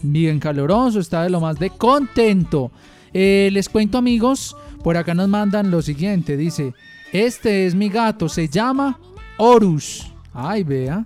bien 0.02 0.40
caloroso, 0.40 1.00
está 1.00 1.24
de 1.24 1.30
lo 1.30 1.40
más 1.40 1.60
de 1.60 1.70
contento. 1.70 2.72
Eh, 3.14 3.50
les 3.52 3.70
cuento 3.70 3.98
amigos, 3.98 4.56
por 4.84 4.98
acá 4.98 5.14
nos 5.14 5.28
mandan 5.28 5.72
lo 5.72 5.82
siguiente, 5.82 6.38
dice, 6.38 6.74
este 7.12 7.66
es 7.66 7.76
mi 7.76 7.90
gato, 7.90 8.30
se 8.30 8.48
llama 8.48 9.00
Horus. 9.38 10.12
Ay, 10.34 10.64
vea. 10.64 11.06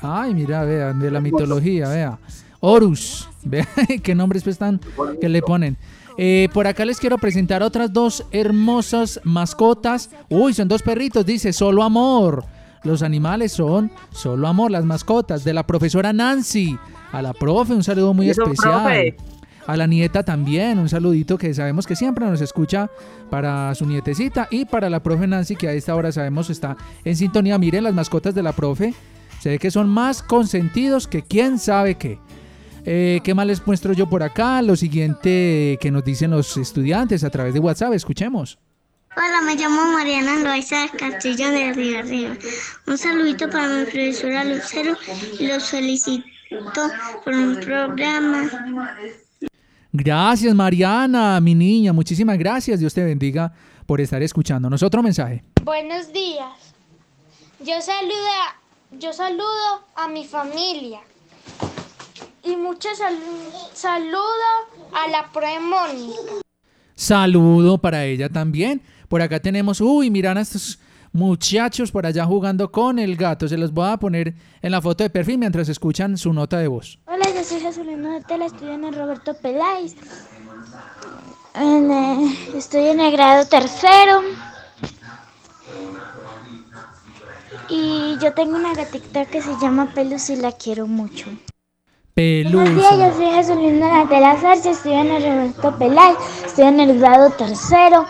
Ay, 0.00 0.34
mira, 0.34 0.64
vea, 0.64 0.92
de 0.92 1.10
la 1.10 1.20
mitología, 1.20 1.88
vea. 1.88 2.18
Horus. 2.60 3.28
Vea 3.46 3.68
qué 4.02 4.14
nombres 4.14 4.42
pues 4.42 4.54
están 4.54 4.80
que 5.20 5.28
le 5.28 5.42
ponen. 5.42 5.76
Eh, 6.16 6.48
por 6.54 6.66
acá 6.66 6.86
les 6.86 6.98
quiero 6.98 7.18
presentar 7.18 7.62
otras 7.62 7.92
dos 7.92 8.24
hermosas 8.30 9.20
mascotas. 9.22 10.08
Uy, 10.30 10.54
son 10.54 10.66
dos 10.66 10.80
perritos, 10.82 11.26
dice, 11.26 11.52
solo 11.52 11.82
amor. 11.82 12.44
Los 12.84 13.02
animales 13.02 13.52
son 13.52 13.90
solo 14.10 14.46
amor, 14.46 14.70
las 14.70 14.84
mascotas 14.84 15.42
de 15.42 15.54
la 15.54 15.66
profesora 15.66 16.12
Nancy. 16.12 16.78
A 17.12 17.22
la 17.22 17.32
profe, 17.32 17.72
un 17.72 17.82
saludo 17.82 18.12
muy 18.12 18.28
especial. 18.28 18.84
profe. 18.84 19.16
A 19.66 19.76
la 19.78 19.86
nieta 19.86 20.22
también, 20.22 20.78
un 20.78 20.90
saludito 20.90 21.38
que 21.38 21.54
sabemos 21.54 21.86
que 21.86 21.96
siempre 21.96 22.26
nos 22.26 22.42
escucha 22.42 22.90
para 23.30 23.74
su 23.74 23.86
nietecita 23.86 24.46
y 24.50 24.66
para 24.66 24.90
la 24.90 25.02
profe 25.02 25.26
Nancy 25.26 25.56
que 25.56 25.68
a 25.68 25.72
esta 25.72 25.94
hora 25.94 26.12
sabemos 26.12 26.50
está 26.50 26.76
en 27.02 27.16
sintonía. 27.16 27.56
Miren 27.56 27.84
las 27.84 27.94
mascotas 27.94 28.34
de 28.34 28.42
la 28.42 28.52
profe, 28.52 28.92
se 29.40 29.48
ve 29.50 29.58
que 29.58 29.70
son 29.70 29.88
más 29.88 30.22
consentidos 30.22 31.08
que 31.08 31.22
quién 31.22 31.58
sabe 31.58 31.94
qué. 31.94 32.18
Eh, 32.84 33.20
¿Qué 33.24 33.32
más 33.32 33.46
les 33.46 33.66
muestro 33.66 33.94
yo 33.94 34.06
por 34.06 34.22
acá? 34.22 34.60
Lo 34.60 34.76
siguiente 34.76 35.78
que 35.80 35.90
nos 35.90 36.04
dicen 36.04 36.30
los 36.30 36.54
estudiantes 36.58 37.24
a 37.24 37.30
través 37.30 37.54
de 37.54 37.60
WhatsApp, 37.60 37.94
escuchemos. 37.94 38.58
Hola, 39.16 39.40
me 39.42 39.54
llamo 39.54 39.92
Mariana 39.92 40.36
Loaiza 40.40 40.80
del 40.80 40.90
Castillo 40.92 41.50
de 41.50 41.72
Río 41.72 41.98
Arriba. 42.00 42.36
Un 42.86 42.98
saludito 42.98 43.48
para 43.48 43.68
mi 43.68 43.84
profesora 43.84 44.44
Lucero 44.44 44.96
y 45.38 45.46
los 45.46 45.68
felicito 45.70 46.24
por 47.24 47.34
un 47.34 47.56
programa. 47.60 48.50
Gracias 49.92 50.54
Mariana, 50.54 51.40
mi 51.40 51.54
niña, 51.54 51.92
muchísimas 51.92 52.36
gracias. 52.38 52.80
Dios 52.80 52.92
te 52.92 53.04
bendiga 53.04 53.52
por 53.86 54.00
estar 54.00 54.22
escuchándonos. 54.22 54.82
Otro 54.82 55.02
mensaje. 55.02 55.44
Buenos 55.62 56.12
días. 56.12 56.74
Yo 57.60 57.80
saludo, 57.80 58.98
yo 58.98 59.12
saludo 59.12 59.84
a 59.96 60.08
mi 60.08 60.24
familia. 60.26 61.00
Y 62.42 62.56
mucho 62.56 62.88
sal- 62.96 63.16
saludo 63.72 64.18
a 64.92 65.08
la 65.08 65.30
profe 65.32 65.60
Mónica. 65.60 66.20
Saludo 66.96 67.78
para 67.78 68.04
ella 68.04 68.28
también. 68.28 68.82
Por 69.14 69.22
acá 69.22 69.38
tenemos, 69.38 69.80
uy, 69.80 70.10
miran 70.10 70.38
a 70.38 70.40
estos 70.40 70.80
muchachos 71.12 71.92
por 71.92 72.04
allá 72.04 72.24
jugando 72.24 72.72
con 72.72 72.98
el 72.98 73.14
gato. 73.14 73.46
Se 73.46 73.56
los 73.56 73.72
voy 73.72 73.88
a 73.88 73.96
poner 73.96 74.34
en 74.60 74.72
la 74.72 74.82
foto 74.82 75.04
de 75.04 75.10
perfil 75.10 75.38
mientras 75.38 75.68
escuchan 75.68 76.18
su 76.18 76.32
nota 76.32 76.58
de 76.58 76.66
voz. 76.66 76.98
Hola, 77.06 77.24
yo 77.32 77.44
soy 77.44 77.60
Jesulina 77.60 78.20
Tela, 78.22 78.46
estudio 78.46 78.72
en 78.72 78.82
el 78.82 78.92
Roberto 78.92 79.32
Peláez. 79.34 79.94
En, 81.54 81.92
eh, 81.92 82.36
estoy 82.56 82.88
en 82.88 82.98
el 82.98 83.12
grado 83.12 83.46
tercero. 83.46 84.22
Y 87.68 88.16
yo 88.20 88.32
tengo 88.32 88.56
una 88.56 88.74
gatita 88.74 89.26
que 89.26 89.40
se 89.40 89.52
llama 89.62 89.92
Pelus 89.94 90.28
y 90.30 90.34
la 90.34 90.50
quiero 90.50 90.88
mucho. 90.88 91.26
Buenos 92.16 92.74
días, 92.74 92.98
yo 92.98 93.16
soy 93.16 93.30
Jesulina 93.30 94.02
Natela 94.02 94.40
Sarce, 94.40 94.70
estudio 94.70 95.02
en 95.02 95.10
el 95.12 95.22
Roberto 95.22 95.78
Peláez, 95.78 96.16
estoy 96.44 96.64
en 96.64 96.80
el 96.80 96.98
grado 96.98 97.30
tercero. 97.30 98.06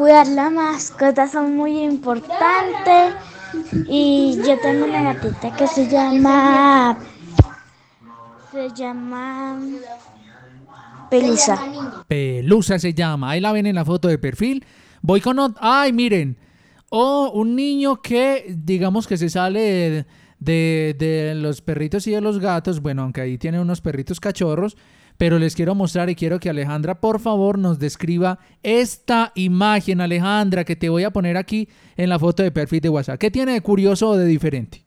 Cuidar 0.00 0.28
las 0.28 0.50
mascotas 0.50 1.30
son 1.32 1.54
muy 1.56 1.78
importantes. 1.80 3.12
Y 3.86 4.38
yo 4.46 4.58
tengo 4.58 4.86
una 4.86 5.02
gatita 5.12 5.54
que 5.54 5.66
se 5.66 5.86
llama. 5.90 6.96
Se 8.50 8.70
llama. 8.74 9.60
Pelusa. 11.10 11.58
Pelusa 12.08 12.78
se 12.78 12.94
llama. 12.94 13.32
Ahí 13.32 13.40
la 13.42 13.52
ven 13.52 13.66
en 13.66 13.74
la 13.74 13.84
foto 13.84 14.08
de 14.08 14.16
perfil. 14.16 14.64
Voy 15.02 15.20
con... 15.20 15.36
Ay, 15.60 15.92
miren. 15.92 16.38
Oh, 16.88 17.32
un 17.34 17.54
niño 17.54 18.00
que 18.00 18.46
digamos 18.56 19.06
que 19.06 19.18
se 19.18 19.28
sale 19.28 20.06
de- 20.38 20.96
de 20.98 21.34
los 21.36 21.60
perritos 21.60 22.06
y 22.06 22.12
de 22.12 22.22
los 22.22 22.38
gatos. 22.38 22.80
Bueno, 22.80 23.02
aunque 23.02 23.20
ahí 23.20 23.36
tiene 23.36 23.60
unos 23.60 23.82
perritos 23.82 24.18
cachorros. 24.18 24.78
Pero 25.20 25.38
les 25.38 25.54
quiero 25.54 25.74
mostrar 25.74 26.08
y 26.08 26.14
quiero 26.14 26.40
que 26.40 26.48
Alejandra 26.48 26.94
por 26.94 27.20
favor 27.20 27.58
nos 27.58 27.78
describa 27.78 28.38
esta 28.62 29.32
imagen, 29.34 30.00
Alejandra, 30.00 30.64
que 30.64 30.76
te 30.76 30.88
voy 30.88 31.04
a 31.04 31.10
poner 31.10 31.36
aquí 31.36 31.68
en 31.98 32.08
la 32.08 32.18
foto 32.18 32.42
de 32.42 32.50
perfil 32.50 32.80
de 32.80 32.88
WhatsApp. 32.88 33.20
¿Qué 33.20 33.30
tiene 33.30 33.52
de 33.52 33.60
curioso 33.60 34.08
o 34.08 34.16
de 34.16 34.24
diferente? 34.24 34.82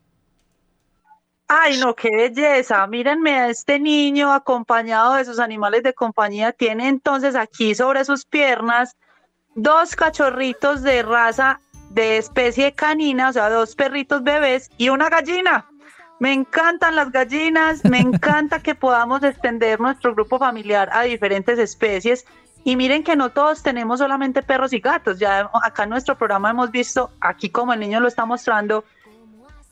Ay, 1.47 1.77
no, 1.77 1.93
qué 1.93 2.09
belleza. 2.09 2.87
Mírenme 2.87 3.35
a 3.35 3.49
este 3.49 3.77
niño 3.77 4.33
acompañado 4.33 5.13
de 5.13 5.25
sus 5.25 5.37
animales 5.37 5.83
de 5.83 5.93
compañía. 5.93 6.51
Tiene 6.51 6.87
entonces 6.87 7.35
aquí 7.35 7.75
sobre 7.75 8.03
sus 8.03 8.25
piernas 8.25 8.97
dos 9.53 9.95
cachorritos 9.95 10.81
de 10.81 11.03
raza 11.03 11.59
de 11.91 12.17
especie 12.17 12.71
canina, 12.71 13.29
o 13.29 13.33
sea, 13.33 13.51
dos 13.51 13.75
perritos 13.75 14.23
bebés 14.23 14.71
y 14.79 14.89
una 14.89 15.09
gallina. 15.09 15.69
Me 16.23 16.31
encantan 16.31 16.95
las 16.95 17.11
gallinas, 17.11 17.83
me 17.83 17.99
encanta 17.99 18.61
que 18.61 18.75
podamos 18.75 19.21
extender 19.23 19.81
nuestro 19.81 20.15
grupo 20.15 20.39
familiar 20.39 20.89
a 20.93 21.01
diferentes 21.01 21.59
especies. 21.59 22.25
Y 22.63 22.77
miren 22.77 23.03
que 23.03 23.17
no 23.17 23.31
todos 23.31 23.61
tenemos 23.61 23.99
solamente 23.99 24.41
perros 24.41 24.71
y 24.71 24.79
gatos. 24.79 25.19
Ya 25.19 25.49
acá 25.61 25.83
en 25.83 25.89
nuestro 25.89 26.17
programa 26.17 26.51
hemos 26.51 26.71
visto, 26.71 27.11
aquí 27.19 27.49
como 27.49 27.73
el 27.73 27.81
niño 27.81 27.99
lo 27.99 28.07
está 28.07 28.25
mostrando, 28.25 28.85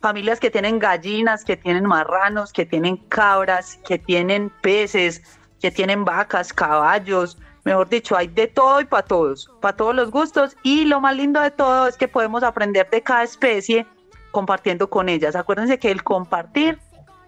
familias 0.02 0.42
que 0.42 0.52
tienen 0.52 0.78
gallinas, 0.78 1.46
que 1.46 1.56
tienen 1.56 1.86
marranos, 1.86 2.52
que 2.52 2.66
tienen 2.66 2.98
cabras, 2.98 3.80
que 3.88 3.98
tienen 3.98 4.52
peces, 4.62 5.22
que 5.62 5.72
tienen 5.72 6.04
vacas, 6.04 6.52
caballos. 6.52 7.38
Mejor 7.64 7.88
dicho, 7.88 8.18
hay 8.18 8.28
de 8.28 8.48
todo 8.48 8.82
y 8.82 8.84
para 8.84 9.04
todos, 9.04 9.50
para 9.62 9.78
todos 9.78 9.96
los 9.96 10.12
gustos. 10.12 10.58
Y 10.64 10.84
lo 10.84 11.00
más 11.00 11.16
lindo 11.16 11.40
de 11.40 11.52
todo 11.52 11.88
es 11.88 11.96
que 11.96 12.10
podemos 12.10 12.44
aprender 12.44 12.90
de 12.90 13.02
cada 13.02 13.24
especie 13.24 13.88
compartiendo 14.32 14.90
con 14.90 15.10
ellas. 15.10 15.36
Acuérdense 15.36 15.78
que 15.78 15.92
el 15.92 16.04
compartir 16.04 16.80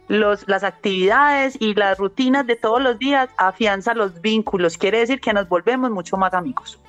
los, 0.07 0.47
las 0.47 0.63
actividades 0.63 1.57
y 1.59 1.73
las 1.75 1.97
rutinas 1.97 2.45
de 2.45 2.55
todos 2.55 2.81
los 2.81 2.99
días 2.99 3.29
afianza 3.37 3.93
los 3.93 4.21
vínculos, 4.21 4.77
quiere 4.77 4.99
decir 4.99 5.19
que 5.21 5.33
nos 5.33 5.47
volvemos 5.47 5.91
mucho 5.91 6.17
más 6.17 6.33
amigos. 6.33 6.79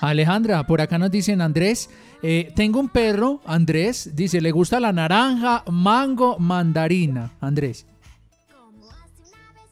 Alejandra, 0.00 0.66
por 0.66 0.80
acá 0.80 0.98
nos 0.98 1.10
dicen 1.10 1.40
Andrés, 1.40 1.88
eh, 2.22 2.52
tengo 2.56 2.80
un 2.80 2.88
perro, 2.88 3.40
Andrés, 3.46 4.14
dice, 4.14 4.40
le 4.40 4.50
gusta 4.50 4.80
la 4.80 4.92
naranja, 4.92 5.62
mango, 5.70 6.38
mandarina, 6.38 7.32
Andrés. 7.40 7.86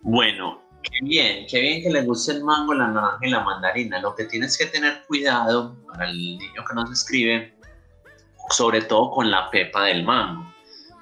Bueno, 0.02 0.62
qué 0.82 1.04
bien, 1.04 1.46
qué 1.48 1.60
bien 1.60 1.82
que 1.82 1.90
le 1.90 2.02
guste 2.02 2.32
el 2.32 2.44
mango, 2.44 2.74
la 2.74 2.88
naranja 2.88 3.18
y 3.22 3.30
la 3.30 3.42
mandarina. 3.42 4.00
Lo 4.00 4.14
que 4.14 4.24
tienes 4.24 4.56
que 4.56 4.66
tener 4.66 5.02
cuidado 5.06 5.76
para 5.86 6.08
el 6.08 6.16
niño 6.16 6.64
que 6.68 6.74
nos 6.74 6.90
escribe 6.90 7.54
sobre 8.50 8.82
todo 8.82 9.10
con 9.10 9.30
la 9.30 9.50
pepa 9.50 9.84
del 9.84 10.04
mango. 10.04 10.52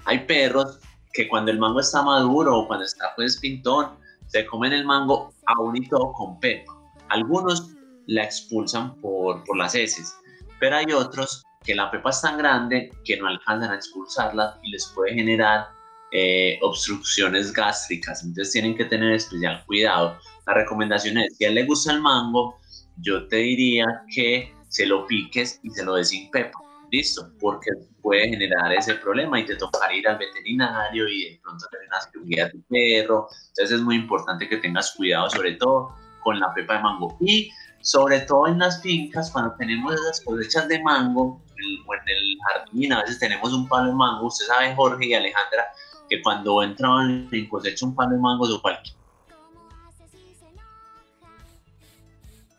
Hay 0.04 0.20
perros 0.20 0.78
que 1.12 1.28
cuando 1.28 1.50
el 1.50 1.58
mango 1.58 1.80
está 1.80 2.02
maduro 2.02 2.58
o 2.58 2.66
cuando 2.66 2.84
está 2.84 3.12
pues 3.16 3.38
pintón, 3.38 3.98
se 4.26 4.46
comen 4.46 4.72
el 4.72 4.84
mango 4.84 5.34
aún 5.46 5.76
y 5.76 5.88
todo 5.88 6.12
con 6.12 6.38
pepa. 6.38 6.72
Algunos 7.08 7.70
la 8.06 8.24
expulsan 8.24 8.94
por, 9.00 9.44
por 9.44 9.56
las 9.56 9.74
heces, 9.74 10.16
pero 10.60 10.76
hay 10.76 10.92
otros 10.92 11.42
que 11.64 11.74
la 11.74 11.90
pepa 11.90 12.10
es 12.10 12.22
tan 12.22 12.38
grande 12.38 12.92
que 13.04 13.16
no 13.16 13.26
alcanzan 13.26 13.70
a 13.70 13.74
expulsarla 13.74 14.58
y 14.62 14.70
les 14.70 14.86
puede 14.94 15.14
generar 15.14 15.68
eh, 16.12 16.58
obstrucciones 16.62 17.52
gástricas. 17.52 18.22
Entonces 18.22 18.52
tienen 18.52 18.76
que 18.76 18.84
tener 18.84 19.12
especial 19.12 19.62
cuidado. 19.66 20.16
La 20.46 20.54
recomendación 20.54 21.18
es, 21.18 21.36
si 21.36 21.44
a 21.44 21.48
él 21.48 21.56
le 21.56 21.64
gusta 21.64 21.92
el 21.92 22.00
mango, 22.00 22.58
yo 22.98 23.26
te 23.28 23.36
diría 23.36 23.86
que 24.14 24.54
se 24.68 24.86
lo 24.86 25.06
piques 25.06 25.60
y 25.62 25.70
se 25.70 25.84
lo 25.84 25.94
des 25.94 26.08
sin 26.08 26.30
pepa 26.30 26.58
listo, 26.90 27.30
porque 27.40 27.70
puede 28.02 28.28
generar 28.28 28.72
ese 28.72 28.94
problema 28.94 29.40
y 29.40 29.46
te 29.46 29.56
tocará 29.56 29.92
ir 29.94 30.06
al 30.08 30.18
veterinario 30.18 31.08
y 31.08 31.30
de 31.30 31.40
pronto 31.42 31.66
tener 31.70 31.86
una 31.86 32.00
cirugía 32.00 32.46
a 32.46 32.50
tu 32.50 32.62
perro. 32.62 33.28
Entonces 33.48 33.72
es 33.72 33.82
muy 33.82 33.96
importante 33.96 34.48
que 34.48 34.56
tengas 34.58 34.92
cuidado, 34.96 35.30
sobre 35.30 35.52
todo 35.54 35.94
con 36.22 36.38
la 36.38 36.52
pepa 36.54 36.74
de 36.76 36.82
mango. 36.82 37.16
Y 37.20 37.50
sobre 37.80 38.20
todo 38.20 38.46
en 38.46 38.58
las 38.58 38.82
fincas, 38.82 39.30
cuando 39.30 39.54
tenemos 39.56 39.94
esas 39.94 40.20
cosechas 40.22 40.68
de 40.68 40.82
mango, 40.82 41.42
o 41.86 41.94
en 41.94 42.00
el 42.06 42.38
jardín, 42.48 42.92
a 42.92 43.02
veces 43.02 43.18
tenemos 43.18 43.52
un 43.52 43.68
palo 43.68 43.88
de 43.88 43.94
mango. 43.94 44.26
Usted 44.26 44.46
sabe, 44.46 44.74
Jorge 44.74 45.06
y 45.06 45.14
Alejandra, 45.14 45.66
que 46.08 46.22
cuando 46.22 46.62
entran 46.62 47.28
en 47.30 47.48
cosecha 47.48 47.86
un 47.86 47.94
palo 47.94 48.12
de 48.12 48.18
mango 48.18 48.44
o 48.44 48.62
cualquier 48.62 48.96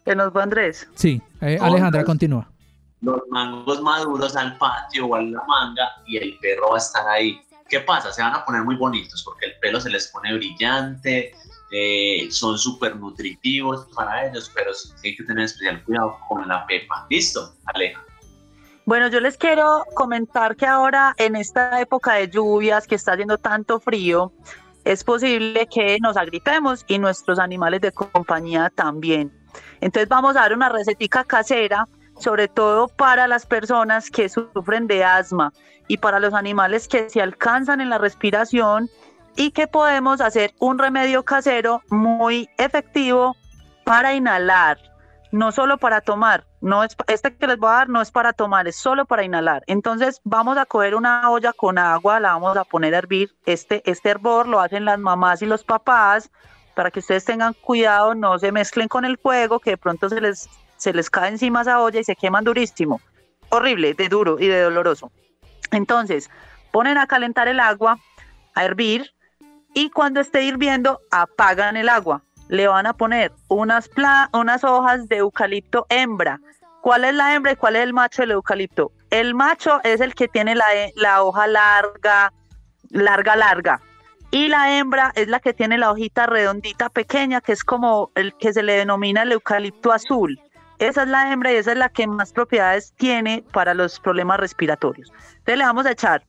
¿Que 0.05 0.15
nos 0.15 0.35
va 0.35 0.43
Andrés? 0.43 0.87
Sí, 0.95 1.21
eh, 1.41 1.59
Alejandra, 1.61 2.03
continúa 2.03 2.50
los 3.01 3.21
mangos 3.29 3.81
maduros 3.81 4.35
al 4.35 4.57
patio 4.57 5.07
o 5.07 5.15
a 5.15 5.21
la 5.21 5.43
manga 5.43 5.91
y 6.05 6.17
el 6.17 6.37
perro 6.39 6.69
va 6.69 6.75
a 6.75 6.79
estar 6.79 7.07
ahí. 7.07 7.41
¿Qué 7.67 7.79
pasa? 7.79 8.11
Se 8.11 8.21
van 8.21 8.35
a 8.35 8.45
poner 8.45 8.63
muy 8.63 8.75
bonitos 8.75 9.23
porque 9.23 9.47
el 9.47 9.59
pelo 9.59 9.79
se 9.79 9.89
les 9.89 10.07
pone 10.07 10.33
brillante, 10.33 11.33
eh, 11.71 12.27
son 12.29 12.57
súper 12.57 12.95
nutritivos 12.97 13.87
para 13.95 14.27
ellos, 14.27 14.51
pero 14.53 14.73
sí 14.73 14.91
hay 15.03 15.15
que 15.15 15.23
tener 15.23 15.45
especial 15.45 15.83
cuidado 15.83 16.17
con 16.27 16.47
la 16.47 16.65
pepa. 16.65 17.07
¿Listo, 17.09 17.55
Aleja? 17.65 18.03
Bueno, 18.85 19.07
yo 19.07 19.19
les 19.19 19.37
quiero 19.37 19.85
comentar 19.93 20.55
que 20.55 20.65
ahora 20.65 21.13
en 21.17 21.35
esta 21.35 21.79
época 21.79 22.15
de 22.15 22.29
lluvias, 22.29 22.87
que 22.87 22.95
está 22.95 23.13
haciendo 23.13 23.37
tanto 23.37 23.79
frío, 23.79 24.33
es 24.83 25.03
posible 25.03 25.67
que 25.67 25.97
nos 26.01 26.17
agritemos 26.17 26.83
y 26.87 26.97
nuestros 26.97 27.39
animales 27.39 27.81
de 27.81 27.91
compañía 27.91 28.71
también. 28.73 29.31
Entonces 29.79 30.09
vamos 30.09 30.35
a 30.35 30.41
dar 30.41 30.53
una 30.53 30.69
recetica 30.69 31.23
casera 31.23 31.87
sobre 32.21 32.47
todo 32.47 32.87
para 32.87 33.27
las 33.27 33.45
personas 33.45 34.09
que 34.09 34.29
sufren 34.29 34.87
de 34.87 35.03
asma 35.03 35.51
y 35.87 35.97
para 35.97 36.19
los 36.19 36.33
animales 36.33 36.87
que 36.87 37.09
se 37.09 37.21
alcanzan 37.21 37.81
en 37.81 37.89
la 37.89 37.97
respiración 37.97 38.89
y 39.35 39.51
que 39.51 39.67
podemos 39.67 40.21
hacer 40.21 40.53
un 40.59 40.77
remedio 40.77 41.23
casero 41.23 41.81
muy 41.89 42.49
efectivo 42.57 43.35
para 43.83 44.13
inhalar, 44.13 44.77
no 45.31 45.51
solo 45.51 45.77
para 45.77 46.01
tomar. 46.01 46.45
No 46.61 46.83
es, 46.83 46.95
este 47.07 47.35
que 47.35 47.47
les 47.47 47.57
voy 47.57 47.69
a 47.69 47.73
dar 47.73 47.89
no 47.89 48.01
es 48.01 48.11
para 48.11 48.33
tomar, 48.33 48.67
es 48.67 48.75
solo 48.75 49.05
para 49.05 49.23
inhalar. 49.23 49.63
Entonces 49.67 50.21
vamos 50.23 50.57
a 50.57 50.65
coger 50.65 50.95
una 50.95 51.29
olla 51.29 51.53
con 51.53 51.77
agua, 51.77 52.19
la 52.19 52.33
vamos 52.33 52.55
a 52.55 52.63
poner 52.63 52.93
a 52.93 52.99
hervir. 52.99 53.33
Este, 53.45 53.81
este 53.89 54.09
hervor 54.09 54.47
lo 54.47 54.59
hacen 54.59 54.85
las 54.85 54.99
mamás 54.99 55.41
y 55.41 55.45
los 55.45 55.63
papás 55.63 56.29
para 56.75 56.91
que 56.91 56.99
ustedes 56.99 57.25
tengan 57.25 57.53
cuidado, 57.53 58.15
no 58.15 58.37
se 58.39 58.51
mezclen 58.51 58.87
con 58.87 59.05
el 59.05 59.17
fuego, 59.17 59.59
que 59.59 59.71
de 59.71 59.77
pronto 59.77 60.07
se 60.07 60.21
les 60.21 60.49
se 60.81 60.93
les 60.93 61.11
cae 61.11 61.29
encima 61.29 61.61
esa 61.61 61.79
olla 61.79 61.99
y 61.99 62.03
se 62.03 62.15
queman 62.15 62.43
durísimo. 62.43 63.01
Horrible, 63.49 63.93
de 63.93 64.09
duro 64.09 64.39
y 64.39 64.47
de 64.47 64.61
doloroso. 64.61 65.11
Entonces, 65.69 66.31
ponen 66.71 66.97
a 66.97 67.05
calentar 67.05 67.47
el 67.47 67.59
agua, 67.59 67.99
a 68.55 68.65
hervir, 68.65 69.11
y 69.75 69.91
cuando 69.91 70.19
esté 70.19 70.43
hirviendo, 70.43 70.99
apagan 71.11 71.77
el 71.77 71.87
agua. 71.87 72.23
Le 72.47 72.67
van 72.67 72.87
a 72.87 72.93
poner 72.93 73.31
unas, 73.47 73.91
unas 74.33 74.63
hojas 74.63 75.07
de 75.07 75.17
eucalipto 75.17 75.85
hembra. 75.87 76.39
¿Cuál 76.81 77.05
es 77.05 77.13
la 77.13 77.35
hembra 77.35 77.51
y 77.51 77.57
cuál 77.57 77.75
es 77.75 77.83
el 77.83 77.93
macho 77.93 78.23
del 78.23 78.31
eucalipto? 78.31 78.91
El 79.11 79.35
macho 79.35 79.81
es 79.83 80.01
el 80.01 80.15
que 80.15 80.27
tiene 80.27 80.55
la, 80.55 80.65
la 80.95 81.21
hoja 81.21 81.45
larga, 81.45 82.33
larga, 82.89 83.35
larga. 83.35 83.81
Y 84.31 84.47
la 84.47 84.79
hembra 84.79 85.11
es 85.13 85.27
la 85.27 85.39
que 85.39 85.53
tiene 85.53 85.77
la 85.77 85.91
hojita 85.91 86.25
redondita 86.25 86.89
pequeña, 86.89 87.39
que 87.39 87.51
es 87.51 87.63
como 87.63 88.09
el 88.15 88.33
que 88.33 88.51
se 88.51 88.63
le 88.63 88.73
denomina 88.73 89.21
el 89.21 89.33
eucalipto 89.33 89.91
azul. 89.91 90.41
Esa 90.81 91.03
es 91.03 91.09
la 91.09 91.31
hembra 91.31 91.53
y 91.53 91.57
esa 91.57 91.73
es 91.73 91.77
la 91.77 91.89
que 91.89 92.07
más 92.07 92.33
propiedades 92.33 92.91
tiene 92.97 93.43
para 93.53 93.75
los 93.75 93.99
problemas 93.99 94.39
respiratorios. 94.39 95.13
Entonces 95.29 95.57
le 95.59 95.63
vamos 95.63 95.85
a 95.85 95.91
echar 95.91 96.23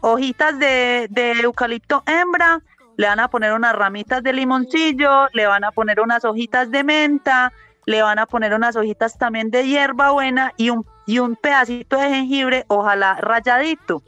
hojitas 0.00 0.58
de, 0.58 1.08
eucalipto 1.40 2.02
hembra, 2.04 2.60
le 2.96 3.06
van 3.06 3.20
a 3.20 3.28
poner 3.28 3.52
unas 3.52 3.76
ramitas 3.76 4.24
de 4.24 4.32
limoncillo, 4.32 5.28
le 5.32 5.46
van 5.46 5.62
a 5.62 5.70
poner 5.70 6.00
unas 6.00 6.24
hojitas 6.24 6.72
de 6.72 6.82
menta, 6.82 7.52
le 7.86 8.02
van 8.02 8.18
a 8.18 8.26
poner 8.26 8.52
unas 8.52 8.74
hojitas 8.74 9.16
también 9.16 9.48
de 9.52 9.64
hierba 9.64 10.10
buena 10.10 10.52
y 10.56 10.70
un, 10.70 10.84
y 11.06 11.20
un 11.20 11.36
pedacito 11.36 11.98
de 11.98 12.08
jengibre, 12.08 12.64
ojalá 12.66 13.14
rayadito. 13.20 14.02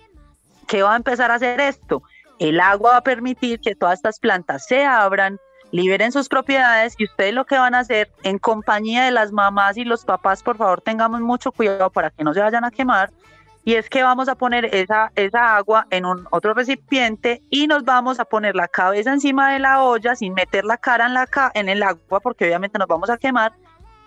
¿Qué 0.67 0.83
va 0.83 0.95
a 0.95 0.97
empezar 0.97 1.31
a 1.31 1.35
hacer 1.35 1.61
esto? 1.61 2.03
El 2.41 2.59
agua 2.59 2.91
va 2.91 2.97
a 2.97 3.03
permitir 3.03 3.61
que 3.61 3.77
todas 3.77 4.01
estas 4.01 4.19
plantas 4.19 4.67
se 4.67 4.85
abran, 4.85 5.39
liberen 5.73 6.13
sus 6.13 6.29
propiedades 6.29 6.95
y 6.99 7.05
ustedes 7.05 7.35
lo 7.35 7.45
que 7.45 7.59
van 7.59 7.75
a 7.75 7.81
hacer 7.81 8.11
en 8.23 8.39
compañía 8.39 9.05
de 9.05 9.11
las 9.11 9.33
mamás 9.33 9.77
y 9.77 9.85
los 9.85 10.05
papás, 10.05 10.43
por 10.43 10.57
favor 10.57 10.81
tengamos 10.81 11.21
mucho 11.21 11.53
cuidado 11.53 11.91
para 11.91 12.11
que 12.11 12.25
no 12.25 12.35
se 12.35 12.41
vayan 12.41 12.65
a 12.65 12.71
quemar. 12.71 13.11
Y 13.63 13.75
es 13.75 13.91
que 13.91 14.03
vamos 14.03 14.29
a 14.29 14.37
poner 14.37 14.75
esa, 14.75 15.13
esa 15.17 15.55
agua 15.57 15.87
en 15.91 16.07
un 16.07 16.27
otro 16.31 16.55
recipiente 16.55 17.43
y 17.51 17.67
nos 17.67 17.85
vamos 17.85 18.19
a 18.19 18.25
poner 18.25 18.57
la 18.57 18.69
cabeza 18.69 19.13
encima 19.13 19.53
de 19.53 19.59
la 19.59 19.83
olla 19.83 20.17
sin 20.17 20.33
meter 20.33 20.65
la 20.65 20.79
cara 20.79 21.07
en, 21.07 21.13
la 21.13 21.29
en 21.53 21.69
el 21.69 21.83
agua 21.83 22.21
porque 22.21 22.47
obviamente 22.47 22.79
nos 22.79 22.89
vamos 22.89 23.11
a 23.11 23.19
quemar 23.19 23.53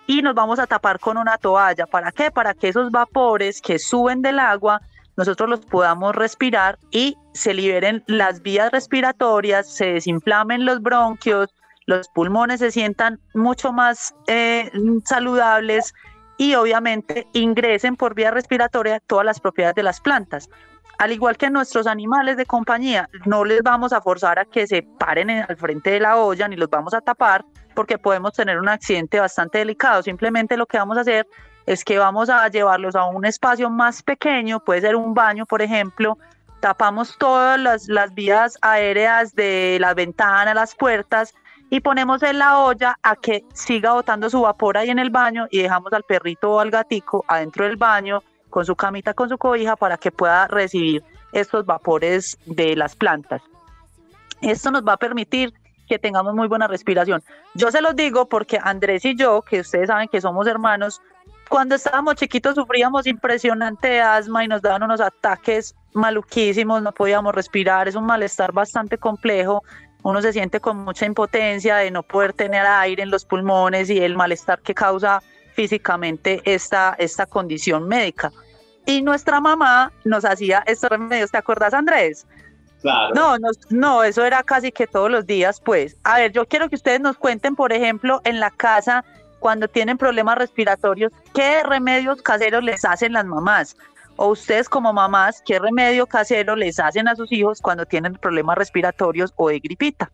y 0.08 0.22
nos 0.22 0.34
vamos 0.34 0.58
a 0.58 0.66
tapar 0.66 0.98
con 0.98 1.16
una 1.16 1.38
toalla. 1.38 1.86
¿Para 1.86 2.10
qué? 2.10 2.32
Para 2.32 2.52
que 2.52 2.68
esos 2.68 2.90
vapores 2.90 3.60
que 3.60 3.78
suben 3.78 4.22
del 4.22 4.40
agua 4.40 4.80
nosotros 5.16 5.48
los 5.48 5.60
podamos 5.60 6.14
respirar 6.14 6.78
y 6.90 7.16
se 7.32 7.54
liberen 7.54 8.02
las 8.06 8.42
vías 8.42 8.70
respiratorias, 8.72 9.68
se 9.68 9.94
desinflamen 9.94 10.64
los 10.64 10.80
bronquios, 10.82 11.48
los 11.86 12.08
pulmones 12.08 12.60
se 12.60 12.70
sientan 12.70 13.20
mucho 13.34 13.72
más 13.72 14.14
eh, 14.26 14.70
saludables 15.04 15.92
y 16.38 16.54
obviamente 16.54 17.26
ingresen 17.32 17.96
por 17.96 18.14
vía 18.14 18.30
respiratoria 18.30 19.00
todas 19.00 19.24
las 19.26 19.40
propiedades 19.40 19.76
de 19.76 19.82
las 19.82 20.00
plantas. 20.00 20.48
al 20.98 21.10
igual 21.10 21.36
que 21.36 21.50
nuestros 21.50 21.88
animales 21.88 22.36
de 22.36 22.46
compañía, 22.46 23.08
no 23.26 23.44
les 23.44 23.62
vamos 23.64 23.92
a 23.92 24.00
forzar 24.00 24.38
a 24.38 24.44
que 24.44 24.64
se 24.68 24.82
paren 24.82 25.28
en- 25.28 25.44
al 25.48 25.56
frente 25.56 25.90
de 25.90 25.98
la 25.98 26.16
olla 26.18 26.46
ni 26.46 26.54
los 26.54 26.70
vamos 26.70 26.94
a 26.94 27.00
tapar 27.00 27.44
porque 27.74 27.98
podemos 27.98 28.32
tener 28.32 28.60
un 28.60 28.68
accidente 28.68 29.18
bastante 29.18 29.58
delicado. 29.58 30.04
Simplemente 30.04 30.56
lo 30.56 30.66
que 30.66 30.78
vamos 30.78 30.96
a 30.96 31.00
hacer 31.00 31.26
es 31.66 31.84
que 31.84 31.98
vamos 31.98 32.28
a 32.28 32.46
llevarlos 32.48 32.94
a 32.94 33.06
un 33.06 33.24
espacio 33.24 33.70
más 33.70 34.02
pequeño, 34.02 34.60
puede 34.60 34.82
ser 34.82 34.96
un 34.96 35.14
baño, 35.14 35.46
por 35.46 35.62
ejemplo, 35.62 36.18
tapamos 36.60 37.16
todas 37.18 37.58
las, 37.58 37.88
las 37.88 38.14
vías 38.14 38.58
aéreas 38.62 39.34
de 39.34 39.78
las 39.80 39.94
ventanas, 39.94 40.54
las 40.54 40.74
puertas 40.74 41.34
y 41.70 41.80
ponemos 41.80 42.22
en 42.22 42.38
la 42.38 42.58
olla 42.58 42.98
a 43.02 43.16
que 43.16 43.44
siga 43.52 43.92
botando 43.94 44.30
su 44.30 44.42
vapor 44.42 44.76
ahí 44.76 44.90
en 44.90 44.98
el 44.98 45.10
baño 45.10 45.46
y 45.50 45.62
dejamos 45.62 45.92
al 45.92 46.02
perrito 46.04 46.52
o 46.52 46.60
al 46.60 46.70
gatico 46.70 47.24
adentro 47.28 47.64
del 47.64 47.76
baño 47.76 48.22
con 48.50 48.64
su 48.64 48.76
camita, 48.76 49.14
con 49.14 49.28
su 49.28 49.38
cobija 49.38 49.76
para 49.76 49.96
que 49.96 50.12
pueda 50.12 50.46
recibir 50.46 51.02
estos 51.32 51.66
vapores 51.66 52.38
de 52.46 52.76
las 52.76 52.94
plantas. 52.94 53.42
Esto 54.40 54.70
nos 54.70 54.86
va 54.86 54.92
a 54.92 54.96
permitir 54.96 55.52
que 55.88 55.98
tengamos 55.98 56.34
muy 56.34 56.48
buena 56.48 56.66
respiración. 56.66 57.22
Yo 57.54 57.70
se 57.70 57.80
los 57.80 57.96
digo 57.96 58.28
porque 58.28 58.58
Andrés 58.62 59.04
y 59.04 59.16
yo, 59.16 59.42
que 59.42 59.60
ustedes 59.60 59.88
saben 59.88 60.08
que 60.08 60.20
somos 60.20 60.46
hermanos, 60.46 61.02
cuando 61.54 61.76
estábamos 61.76 62.16
chiquitos 62.16 62.56
sufríamos 62.56 63.06
impresionante 63.06 64.00
asma 64.00 64.44
y 64.44 64.48
nos 64.48 64.60
daban 64.60 64.82
unos 64.82 65.00
ataques 65.00 65.76
maluquísimos, 65.92 66.82
no 66.82 66.90
podíamos 66.90 67.32
respirar, 67.32 67.86
es 67.86 67.94
un 67.94 68.06
malestar 68.06 68.50
bastante 68.50 68.98
complejo. 68.98 69.62
Uno 70.02 70.20
se 70.20 70.32
siente 70.32 70.58
con 70.58 70.78
mucha 70.78 71.06
impotencia 71.06 71.76
de 71.76 71.92
no 71.92 72.02
poder 72.02 72.32
tener 72.32 72.66
aire 72.66 73.04
en 73.04 73.10
los 73.12 73.24
pulmones 73.24 73.88
y 73.88 74.00
el 74.00 74.16
malestar 74.16 74.62
que 74.62 74.74
causa 74.74 75.22
físicamente 75.52 76.42
esta, 76.44 76.96
esta 76.98 77.24
condición 77.24 77.86
médica. 77.86 78.32
Y 78.84 79.02
nuestra 79.02 79.40
mamá 79.40 79.92
nos 80.04 80.24
hacía 80.24 80.64
estos 80.66 80.90
remedios, 80.90 81.30
¿te 81.30 81.38
acuerdas 81.38 81.72
Andrés? 81.72 82.26
Claro. 82.82 83.14
No, 83.14 83.38
no, 83.38 83.50
no, 83.70 84.02
eso 84.02 84.24
era 84.24 84.42
casi 84.42 84.72
que 84.72 84.88
todos 84.88 85.08
los 85.08 85.24
días, 85.24 85.60
pues. 85.60 85.96
A 86.02 86.18
ver, 86.18 86.32
yo 86.32 86.48
quiero 86.48 86.68
que 86.68 86.74
ustedes 86.74 87.00
nos 87.00 87.16
cuenten, 87.16 87.54
por 87.54 87.72
ejemplo, 87.72 88.20
en 88.24 88.40
la 88.40 88.50
casa, 88.50 89.04
cuando 89.44 89.68
tienen 89.68 89.98
problemas 89.98 90.38
respiratorios, 90.38 91.12
¿qué 91.34 91.62
remedios 91.64 92.22
caseros 92.22 92.64
les 92.64 92.82
hacen 92.82 93.12
las 93.12 93.26
mamás? 93.26 93.76
O 94.16 94.28
ustedes 94.28 94.70
como 94.70 94.90
mamás, 94.94 95.42
¿qué 95.44 95.58
remedio 95.58 96.06
casero 96.06 96.56
les 96.56 96.80
hacen 96.80 97.08
a 97.08 97.14
sus 97.14 97.30
hijos 97.30 97.60
cuando 97.60 97.84
tienen 97.84 98.14
problemas 98.14 98.56
respiratorios 98.56 99.34
o 99.36 99.50
de 99.50 99.60
gripita? 99.60 100.10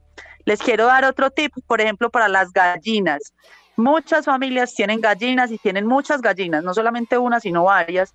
Les 0.47 0.59
quiero 0.59 0.87
dar 0.87 1.05
otro 1.05 1.31
tip, 1.31 1.53
por 1.69 1.81
ejemplo, 1.81 2.11
para 2.11 2.27
las 2.27 2.53
gallinas. 2.53 3.33
Muchas 3.77 4.25
familias 4.25 4.75
tienen 4.75 5.01
gallinas 5.01 5.53
y 5.53 5.59
tienen 5.59 5.87
muchas 5.87 6.23
gallinas, 6.23 6.65
no 6.65 6.75
solamente 6.75 7.17
una, 7.17 7.39
sino 7.39 7.63
varias. 7.63 8.13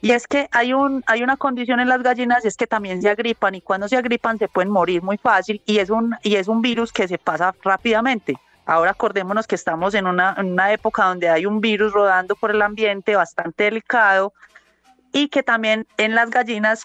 Y 0.00 0.12
es 0.12 0.28
que 0.28 0.46
hay, 0.52 0.74
un, 0.74 1.02
hay 1.08 1.24
una 1.24 1.36
condición 1.36 1.80
en 1.80 1.88
las 1.88 2.04
gallinas 2.04 2.44
es 2.44 2.56
que 2.56 2.68
también 2.68 3.02
se 3.02 3.10
agripan 3.10 3.56
y 3.56 3.62
cuando 3.62 3.88
se 3.88 3.96
agripan 3.96 4.38
se 4.38 4.46
pueden 4.46 4.70
morir 4.70 5.02
muy 5.02 5.18
fácil 5.18 5.60
y 5.66 5.78
es 5.78 5.90
un, 5.90 6.14
y 6.22 6.36
es 6.36 6.46
un 6.46 6.62
virus 6.62 6.92
que 6.92 7.08
se 7.08 7.18
pasa 7.18 7.52
rápidamente. 7.64 8.36
Ahora 8.64 8.92
acordémonos 8.92 9.46
que 9.46 9.56
estamos 9.56 9.94
en 9.94 10.06
una, 10.06 10.72
época 10.72 11.04
donde 11.04 11.28
hay 11.28 11.46
un 11.46 11.60
virus 11.60 11.92
rodando 11.92 12.36
por 12.36 12.52
el 12.52 12.62
ambiente 12.62 13.16
bastante 13.16 13.64
delicado 13.64 14.32
y 15.12 15.28
que 15.28 15.42
también 15.42 15.86
en 15.96 16.14
las 16.14 16.30
gallinas, 16.30 16.84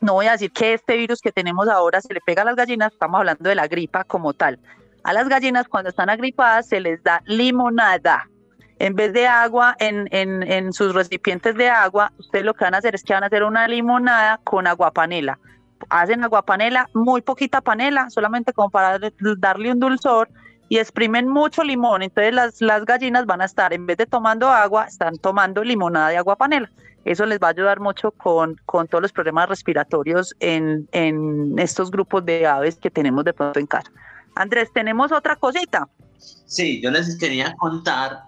no 0.00 0.14
voy 0.14 0.26
a 0.26 0.32
decir 0.32 0.50
que 0.50 0.74
este 0.74 0.96
virus 0.96 1.20
que 1.20 1.30
tenemos 1.30 1.68
ahora 1.68 2.00
se 2.00 2.12
le 2.14 2.20
pega 2.20 2.42
a 2.42 2.44
las 2.46 2.56
gallinas, 2.56 2.92
estamos 2.92 3.18
hablando 3.18 3.48
de 3.48 3.54
la 3.54 3.68
gripa 3.68 4.04
como 4.04 4.32
tal. 4.32 4.58
A 5.02 5.12
las 5.12 5.28
gallinas 5.28 5.68
cuando 5.68 5.90
están 5.90 6.08
agripadas 6.08 6.68
se 6.68 6.80
les 6.80 7.02
da 7.02 7.22
limonada. 7.26 8.28
En 8.78 8.96
vez 8.96 9.12
de 9.12 9.28
agua 9.28 9.76
en, 9.78 10.08
en, 10.10 10.42
en 10.42 10.72
sus 10.72 10.94
recipientes 10.94 11.54
de 11.54 11.68
agua, 11.68 12.12
ustedes 12.18 12.44
lo 12.44 12.54
que 12.54 12.64
van 12.64 12.74
a 12.74 12.78
hacer 12.78 12.94
es 12.94 13.04
que 13.04 13.12
van 13.12 13.22
a 13.22 13.26
hacer 13.26 13.44
una 13.44 13.68
limonada 13.68 14.40
con 14.42 14.66
agua 14.66 14.90
panela. 14.90 15.38
Hacen 15.90 16.24
agua 16.24 16.42
panela, 16.42 16.88
muy 16.94 17.20
poquita 17.20 17.60
panela, 17.60 18.08
solamente 18.08 18.54
como 18.54 18.70
para 18.70 18.98
darle 19.38 19.70
un 19.70 19.78
dulzor 19.78 20.30
y 20.74 20.78
exprimen 20.78 21.28
mucho 21.28 21.62
limón. 21.62 22.02
Entonces 22.02 22.34
las, 22.34 22.60
las 22.60 22.84
gallinas 22.84 23.26
van 23.26 23.40
a 23.40 23.44
estar, 23.44 23.72
en 23.72 23.86
vez 23.86 23.96
de 23.96 24.06
tomando 24.06 24.48
agua, 24.48 24.86
están 24.86 25.16
tomando 25.18 25.62
limonada 25.62 26.08
de 26.08 26.16
agua 26.16 26.34
panela. 26.34 26.68
Eso 27.04 27.26
les 27.26 27.38
va 27.38 27.46
a 27.46 27.50
ayudar 27.50 27.78
mucho 27.78 28.10
con, 28.10 28.60
con 28.66 28.88
todos 28.88 29.02
los 29.02 29.12
problemas 29.12 29.48
respiratorios 29.48 30.34
en, 30.40 30.88
en 30.90 31.56
estos 31.60 31.92
grupos 31.92 32.24
de 32.24 32.44
aves 32.44 32.74
que 32.74 32.90
tenemos 32.90 33.24
de 33.24 33.32
pronto 33.32 33.60
en 33.60 33.66
casa. 33.66 33.88
Andrés, 34.34 34.68
tenemos 34.74 35.12
otra 35.12 35.36
cosita. 35.36 35.88
Sí, 36.18 36.82
yo 36.82 36.90
les 36.90 37.16
quería 37.18 37.54
contar 37.54 38.24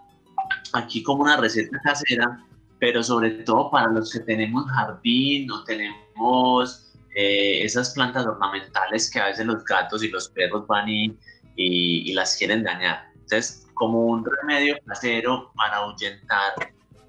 aquí 0.72 1.02
como 1.02 1.24
una 1.24 1.38
receta 1.38 1.80
casera, 1.82 2.44
pero 2.78 3.02
sobre 3.02 3.30
todo 3.42 3.72
para 3.72 3.88
los 3.88 4.12
que 4.12 4.20
tenemos 4.20 4.70
jardín 4.70 5.50
o 5.50 5.64
tenemos 5.64 6.92
eh, 7.16 7.64
esas 7.64 7.92
plantas 7.92 8.24
ornamentales 8.24 9.10
que 9.10 9.18
a 9.18 9.26
veces 9.26 9.46
los 9.46 9.64
gatos 9.64 10.04
y 10.04 10.08
los 10.10 10.28
perros 10.28 10.64
van 10.68 10.88
y, 10.88 11.18
y, 11.56 12.10
y 12.10 12.14
las 12.14 12.36
quieren 12.36 12.62
dañar. 12.62 13.10
Entonces, 13.14 13.66
como 13.74 14.04
un 14.04 14.24
remedio 14.24 14.76
casero 14.86 15.52
para 15.54 15.76
ahuyentar 15.76 16.54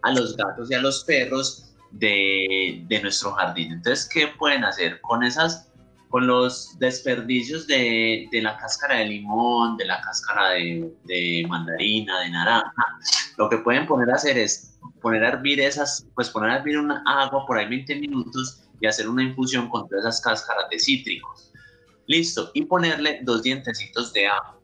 a 0.04 0.12
los 0.12 0.36
gatos 0.36 0.70
y 0.72 0.74
a 0.74 0.82
los 0.82 1.04
perros 1.04 1.74
de, 1.92 2.84
de 2.88 3.02
nuestro 3.02 3.32
jardín. 3.32 3.72
Entonces, 3.72 4.10
¿qué 4.12 4.28
pueden 4.28 4.64
hacer 4.64 5.02
con 5.02 5.24
esas 5.24 5.68
con 6.10 6.26
los 6.26 6.78
desperdicios 6.80 7.68
de, 7.68 8.30
de, 8.32 8.42
la 8.42 8.58
cáscara 8.58 9.00
de 9.00 9.06
limón, 9.06 9.76
de 9.76 9.86
la 9.86 10.00
cáscara 10.02 10.52
de, 10.52 10.90
de, 11.04 11.46
mandarina, 11.50 12.22
de 12.22 12.30
naranja, 12.30 12.86
lo 13.38 13.50
que 13.50 13.58
pueden 13.58 13.86
poner 13.86 14.10
a 14.12 14.16
hacer 14.16 14.38
es 14.38 14.78
poner 15.02 15.24
a 15.26 15.30
hervir 15.30 15.60
esas, 15.60 16.08
pues 16.16 16.30
poner 16.30 16.52
a 16.52 16.56
hervir 16.58 16.78
una 16.78 17.04
agua 17.06 17.46
por 17.46 17.58
ahí 17.58 17.68
20 17.68 17.96
minutos 17.96 18.64
y 18.80 18.88
hacer 18.88 19.10
una 19.10 19.24
infusión 19.24 19.70
con 19.70 19.88
todas 19.88 20.06
esas 20.06 20.22
cáscaras 20.22 20.70
de 20.70 20.80
cítricos. 20.80 21.47
Listo, 22.08 22.52
y 22.54 22.64
ponerle 22.66 23.20
dos 23.24 23.44
dientecitos 23.44 24.14
de 24.14 24.28
agua. 24.28 24.58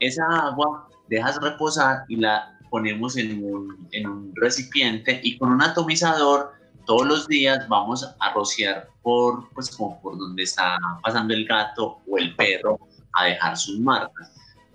Esa 0.00 0.24
agua 0.24 0.88
dejas 1.08 1.38
reposar 1.40 2.04
y 2.08 2.16
la 2.16 2.58
ponemos 2.70 3.16
en 3.16 3.44
un, 3.44 3.88
en 3.92 4.08
un 4.08 4.32
recipiente 4.36 5.20
y 5.22 5.38
con 5.38 5.52
un 5.52 5.62
atomizador 5.62 6.52
todos 6.88 7.06
los 7.06 7.28
días 7.28 7.68
vamos 7.68 8.02
a 8.18 8.32
rociar 8.32 8.88
por, 9.02 9.50
pues, 9.50 9.76
como 9.76 10.00
por 10.00 10.18
donde 10.18 10.42
está 10.42 10.78
pasando 11.02 11.34
el 11.34 11.46
gato 11.46 11.98
o 12.08 12.16
el 12.16 12.34
perro 12.34 12.78
a 13.12 13.26
dejar 13.26 13.58
sus 13.58 13.78
marcas. 13.78 14.32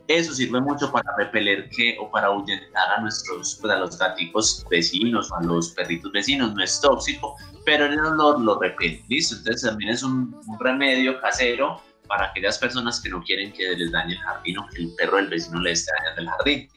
Eso 0.07 0.31
sirve 0.33 0.61
mucho 0.61 0.91
para 0.91 1.15
repeler 1.17 1.69
que, 1.69 1.97
o 1.99 2.11
para 2.11 2.27
ahuyentar 2.27 2.91
a 2.91 3.01
nuestros, 3.01 3.57
pues, 3.59 3.73
a 3.73 3.79
los 3.79 3.97
gaticos 3.97 4.63
vecinos 4.69 5.31
o 5.31 5.35
a 5.37 5.41
los 5.41 5.71
perritos 5.71 6.11
vecinos. 6.11 6.53
No 6.53 6.63
es 6.63 6.79
tóxico, 6.81 7.35
pero 7.65 7.87
el 7.87 7.99
olor 7.99 8.39
lo 8.41 8.59
repele. 8.59 9.03
¿Listo? 9.07 9.35
Entonces 9.37 9.63
también 9.63 9.89
es 9.89 10.03
un, 10.03 10.39
un 10.45 10.59
remedio 10.59 11.19
casero 11.19 11.81
para 12.07 12.27
aquellas 12.27 12.57
personas 12.57 13.01
que 13.01 13.09
no 13.09 13.21
quieren 13.23 13.51
que 13.53 13.75
les 13.75 13.91
dañe 13.91 14.13
el 14.13 14.19
jardín 14.19 14.57
o 14.57 14.67
que 14.67 14.81
el 14.83 14.93
perro 14.95 15.17
del 15.17 15.29
vecino 15.29 15.59
le 15.59 15.71
esté 15.71 15.91
dañando 15.99 16.21
el 16.21 16.29
jardín. 16.29 16.69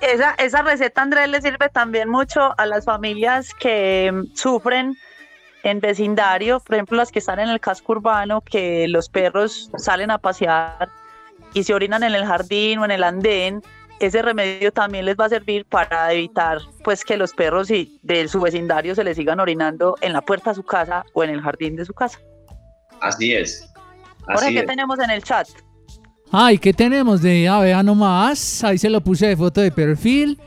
Esa, 0.00 0.34
esa 0.38 0.62
receta, 0.62 1.02
Andrés, 1.02 1.28
le 1.28 1.40
sirve 1.40 1.68
también 1.70 2.08
mucho 2.08 2.54
a 2.58 2.66
las 2.66 2.84
familias 2.84 3.54
que 3.54 4.10
mm, 4.12 4.36
sufren 4.36 4.96
en 5.62 5.80
vecindario, 5.80 6.60
por 6.60 6.76
ejemplo, 6.76 6.96
las 6.96 7.10
que 7.10 7.18
están 7.18 7.40
en 7.40 7.48
el 7.48 7.60
casco 7.60 7.92
urbano, 7.92 8.40
que 8.40 8.86
los 8.88 9.08
perros 9.08 9.70
salen 9.76 10.10
a 10.10 10.18
pasear 10.18 10.88
y 11.54 11.64
se 11.64 11.74
orinan 11.74 12.02
en 12.02 12.14
el 12.14 12.24
jardín 12.24 12.78
o 12.78 12.84
en 12.84 12.92
el 12.92 13.02
andén. 13.02 13.62
Ese 13.98 14.20
remedio 14.20 14.70
también 14.72 15.06
les 15.06 15.16
va 15.16 15.24
a 15.24 15.28
servir 15.30 15.64
para 15.64 16.12
evitar 16.12 16.58
pues 16.84 17.04
que 17.04 17.16
los 17.16 17.32
perros 17.32 17.70
y 17.70 17.98
de 18.02 18.28
su 18.28 18.40
vecindario 18.40 18.94
se 18.94 19.02
les 19.02 19.16
sigan 19.16 19.40
orinando 19.40 19.96
en 20.02 20.12
la 20.12 20.20
puerta 20.20 20.50
de 20.50 20.56
su 20.56 20.62
casa 20.62 21.04
o 21.14 21.24
en 21.24 21.30
el 21.30 21.40
jardín 21.40 21.74
de 21.76 21.84
su 21.84 21.94
casa. 21.94 22.20
Así 23.00 23.34
es. 23.34 23.72
Jorge, 24.26 24.54
¿qué 24.54 24.62
tenemos 24.62 24.98
en 24.98 25.10
el 25.10 25.22
chat? 25.22 25.48
Ay, 26.32 26.58
¿qué 26.58 26.72
tenemos 26.72 27.22
de 27.22 27.48
ah, 27.48 27.60
vea 27.60 27.82
nomás? 27.82 28.64
Ahí 28.64 28.78
se 28.78 28.90
lo 28.90 29.00
puse 29.00 29.28
de 29.28 29.36
foto 29.36 29.60
de 29.60 29.70
perfil. 29.70 30.38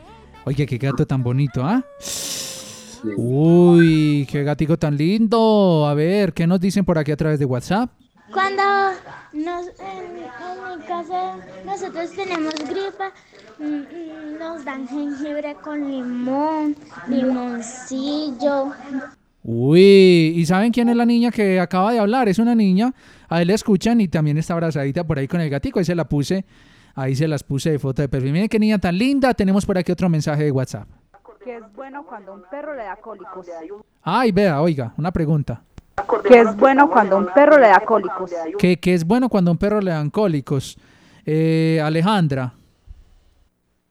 Oye, 0.45 0.65
qué 0.65 0.77
gato 0.77 1.05
tan 1.05 1.23
bonito, 1.23 1.63
¿ah? 1.63 1.83
Uy, 3.15 4.27
qué 4.29 4.43
gatico 4.43 4.77
tan 4.77 4.97
lindo. 4.97 5.87
A 5.87 5.93
ver, 5.93 6.33
¿qué 6.33 6.45
nos 6.45 6.59
dicen 6.59 6.83
por 6.83 6.97
aquí 6.97 7.11
a 7.11 7.17
través 7.17 7.39
de 7.39 7.45
WhatsApp? 7.45 7.89
Cuando 8.33 8.61
nos, 9.33 9.67
en, 9.79 10.05
en 10.05 10.79
mi 10.79 10.85
casa 10.85 11.35
nosotros 11.65 12.11
tenemos 12.11 12.53
gripa, 12.55 13.11
mm, 13.57 14.37
nos 14.39 14.65
dan 14.65 14.87
jengibre 14.87 15.55
con 15.63 15.89
limón, 15.89 16.75
limoncillo. 17.07 18.73
Uy, 19.43 20.33
¿y 20.35 20.45
saben 20.45 20.71
quién 20.71 20.89
es 20.89 20.95
la 20.95 21.05
niña 21.05 21.31
que 21.31 21.59
acaba 21.59 21.91
de 21.91 21.99
hablar? 21.99 22.27
Es 22.27 22.39
una 22.39 22.55
niña, 22.55 22.93
a 23.29 23.41
él 23.41 23.47
le 23.47 23.53
escuchan 23.53 24.01
y 24.01 24.07
también 24.07 24.37
está 24.37 24.53
abrazadita 24.53 25.05
por 25.05 25.17
ahí 25.17 25.27
con 25.27 25.39
el 25.39 25.49
gatico, 25.49 25.79
ahí 25.79 25.85
se 25.85 25.95
la 25.95 26.05
puse, 26.05 26.45
ahí 26.95 27.15
se 27.15 27.27
las 27.27 27.43
puse 27.43 27.71
de 27.71 27.79
foto 27.79 28.01
de 28.01 28.09
perfil. 28.09 28.33
Miren 28.33 28.49
qué 28.49 28.59
niña 28.59 28.79
tan 28.79 28.97
linda, 28.97 29.33
tenemos 29.33 29.65
por 29.65 29.77
aquí 29.77 29.91
otro 29.91 30.09
mensaje 30.09 30.43
de 30.43 30.51
WhatsApp. 30.51 30.87
Que 31.43 31.55
es 31.55 31.73
bueno 31.73 32.05
cuando 32.05 32.33
un 32.33 32.43
perro 32.51 32.75
le 32.75 32.83
da 32.83 32.97
cólicos. 32.97 33.47
Ay, 34.03 34.31
vea, 34.33 34.61
oiga, 34.61 34.93
una 34.97 35.11
pregunta. 35.11 35.61
Que 36.27 36.41
es 36.41 36.55
bueno 36.57 36.89
cuando 36.89 37.17
un 37.17 37.27
perro 37.33 37.57
le 37.57 37.67
da 37.67 37.79
cólicos. 37.79 38.31
Que, 38.57 38.77
que 38.77 38.93
es 38.93 39.05
bueno 39.05 39.29
cuando 39.29 39.51
un 39.51 39.57
perro 39.57 39.79
le 39.79 39.91
dan 39.91 40.09
cólicos. 40.09 40.77
Eh, 41.25 41.81
Alejandra. 41.83 42.53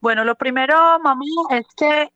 Bueno, 0.00 0.24
lo 0.24 0.34
primero, 0.34 0.74
mamá, 1.02 1.24
es 1.50 1.66
que 1.76 2.10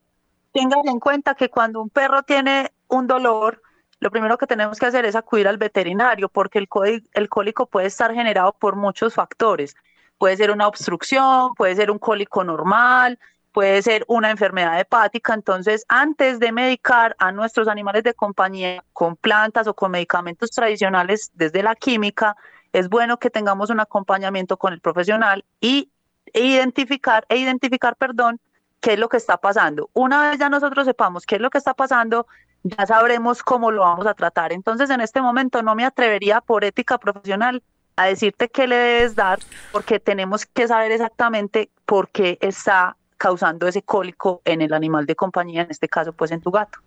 tengas 0.52 0.84
en 0.84 1.00
cuenta 1.00 1.34
que 1.34 1.48
cuando 1.48 1.80
un 1.80 1.88
perro 1.88 2.22
tiene 2.22 2.70
un 2.92 3.06
dolor, 3.06 3.62
lo 4.00 4.10
primero 4.10 4.36
que 4.36 4.46
tenemos 4.46 4.78
que 4.78 4.86
hacer 4.86 5.04
es 5.04 5.16
acudir 5.16 5.48
al 5.48 5.58
veterinario 5.58 6.28
porque 6.28 6.58
el, 6.58 6.68
el 7.12 7.28
cólico 7.28 7.66
puede 7.66 7.86
estar 7.86 8.12
generado 8.12 8.52
por 8.52 8.76
muchos 8.76 9.14
factores. 9.14 9.74
Puede 10.18 10.36
ser 10.36 10.50
una 10.50 10.68
obstrucción, 10.68 11.54
puede 11.54 11.74
ser 11.74 11.90
un 11.90 11.98
cólico 11.98 12.44
normal, 12.44 13.18
puede 13.52 13.80
ser 13.82 14.04
una 14.08 14.30
enfermedad 14.30 14.78
hepática. 14.78 15.34
Entonces, 15.34 15.84
antes 15.88 16.38
de 16.38 16.52
medicar 16.52 17.16
a 17.18 17.32
nuestros 17.32 17.68
animales 17.68 18.02
de 18.02 18.14
compañía 18.14 18.84
con 18.92 19.16
plantas 19.16 19.66
o 19.66 19.74
con 19.74 19.90
medicamentos 19.90 20.50
tradicionales 20.50 21.30
desde 21.34 21.62
la 21.62 21.74
química, 21.74 22.36
es 22.72 22.88
bueno 22.88 23.18
que 23.18 23.30
tengamos 23.30 23.70
un 23.70 23.80
acompañamiento 23.80 24.56
con 24.56 24.72
el 24.72 24.80
profesional 24.80 25.44
y 25.60 25.90
e 26.32 26.44
identificar, 26.44 27.24
e 27.28 27.36
identificar, 27.36 27.96
perdón, 27.96 28.40
qué 28.80 28.94
es 28.94 28.98
lo 28.98 29.08
que 29.08 29.16
está 29.16 29.36
pasando. 29.36 29.90
Una 29.92 30.30
vez 30.30 30.38
ya 30.38 30.48
nosotros 30.48 30.86
sepamos 30.86 31.24
qué 31.24 31.36
es 31.36 31.40
lo 31.40 31.50
que 31.50 31.58
está 31.58 31.74
pasando, 31.74 32.26
ya 32.64 32.86
sabremos 32.86 33.42
cómo 33.42 33.70
lo 33.70 33.82
vamos 33.82 34.06
a 34.06 34.14
tratar. 34.14 34.52
Entonces, 34.52 34.90
en 34.90 35.00
este 35.00 35.20
momento 35.20 35.62
no 35.62 35.74
me 35.74 35.84
atrevería 35.84 36.40
por 36.40 36.64
ética 36.64 36.98
profesional 36.98 37.62
a 37.96 38.06
decirte 38.06 38.48
qué 38.48 38.66
le 38.66 38.76
debes 38.76 39.14
dar, 39.14 39.40
porque 39.70 40.00
tenemos 40.00 40.46
que 40.46 40.66
saber 40.66 40.92
exactamente 40.92 41.70
por 41.84 42.08
qué 42.10 42.38
está 42.40 42.96
causando 43.18 43.68
ese 43.68 43.82
cólico 43.82 44.40
en 44.44 44.62
el 44.62 44.72
animal 44.72 45.06
de 45.06 45.14
compañía, 45.14 45.62
en 45.62 45.70
este 45.70 45.88
caso, 45.88 46.12
pues 46.12 46.30
en 46.30 46.40
tu 46.40 46.50
gato. 46.50 46.78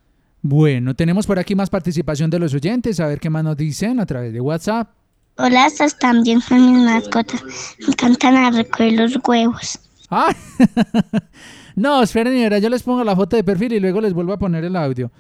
Bueno, 0.42 0.94
tenemos 0.96 1.26
por 1.26 1.40
aquí 1.40 1.56
más 1.56 1.70
participación 1.70 2.30
de 2.30 2.40
los 2.40 2.54
oyentes, 2.54 3.00
a 3.00 3.08
ver 3.08 3.20
qué 3.20 3.30
más 3.30 3.44
nos 3.44 3.58
dicen 3.58 4.00
a 4.00 4.06
través 4.06 4.34
de 4.34 4.42
WhatsApp. 4.42 4.90
Hola, 5.38 5.68
estas 5.68 5.98
también 5.98 6.40
son 6.40 6.72
mis 6.72 6.84
mascotas. 6.84 7.44
Me 7.80 7.88
encantan 7.88 8.36
a 8.38 8.52
recoger 8.52 8.94
los 8.94 9.18
huevos. 9.28 9.80
¡Ay! 10.10 10.34
no, 11.76 12.02
esperen, 12.04 12.62
yo 12.62 12.70
les 12.70 12.84
pongo 12.84 13.04
la 13.04 13.16
foto 13.16 13.36
de 13.36 13.44
perfil 13.44 13.74
y 13.74 13.80
luego 13.80 14.02
les 14.02 14.14
vuelvo 14.14 14.34
a 14.34 14.38
poner 14.38 14.64
el 14.64 14.76
audio. 14.76 15.12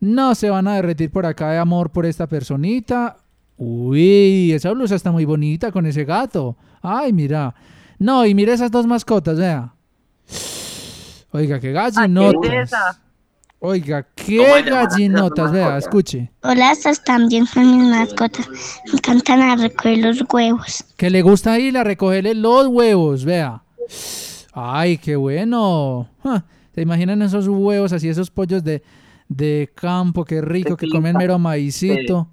No 0.00 0.34
se 0.34 0.50
van 0.50 0.68
a 0.68 0.74
derretir 0.76 1.10
por 1.10 1.26
acá 1.26 1.50
de 1.50 1.58
amor 1.58 1.90
por 1.90 2.06
esta 2.06 2.26
personita. 2.26 3.16
Uy, 3.56 4.52
esa 4.52 4.72
blusa 4.72 4.94
está 4.94 5.12
muy 5.12 5.24
bonita 5.24 5.70
con 5.72 5.86
ese 5.86 6.04
gato. 6.04 6.56
Ay, 6.82 7.12
mira. 7.12 7.54
No, 7.98 8.26
y 8.26 8.34
mira 8.34 8.52
esas 8.52 8.70
dos 8.70 8.86
mascotas, 8.86 9.38
vea. 9.38 9.74
Oiga, 11.30 11.58
qué 11.60 11.72
gallinotas. 11.72 12.40
belleza. 12.40 13.00
Oiga, 13.66 14.02
¿Cómo 14.02 14.12
qué 14.26 14.62
gallinotas, 14.62 15.50
vea, 15.50 15.78
escuche. 15.78 16.30
Hola, 16.42 16.72
estas 16.72 17.02
también 17.02 17.46
son 17.46 17.78
mis 17.78 17.88
mascotas. 17.88 18.46
Me 18.86 18.92
encantan 18.98 19.40
a 19.40 19.56
recoger 19.56 19.98
los 19.98 20.22
huevos. 20.30 20.84
Que 20.98 21.08
le 21.08 21.22
gusta 21.22 21.58
ir 21.58 21.78
a 21.78 21.84
recogerle 21.84 22.34
los 22.34 22.66
huevos, 22.66 23.24
vea. 23.24 23.62
Ay, 24.52 24.98
qué 24.98 25.16
bueno. 25.16 26.10
Ja, 26.22 26.44
¿Se 26.74 26.82
imaginan 26.82 27.22
esos 27.22 27.48
huevos 27.48 27.92
así, 27.94 28.08
esos 28.08 28.30
pollos 28.30 28.62
de, 28.62 28.82
de 29.28 29.70
campo? 29.74 30.24
Qué 30.24 30.40
rico, 30.40 30.76
que 30.76 30.88
comen 30.88 31.16
mero 31.16 31.38
maicito. 31.38 32.28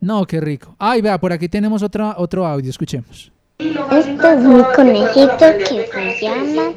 No, 0.00 0.26
qué 0.26 0.40
rico. 0.40 0.74
Ay, 0.78 1.00
vea, 1.00 1.18
por 1.18 1.32
aquí 1.32 1.48
tenemos 1.48 1.82
otra, 1.82 2.14
otro 2.18 2.46
audio, 2.46 2.70
escuchemos. 2.70 3.32
Este 3.58 4.32
es 4.32 4.40
mi 4.40 4.62
conejito 4.74 5.46
que 5.58 5.88
se 5.92 6.20
llama 6.20 6.74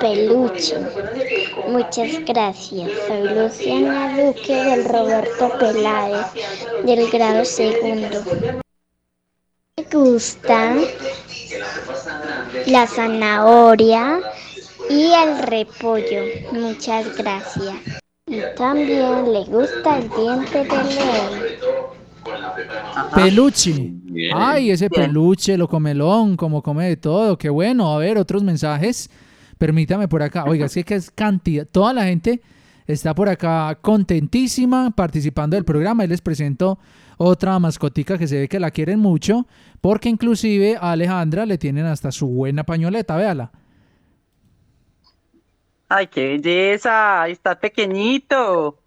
Peluche. 0.00 0.76
Muchas 1.68 2.24
gracias. 2.24 2.90
Soy 3.06 3.28
Luciana 3.34 4.16
Duque 4.16 4.54
del 4.54 4.84
Roberto 4.84 5.50
Peláez, 5.58 6.26
del 6.84 7.10
grado 7.10 7.44
segundo. 7.44 8.22
Me 9.76 9.84
gusta 9.92 10.74
la 12.66 12.86
zanahoria 12.86 14.20
y 14.88 15.12
el 15.12 15.38
repollo. 15.42 16.22
Muchas 16.52 17.16
gracias. 17.16 18.03
Y 18.26 18.40
también 18.56 19.30
le 19.30 19.44
gusta 19.44 19.98
el 19.98 20.08
diente 20.08 20.64
de 20.64 20.84
león. 20.94 21.54
Peluche. 23.14 23.92
Ay, 24.34 24.70
ese 24.70 24.88
peluche, 24.88 25.58
lo 25.58 25.68
comelón, 25.68 26.34
como 26.34 26.62
come 26.62 26.88
de 26.88 26.96
todo. 26.96 27.36
Qué 27.36 27.50
bueno. 27.50 27.92
A 27.92 27.98
ver, 27.98 28.16
otros 28.16 28.42
mensajes. 28.42 29.10
Permítame 29.58 30.08
por 30.08 30.22
acá. 30.22 30.44
Oiga, 30.44 30.64
es 30.64 30.74
que 30.74 30.84
que 30.84 30.94
es 30.94 31.10
cantidad. 31.10 31.66
Toda 31.70 31.92
la 31.92 32.04
gente 32.04 32.40
está 32.86 33.14
por 33.14 33.28
acá 33.28 33.78
contentísima 33.82 34.90
participando 34.90 35.56
del 35.56 35.66
programa. 35.66 36.06
Y 36.06 36.08
les 36.08 36.22
presento 36.22 36.78
otra 37.18 37.58
mascotica 37.58 38.16
que 38.16 38.26
se 38.26 38.38
ve 38.38 38.48
que 38.48 38.58
la 38.58 38.70
quieren 38.70 39.00
mucho. 39.00 39.46
Porque 39.82 40.08
inclusive 40.08 40.78
a 40.80 40.92
Alejandra 40.92 41.44
le 41.44 41.58
tienen 41.58 41.84
hasta 41.84 42.10
su 42.10 42.28
buena 42.28 42.64
pañoleta. 42.64 43.16
Véala. 43.16 43.52
Ay, 45.96 46.08
qué 46.08 46.30
belleza, 46.30 47.28
está 47.28 47.54
pequeñito. 47.54 48.80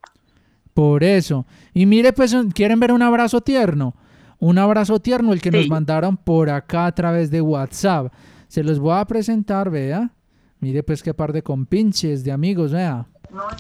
Por 0.74 1.06
eso. 1.06 1.46
Y 1.74 1.86
mire, 1.86 2.12
pues, 2.12 2.36
¿quieren 2.54 2.82
ver 2.82 2.92
un 2.92 3.02
abrazo 3.02 3.40
tierno? 3.40 3.96
Un 4.40 4.58
abrazo 4.58 5.00
tierno, 5.00 5.32
el 5.32 5.42
que 5.42 5.50
nos 5.50 5.70
mandaron 5.70 6.18
por 6.18 6.50
acá 6.50 6.86
a 6.86 6.92
través 6.92 7.32
de 7.32 7.40
WhatsApp. 7.40 8.12
Se 8.50 8.62
los 8.62 8.78
voy 8.80 8.98
a 8.98 9.06
presentar, 9.06 9.70
vea. 9.70 10.12
Mire, 10.60 10.84
pues, 10.84 11.02
qué 11.02 11.14
par 11.14 11.32
de 11.32 11.42
compinches 11.42 12.26
de 12.26 12.34
amigos, 12.34 12.74
vea. 12.74 13.06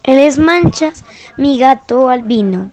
Él 0.04 0.20
es 0.20 0.38
Manchas, 0.38 1.06
mi 1.38 1.58
gato 1.58 2.10
albino. 2.10 2.72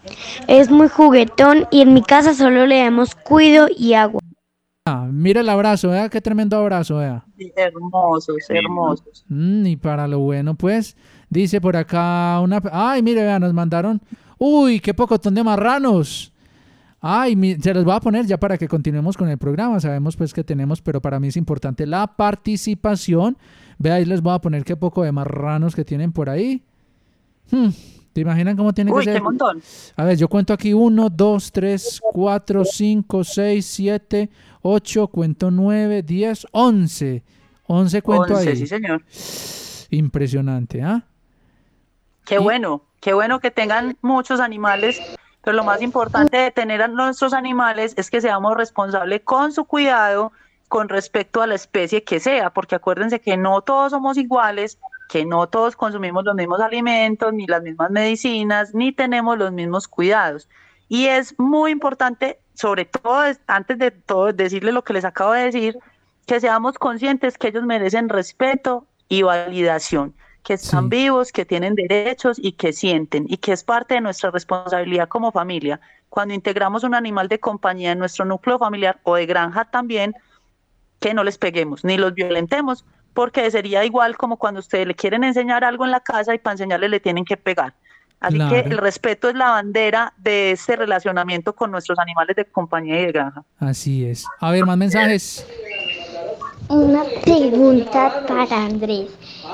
Es 0.48 0.72
muy 0.72 0.88
juguetón 0.88 1.68
y 1.70 1.82
en 1.82 1.94
mi 1.94 2.02
casa 2.02 2.34
solo 2.34 2.66
le 2.66 2.80
damos 2.80 3.14
cuido 3.14 3.68
y 3.78 3.94
agua. 3.94 4.20
Ah, 4.86 5.08
mire 5.10 5.40
el 5.40 5.48
abrazo, 5.48 5.88
vea, 5.88 6.10
qué 6.10 6.20
tremendo 6.20 6.58
abrazo, 6.58 6.98
vea. 6.98 7.24
Sí, 7.38 7.50
hermosos, 7.56 8.36
hermosos. 8.50 9.24
Mm, 9.28 9.64
y 9.64 9.76
para 9.76 10.06
lo 10.06 10.18
bueno, 10.18 10.54
pues, 10.56 10.94
dice 11.30 11.58
por 11.58 11.74
acá 11.74 12.38
una... 12.42 12.60
Ay, 12.70 13.02
mire, 13.02 13.22
vea, 13.22 13.38
nos 13.38 13.54
mandaron... 13.54 13.98
Uy, 14.36 14.80
qué 14.80 14.92
pocotón 14.92 15.34
de 15.34 15.42
marranos. 15.42 16.30
Ay, 17.00 17.34
mi- 17.34 17.54
se 17.54 17.72
los 17.72 17.82
voy 17.82 17.94
a 17.94 18.00
poner 18.00 18.26
ya 18.26 18.38
para 18.38 18.58
que 18.58 18.68
continuemos 18.68 19.16
con 19.16 19.30
el 19.30 19.38
programa. 19.38 19.80
Sabemos 19.80 20.16
pues 20.18 20.34
que 20.34 20.44
tenemos, 20.44 20.82
pero 20.82 21.00
para 21.00 21.18
mí 21.18 21.28
es 21.28 21.38
importante 21.38 21.86
la 21.86 22.06
participación. 22.06 23.38
Vea, 23.78 23.94
ahí 23.94 24.04
les 24.04 24.20
voy 24.20 24.34
a 24.34 24.38
poner 24.40 24.64
qué 24.64 24.76
poco 24.76 25.02
de 25.02 25.12
marranos 25.12 25.74
que 25.74 25.84
tienen 25.86 26.12
por 26.12 26.28
ahí. 26.28 26.62
Hmm, 27.50 27.68
¿Te 28.14 28.20
imaginan 28.20 28.56
cómo 28.56 28.72
tiene 28.72 28.92
Uy, 28.92 29.00
que 29.00 29.04
ser? 29.06 29.14
qué 29.14 29.20
montón. 29.20 29.60
A 29.96 30.04
ver, 30.04 30.16
yo 30.16 30.28
cuento 30.28 30.52
aquí 30.52 30.72
1, 30.72 31.08
2, 31.10 31.52
3, 31.52 32.00
4, 32.12 32.64
5, 32.64 33.24
6, 33.24 33.66
7, 33.66 34.30
8, 34.62 35.08
cuento 35.08 35.50
9, 35.50 36.02
10, 36.04 36.46
11. 36.52 37.24
11 37.66 38.02
cuento 38.02 38.34
Once, 38.34 38.50
ahí. 38.50 38.56
sí, 38.56 38.66
señor. 38.68 39.02
Impresionante, 39.90 40.80
¿ah? 40.80 41.04
Qué 42.24 42.38
bueno, 42.38 42.82
qué 43.00 43.14
bueno 43.14 43.40
que 43.40 43.50
tengan 43.50 43.96
muchos 44.00 44.38
animales, 44.38 45.02
pero 45.42 45.56
lo 45.56 45.64
más 45.64 45.82
importante 45.82 46.36
de 46.36 46.52
tener 46.52 46.82
a 46.82 46.88
nuestros 46.88 47.32
animales 47.34 47.94
es 47.96 48.10
que 48.10 48.20
seamos 48.20 48.56
responsables 48.56 49.22
con 49.24 49.52
su 49.52 49.64
cuidado 49.64 50.30
con 50.68 50.88
respecto 50.88 51.42
a 51.42 51.48
la 51.48 51.56
especie 51.56 52.04
que 52.04 52.20
sea, 52.20 52.50
porque 52.50 52.76
acuérdense 52.76 53.20
que 53.20 53.36
no 53.36 53.60
todos 53.62 53.90
somos 53.90 54.16
iguales, 54.16 54.78
que 55.14 55.24
no 55.24 55.46
todos 55.46 55.76
consumimos 55.76 56.24
los 56.24 56.34
mismos 56.34 56.58
alimentos, 56.58 57.32
ni 57.32 57.46
las 57.46 57.62
mismas 57.62 57.88
medicinas, 57.88 58.74
ni 58.74 58.90
tenemos 58.90 59.38
los 59.38 59.52
mismos 59.52 59.86
cuidados. 59.86 60.48
Y 60.88 61.06
es 61.06 61.38
muy 61.38 61.70
importante, 61.70 62.40
sobre 62.54 62.84
todo, 62.84 63.22
es- 63.22 63.40
antes 63.46 63.78
de 63.78 63.92
todo, 63.92 64.32
decirle 64.32 64.72
lo 64.72 64.82
que 64.82 64.92
les 64.92 65.04
acabo 65.04 65.30
de 65.30 65.44
decir, 65.44 65.78
que 66.26 66.40
seamos 66.40 66.78
conscientes 66.78 67.38
que 67.38 67.46
ellos 67.46 67.62
merecen 67.62 68.08
respeto 68.08 68.88
y 69.08 69.22
validación, 69.22 70.16
que 70.42 70.54
están 70.54 70.88
vivos, 70.88 71.30
que 71.30 71.44
tienen 71.46 71.76
derechos 71.76 72.36
y 72.42 72.50
que 72.54 72.72
sienten, 72.72 73.26
y 73.28 73.36
que 73.36 73.52
es 73.52 73.62
parte 73.62 73.94
de 73.94 74.00
nuestra 74.00 74.32
responsabilidad 74.32 75.06
como 75.08 75.30
familia. 75.30 75.80
Cuando 76.08 76.34
integramos 76.34 76.82
un 76.82 76.96
animal 76.96 77.28
de 77.28 77.38
compañía 77.38 77.92
en 77.92 78.00
nuestro 78.00 78.24
núcleo 78.24 78.58
familiar 78.58 78.98
o 79.04 79.14
de 79.14 79.26
granja 79.26 79.64
también, 79.66 80.12
que 80.98 81.14
no 81.14 81.22
les 81.22 81.38
peguemos 81.38 81.84
ni 81.84 81.98
los 81.98 82.14
violentemos, 82.14 82.84
porque 83.14 83.50
sería 83.50 83.84
igual 83.84 84.16
como 84.16 84.36
cuando 84.36 84.60
ustedes 84.60 84.86
le 84.86 84.94
quieren 84.94 85.24
enseñar 85.24 85.64
algo 85.64 85.84
en 85.84 85.92
la 85.92 86.00
casa 86.00 86.34
y 86.34 86.38
para 86.38 86.52
enseñarle 86.52 86.88
le 86.88 87.00
tienen 87.00 87.24
que 87.24 87.36
pegar. 87.36 87.72
Así 88.20 88.38
que 88.38 88.60
el 88.60 88.78
respeto 88.78 89.28
es 89.28 89.34
la 89.34 89.50
bandera 89.50 90.14
de 90.16 90.52
este 90.52 90.76
relacionamiento 90.76 91.54
con 91.54 91.70
nuestros 91.70 91.98
animales 91.98 92.36
de 92.36 92.44
compañía 92.46 93.00
y 93.00 93.06
de 93.06 93.12
granja. 93.12 93.44
Así 93.58 94.06
es. 94.06 94.26
A 94.40 94.50
ver, 94.50 94.64
más 94.64 94.78
mensajes. 94.78 95.46
Una 96.68 97.04
pregunta 97.22 98.24
para 98.26 98.64
Andrés. 98.64 99.10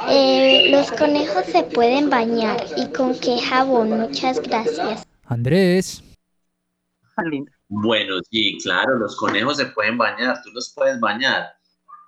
Eh, 0.08 0.68
¿Los 0.70 0.92
conejos 0.92 1.44
se 1.46 1.64
pueden 1.64 2.08
bañar 2.08 2.64
y 2.76 2.86
con 2.92 3.18
qué 3.18 3.38
jabón? 3.40 3.90
Muchas 3.90 4.40
gracias. 4.40 5.04
Andrés. 5.26 6.04
Bueno, 7.68 8.14
sí, 8.30 8.58
claro, 8.62 8.98
los 8.98 9.16
conejos 9.16 9.56
se 9.56 9.66
pueden 9.66 9.98
bañar, 9.98 10.40
tú 10.42 10.50
los 10.52 10.72
puedes 10.74 10.98
bañar. 11.00 11.59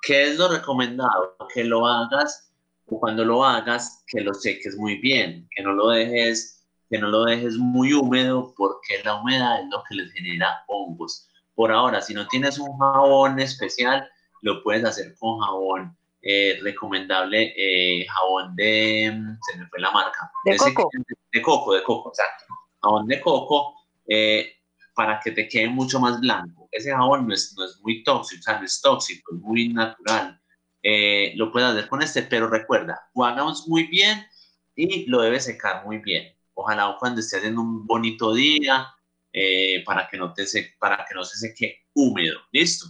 ¿Qué 0.03 0.25
es 0.31 0.39
lo 0.39 0.49
recomendado? 0.49 1.37
Que 1.55 1.65
lo 1.65 1.87
hagas 1.87 2.53
o 2.87 2.99
cuando 3.01 3.25
lo 3.25 3.45
hagas, 3.45 4.05
que 4.09 4.21
lo 4.21 4.35
seques 4.35 4.77
muy 4.77 4.97
bien, 4.97 5.49
que 5.55 5.63
no 5.63 5.73
lo 5.73 5.89
dejes, 5.91 6.67
que 6.91 6.99
no 6.99 7.09
lo 7.09 7.25
dejes 7.25 7.57
muy 7.57 7.93
húmedo 7.95 8.53
porque 8.57 9.03
la 9.05 9.15
humedad 9.21 9.61
es 9.61 9.67
lo 9.71 9.83
que 9.89 9.95
les 9.95 10.13
genera 10.13 10.63
hongos. 10.69 11.29
Por 11.55 11.71
ahora, 11.73 12.01
si 12.01 12.13
no 12.15 12.27
tienes 12.29 12.59
un 12.59 12.77
jabón 12.79 13.39
especial, 13.41 14.09
lo 14.43 14.63
puedes 14.63 14.85
hacer 14.85 15.15
con 15.19 15.39
jabón 15.41 15.97
eh, 16.23 16.59
recomendable, 16.63 17.53
eh, 17.57 18.07
jabón 18.09 18.55
de, 18.57 19.13
se 19.43 19.59
me 19.59 19.67
fue 19.69 19.81
la 19.81 19.91
marca, 19.91 20.31
De 20.45 20.57
coco. 20.57 20.89
que- 20.91 21.15
de 21.39 21.43
coco, 21.43 21.75
de 21.75 21.83
coco, 21.83 22.11
exacto. 22.11 22.45
Jabón 22.83 23.07
de 23.07 23.21
coco 23.21 23.75
eh, 24.07 24.53
para 24.95 25.21
que 25.21 25.31
te 25.31 25.49
quede 25.49 25.69
mucho 25.69 26.01
más 26.01 26.21
blanco. 26.21 26.69
Ese 26.71 26.91
jabón 26.91 27.27
no 27.27 27.35
es, 27.35 27.55
no 27.57 27.65
es 27.65 27.81
muy 27.81 28.03
tóxico, 28.03 28.41
o 28.41 28.43
sea, 28.43 28.59
no 28.59 28.65
es 28.65 28.81
tóxico, 28.81 29.35
es 29.35 29.41
muy 29.41 29.69
natural. 29.69 30.41
Eh, 30.83 31.33
lo 31.37 31.53
puedes 31.53 31.71
hacer 31.71 31.89
con 31.89 32.03
este, 32.03 32.23
pero 32.23 32.49
recuerda, 32.49 33.09
jugamos 33.13 33.69
muy 33.69 33.87
bien 33.87 34.27
y 34.75 35.07
lo 35.07 35.21
debes 35.23 35.45
secar 35.45 35.85
muy 35.85 35.99
bien. 35.99 36.35
Ojalá 36.55 36.97
cuando 36.99 37.21
estés 37.21 37.39
haciendo 37.39 37.63
un 37.63 37.87
bonito 37.87 38.35
día, 38.35 38.95
eh, 39.33 39.83
para, 39.87 40.09
que 40.09 40.19
no 40.19 40.35
te 40.35 40.47
se, 40.47 40.75
para 40.79 41.07
que 41.09 41.15
no 41.15 41.25
se 41.25 41.39
seque 41.39 41.87
húmedo. 41.95 42.39
¿Listo? 42.51 42.87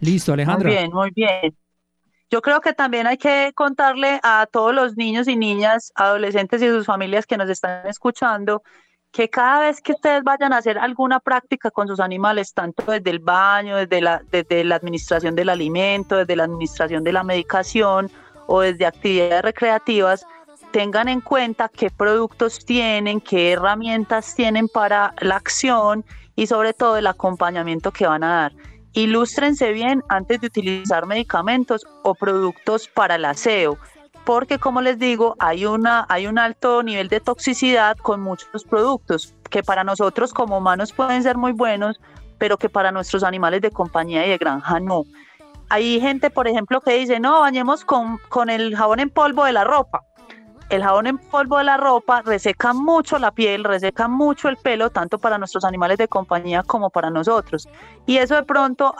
Listo, 0.00 0.32
Alejandra. 0.32 0.68
Muy 0.68 0.76
bien, 0.76 0.92
muy 0.92 1.10
bien. 1.10 1.56
Yo 2.30 2.42
creo 2.42 2.60
que 2.60 2.72
también 2.72 3.06
hay 3.06 3.18
que 3.18 3.52
contarle 3.54 4.18
a 4.22 4.46
todos 4.50 4.74
los 4.74 4.96
niños 4.96 5.28
y 5.28 5.36
niñas, 5.36 5.92
adolescentes 5.94 6.60
y 6.60 6.68
sus 6.68 6.86
familias 6.86 7.24
que 7.24 7.36
nos 7.36 7.48
están 7.48 7.86
escuchando, 7.86 8.62
que 9.12 9.30
cada 9.30 9.60
vez 9.60 9.80
que 9.80 9.92
ustedes 9.92 10.24
vayan 10.24 10.52
a 10.52 10.58
hacer 10.58 10.76
alguna 10.76 11.20
práctica 11.20 11.70
con 11.70 11.86
sus 11.86 12.00
animales, 12.00 12.52
tanto 12.52 12.90
desde 12.90 13.10
el 13.10 13.20
baño, 13.20 13.76
desde 13.76 14.00
la, 14.00 14.22
desde 14.30 14.64
la 14.64 14.74
administración 14.74 15.36
del 15.36 15.50
alimento, 15.50 16.16
desde 16.16 16.36
la 16.36 16.44
administración 16.44 17.04
de 17.04 17.12
la 17.12 17.22
medicación 17.22 18.10
o 18.46 18.60
desde 18.60 18.86
actividades 18.86 19.42
recreativas, 19.42 20.26
tengan 20.72 21.08
en 21.08 21.20
cuenta 21.20 21.68
qué 21.68 21.90
productos 21.90 22.64
tienen, 22.64 23.20
qué 23.20 23.52
herramientas 23.52 24.34
tienen 24.34 24.68
para 24.68 25.14
la 25.20 25.36
acción 25.36 26.04
y 26.34 26.48
sobre 26.48 26.74
todo 26.74 26.96
el 26.96 27.06
acompañamiento 27.06 27.92
que 27.92 28.06
van 28.06 28.24
a 28.24 28.34
dar. 28.34 28.52
Ilústrense 28.96 29.72
bien 29.72 30.02
antes 30.08 30.40
de 30.40 30.46
utilizar 30.46 31.04
medicamentos 31.04 31.86
o 32.02 32.14
productos 32.14 32.88
para 32.88 33.16
el 33.16 33.26
aseo, 33.26 33.76
porque 34.24 34.58
como 34.58 34.80
les 34.80 34.98
digo, 34.98 35.36
hay, 35.38 35.66
una, 35.66 36.06
hay 36.08 36.26
un 36.26 36.38
alto 36.38 36.82
nivel 36.82 37.08
de 37.08 37.20
toxicidad 37.20 37.98
con 37.98 38.22
muchos 38.22 38.64
productos 38.64 39.34
que 39.50 39.62
para 39.62 39.84
nosotros 39.84 40.32
como 40.32 40.56
humanos 40.56 40.94
pueden 40.94 41.22
ser 41.22 41.36
muy 41.36 41.52
buenos, 41.52 42.00
pero 42.38 42.56
que 42.56 42.70
para 42.70 42.90
nuestros 42.90 43.22
animales 43.22 43.60
de 43.60 43.70
compañía 43.70 44.26
y 44.26 44.30
de 44.30 44.38
granja 44.38 44.80
no. 44.80 45.04
Hay 45.68 46.00
gente, 46.00 46.30
por 46.30 46.48
ejemplo, 46.48 46.80
que 46.80 46.94
dice, 46.94 47.20
no, 47.20 47.40
bañemos 47.40 47.84
con, 47.84 48.16
con 48.30 48.48
el 48.48 48.74
jabón 48.74 49.00
en 49.00 49.10
polvo 49.10 49.44
de 49.44 49.52
la 49.52 49.64
ropa 49.64 50.04
el 50.68 50.82
jabón 50.82 51.06
en 51.06 51.18
polvo 51.18 51.58
de 51.58 51.64
la 51.64 51.76
ropa 51.76 52.22
reseca 52.22 52.72
mucho 52.72 53.18
la 53.18 53.30
piel, 53.30 53.64
reseca 53.64 54.08
mucho 54.08 54.48
el 54.48 54.56
pelo, 54.56 54.90
tanto 54.90 55.18
para 55.18 55.38
nuestros 55.38 55.64
animales 55.64 55.98
de 55.98 56.08
compañía 56.08 56.62
como 56.62 56.90
para 56.90 57.10
nosotros. 57.10 57.68
Y 58.06 58.16
eso 58.16 58.34
de 58.34 58.42
pronto 58.42 58.94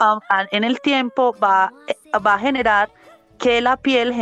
en 0.51 0.63
el 0.63 0.79
tiempo 0.79 1.35
va, 1.43 1.73
va 2.25 2.33
a 2.35 2.39
generar 2.39 2.89
que 3.37 3.61
la 3.61 3.77
piel 3.77 4.13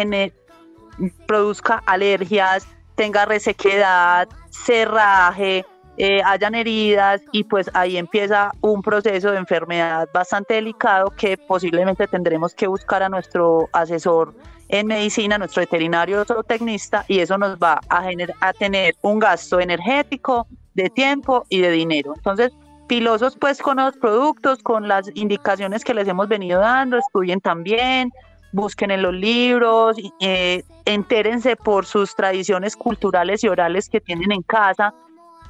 produzca 1.28 1.84
alergias, 1.86 2.68
tenga 2.96 3.26
resequedad, 3.26 4.28
cerraje, 4.50 5.66
eh, 5.98 6.22
hayan 6.26 6.56
heridas 6.56 7.22
y 7.32 7.44
pues 7.44 7.70
ahí 7.74 7.98
empieza 7.98 8.52
un 8.62 8.82
proceso 8.82 9.32
de 9.32 9.38
enfermedad 9.38 10.10
bastante 10.14 10.56
delicado 10.56 11.12
que 11.12 11.38
posiblemente 11.38 12.08
tendremos 12.08 12.54
que 12.54 12.68
buscar 12.68 13.04
a 13.04 13.10
nuestro 13.10 13.70
asesor 13.72 14.34
en 14.70 14.88
medicina, 14.88 15.38
nuestro 15.38 15.62
veterinario 15.62 16.26
zootecnista, 16.26 17.06
y 17.08 17.20
eso 17.20 17.38
nos 17.38 17.58
va 17.58 17.80
a, 17.90 18.10
a 18.42 18.54
tener 18.54 18.96
un 19.02 19.20
gasto 19.20 19.60
energético, 19.60 20.48
de 20.76 20.90
tiempo 20.90 21.46
y 21.50 21.62
de 21.62 21.72
dinero. 21.72 22.14
Entonces, 22.16 22.52
pilosos 22.88 23.36
pues 23.38 23.62
con 23.62 23.78
los 23.78 23.98
productos, 23.98 24.62
con 24.62 24.88
las 24.88 25.10
indicaciones 25.16 25.84
que 25.84 25.94
les 25.94 26.08
hemos 26.08 26.28
venido 26.28 26.60
dando, 26.60 26.98
estudien 26.98 27.40
también, 27.42 28.12
busquen 28.52 28.92
en 28.92 29.02
los 29.02 29.14
libros, 29.14 29.98
eh, 30.20 30.64
entérense 30.86 31.56
por 31.56 31.86
sus 31.86 32.16
tradiciones 32.16 32.76
culturales 32.76 33.44
y 33.44 33.48
orales 33.48 33.90
que 33.90 34.02
tienen 34.02 34.32
en 34.32 34.44
casa, 34.44 34.94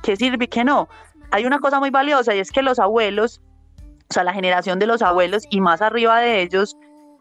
qué 0.05 0.15
sirve 0.15 0.45
y 0.45 0.47
qué 0.47 0.63
no. 0.63 0.87
Hay 1.31 1.45
una 1.45 1.59
cosa 1.59 1.79
muy 1.79 1.89
valiosa 1.89 2.35
y 2.35 2.39
es 2.39 2.51
que 2.51 2.61
los 2.61 2.77
abuelos, 2.77 3.41
o 4.09 4.13
sea, 4.13 4.23
la 4.23 4.33
generación 4.33 4.77
de 4.77 4.85
los 4.85 5.01
abuelos 5.01 5.43
y 5.49 5.61
más 5.61 5.81
arriba 5.81 6.19
de 6.19 6.43
ellos, 6.43 6.77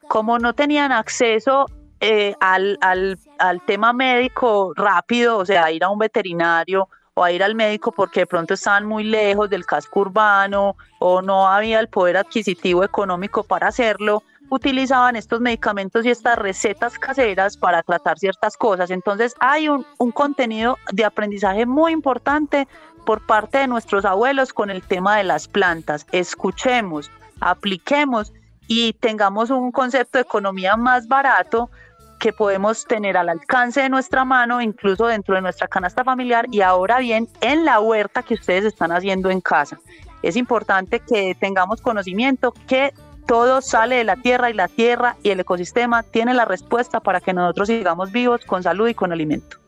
como 0.08 0.38
no 0.38 0.52
tenían 0.52 0.92
acceso 0.92 1.64
eh, 2.00 2.34
al, 2.40 2.76
al, 2.82 3.18
al 3.38 3.64
tema 3.64 3.94
médico 3.94 4.74
rápido, 4.76 5.38
o 5.38 5.46
sea, 5.46 5.72
ir 5.72 5.82
a 5.82 5.88
un 5.88 5.98
veterinario 5.98 6.88
o 7.14 7.24
a 7.24 7.32
ir 7.32 7.42
al 7.42 7.54
médico 7.54 7.90
porque 7.90 8.20
de 8.20 8.26
pronto 8.26 8.52
estaban 8.52 8.84
muy 8.84 9.04
lejos 9.04 9.48
del 9.48 9.64
casco 9.64 10.00
urbano 10.00 10.76
o 10.98 11.22
no 11.22 11.48
había 11.48 11.80
el 11.80 11.88
poder 11.88 12.18
adquisitivo 12.18 12.84
económico 12.84 13.44
para 13.44 13.68
hacerlo, 13.68 14.22
utilizaban 14.50 15.16
estos 15.16 15.40
medicamentos 15.40 16.04
y 16.04 16.10
estas 16.10 16.38
recetas 16.38 16.98
caseras 16.98 17.56
para 17.56 17.82
tratar 17.82 18.18
ciertas 18.18 18.56
cosas. 18.56 18.90
Entonces 18.90 19.34
hay 19.40 19.68
un, 19.68 19.84
contenido 20.12 20.78
de 20.92 21.04
aprendizaje 21.04 21.66
muy 21.66 21.92
importante 21.92 22.68
por 23.04 23.24
parte 23.26 23.58
de 23.58 23.66
nuestros 23.66 24.04
abuelos 24.04 24.52
con 24.52 24.70
el 24.70 24.82
tema 24.82 25.16
de 25.16 25.24
las 25.24 25.48
plantas. 25.48 26.06
Escuchemos, 26.12 27.10
apliquemos 27.40 28.32
y 28.66 28.94
tengamos 28.94 29.50
un 29.50 29.72
concepto 29.72 30.18
de 30.18 30.22
economía 30.22 30.76
más 30.76 31.08
barato 31.08 31.70
que 32.18 32.32
podemos 32.32 32.86
tener 32.86 33.18
al 33.18 33.28
alcance 33.28 33.82
de 33.82 33.90
nuestra 33.90 34.24
mano, 34.24 34.62
incluso 34.62 35.06
dentro 35.06 35.34
de 35.34 35.42
nuestra 35.42 35.68
canasta 35.68 36.04
familiar 36.04 36.46
y 36.50 36.62
ahora 36.62 36.98
bien 36.98 37.28
en 37.42 37.64
la 37.66 37.80
huerta 37.80 38.22
que 38.22 38.34
ustedes 38.34 38.64
están 38.64 38.92
haciendo 38.92 39.30
en 39.30 39.42
casa. 39.42 39.78
Es 40.22 40.36
importante 40.36 41.00
que 41.00 41.36
tengamos 41.38 41.82
conocimiento 41.82 42.54
que 42.66 42.94
todo 43.26 43.60
sale 43.60 43.96
de 43.96 44.04
la 44.04 44.16
tierra 44.16 44.50
y 44.50 44.54
la 44.54 44.68
tierra 44.68 45.16
y 45.22 45.30
el 45.30 45.40
ecosistema 45.40 46.02
tiene 46.02 46.34
la 46.34 46.44
respuesta 46.44 47.00
para 47.00 47.20
que 47.20 47.32
nosotros 47.32 47.68
sigamos 47.68 48.12
vivos 48.12 48.42
con 48.44 48.62
salud 48.62 48.88
y 48.88 48.94
con 48.94 49.12
alimento. 49.12 49.58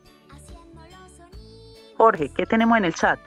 Jorge, 1.97 2.31
¿qué 2.37 2.45
tenemos 2.47 2.77
en 2.79 2.85
el 2.85 2.95
chat? 2.95 3.19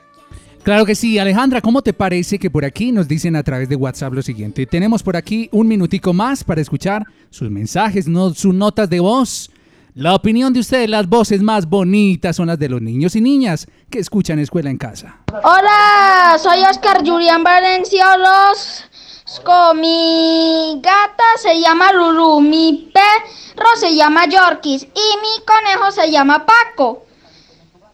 Claro 0.62 0.84
que 0.84 0.94
sí, 0.94 1.18
Alejandra, 1.18 1.62
¿cómo 1.62 1.80
te 1.80 1.94
parece 1.94 2.38
que 2.38 2.50
por 2.50 2.66
aquí 2.66 2.92
nos 2.92 3.08
dicen 3.08 3.34
a 3.34 3.42
través 3.42 3.68
de 3.68 3.76
WhatsApp 3.76 4.12
lo 4.12 4.22
siguiente? 4.22 4.66
Tenemos 4.66 5.02
por 5.02 5.16
aquí 5.16 5.48
un 5.52 5.66
minutico 5.66 6.12
más 6.12 6.44
para 6.44 6.60
escuchar 6.60 7.04
sus 7.30 7.50
mensajes, 7.50 8.06
no, 8.06 8.34
sus 8.34 8.54
notas 8.54 8.90
de 8.90 9.00
voz. 9.00 9.50
La 9.94 10.14
opinión 10.14 10.52
de 10.52 10.60
ustedes, 10.60 10.88
las 10.88 11.08
voces 11.08 11.42
más 11.42 11.66
bonitas 11.66 12.36
son 12.36 12.46
las 12.46 12.58
de 12.58 12.68
los 12.68 12.80
niños 12.80 13.16
y 13.16 13.20
niñas 13.20 13.66
que 13.90 13.98
escuchan 13.98 14.38
Escuela 14.38 14.70
en 14.70 14.78
Casa. 14.78 15.16
Hola, 15.42 16.36
soy 16.38 16.60
Oscar 16.60 16.98
Julián 17.04 17.42
Valencia 17.42 18.04
Mi 19.76 20.80
gata 20.82 21.22
se 21.40 21.60
llama 21.60 21.92
Lulu, 21.92 22.40
mi 22.40 22.90
perro 22.92 23.68
se 23.76 23.94
llama 23.94 24.26
Yorkis 24.26 24.82
y 24.82 24.86
mi 24.86 25.44
conejo 25.46 25.92
se 25.92 26.10
llama 26.10 26.44
Paco. 26.44 27.04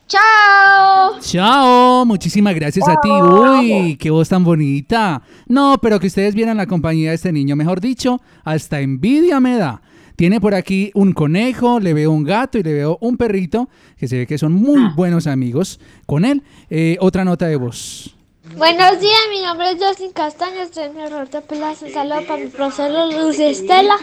¡Chao! 0.08 1.20
Chao, 1.20 2.06
muchísimas 2.06 2.54
gracias 2.54 2.88
a 2.88 2.98
ti. 3.02 3.10
Uy, 3.10 3.96
qué 3.96 4.08
voz 4.10 4.30
tan 4.30 4.44
bonita. 4.44 5.20
No, 5.46 5.76
pero 5.82 6.00
que 6.00 6.06
ustedes 6.06 6.34
vieran 6.34 6.56
la 6.56 6.66
compañía 6.66 7.10
de 7.10 7.16
este 7.16 7.32
niño, 7.32 7.54
mejor 7.54 7.82
dicho, 7.82 8.20
hasta 8.42 8.80
envidia 8.80 9.38
me 9.38 9.56
da. 9.56 9.82
Tiene 10.16 10.40
por 10.40 10.54
aquí 10.54 10.90
un 10.94 11.12
conejo, 11.12 11.80
le 11.80 11.92
veo 11.92 12.12
un 12.12 12.24
gato 12.24 12.56
y 12.56 12.62
le 12.62 12.72
veo 12.72 12.96
un 13.02 13.18
perrito, 13.18 13.68
que 13.98 14.08
se 14.08 14.16
ve 14.16 14.26
que 14.26 14.38
son 14.38 14.54
muy 14.54 14.80
buenos 14.94 15.26
amigos 15.26 15.80
con 16.06 16.24
él. 16.24 16.42
Eh, 16.70 16.96
otra 17.00 17.26
nota 17.26 17.46
de 17.46 17.56
voz. 17.56 18.15
Buenos 18.54 19.00
días, 19.00 19.20
mi 19.30 19.42
nombre 19.42 19.72
es 19.72 19.82
Justin 19.82 20.12
Castaño, 20.12 20.62
estoy 20.62 20.84
en 20.84 20.98
el 20.98 21.10
Roberto 21.10 21.40
Pelas. 21.42 21.82
Un 21.82 21.90
saludo 21.90 22.26
para 22.26 22.42
mi 22.42 22.48
profesor 22.48 23.12
Luz 23.12 23.38
Estela 23.38 23.96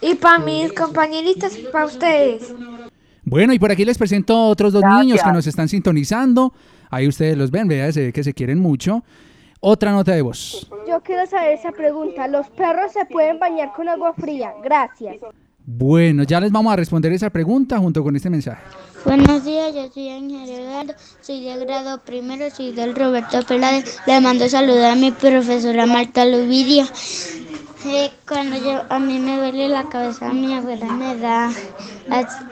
y 0.00 0.14
para 0.14 0.38
mis 0.38 0.72
compañeritas 0.72 1.58
y 1.58 1.64
para 1.64 1.86
ustedes. 1.86 2.54
Bueno, 3.24 3.52
y 3.52 3.58
por 3.58 3.70
aquí 3.70 3.84
les 3.84 3.98
presento 3.98 4.46
otros 4.46 4.72
dos 4.72 4.82
niños 4.82 5.20
que 5.22 5.32
nos 5.32 5.46
están 5.46 5.68
sintonizando. 5.68 6.54
Ahí 6.90 7.08
ustedes 7.08 7.36
los 7.36 7.50
ven, 7.50 7.68
vea, 7.68 7.92
se 7.92 8.06
ve 8.06 8.12
que 8.12 8.24
se 8.24 8.32
quieren 8.32 8.58
mucho. 8.58 9.02
Otra 9.60 9.92
nota 9.92 10.12
de 10.12 10.22
voz. 10.22 10.70
Yo 10.88 11.02
quiero 11.02 11.26
saber 11.26 11.52
esa 11.52 11.72
pregunta. 11.72 12.28
¿Los 12.28 12.48
perros 12.50 12.92
se 12.92 13.04
pueden 13.04 13.38
bañar 13.38 13.72
con 13.72 13.88
agua 13.88 14.14
fría? 14.14 14.54
Gracias. 14.62 15.16
Bueno, 15.76 16.24
ya 16.24 16.40
les 16.40 16.50
vamos 16.50 16.72
a 16.72 16.76
responder 16.76 17.12
esa 17.12 17.30
pregunta 17.30 17.78
junto 17.78 18.02
con 18.02 18.16
este 18.16 18.28
mensaje. 18.28 18.60
Buenos 19.04 19.44
días, 19.44 19.72
yo 19.72 19.88
soy 19.94 20.08
Ángel 20.08 20.48
Eduardo, 20.50 20.94
soy 21.20 21.44
de 21.44 21.64
grado 21.64 22.00
primero, 22.04 22.50
soy 22.50 22.72
del 22.72 22.94
Roberto 22.94 23.40
Peláez. 23.46 23.98
Le 24.04 24.20
mando 24.20 24.48
saludar 24.48 24.92
a 24.92 24.94
mi 24.96 25.12
profesora 25.12 25.86
Marta 25.86 26.24
Luvidia. 26.24 26.86
Eh, 27.86 28.10
cuando 28.28 28.56
yo, 28.56 28.82
a 28.90 28.98
mí 28.98 29.20
me 29.20 29.36
duele 29.36 29.68
la 29.68 29.88
cabeza, 29.88 30.32
mi 30.32 30.52
abuela 30.52 30.86
me 30.86 31.16
da 31.16 31.52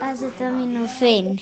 acetaminofén. 0.00 1.40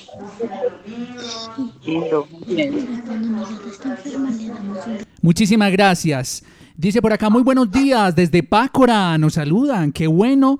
Muchísimas 5.20 5.70
gracias. 5.72 6.42
Dice 6.74 7.02
por 7.02 7.12
acá, 7.12 7.28
muy 7.28 7.42
buenos 7.42 7.70
días, 7.70 8.16
desde 8.16 8.42
Pácora 8.42 9.16
nos 9.18 9.34
saludan, 9.34 9.92
qué 9.92 10.06
bueno, 10.06 10.58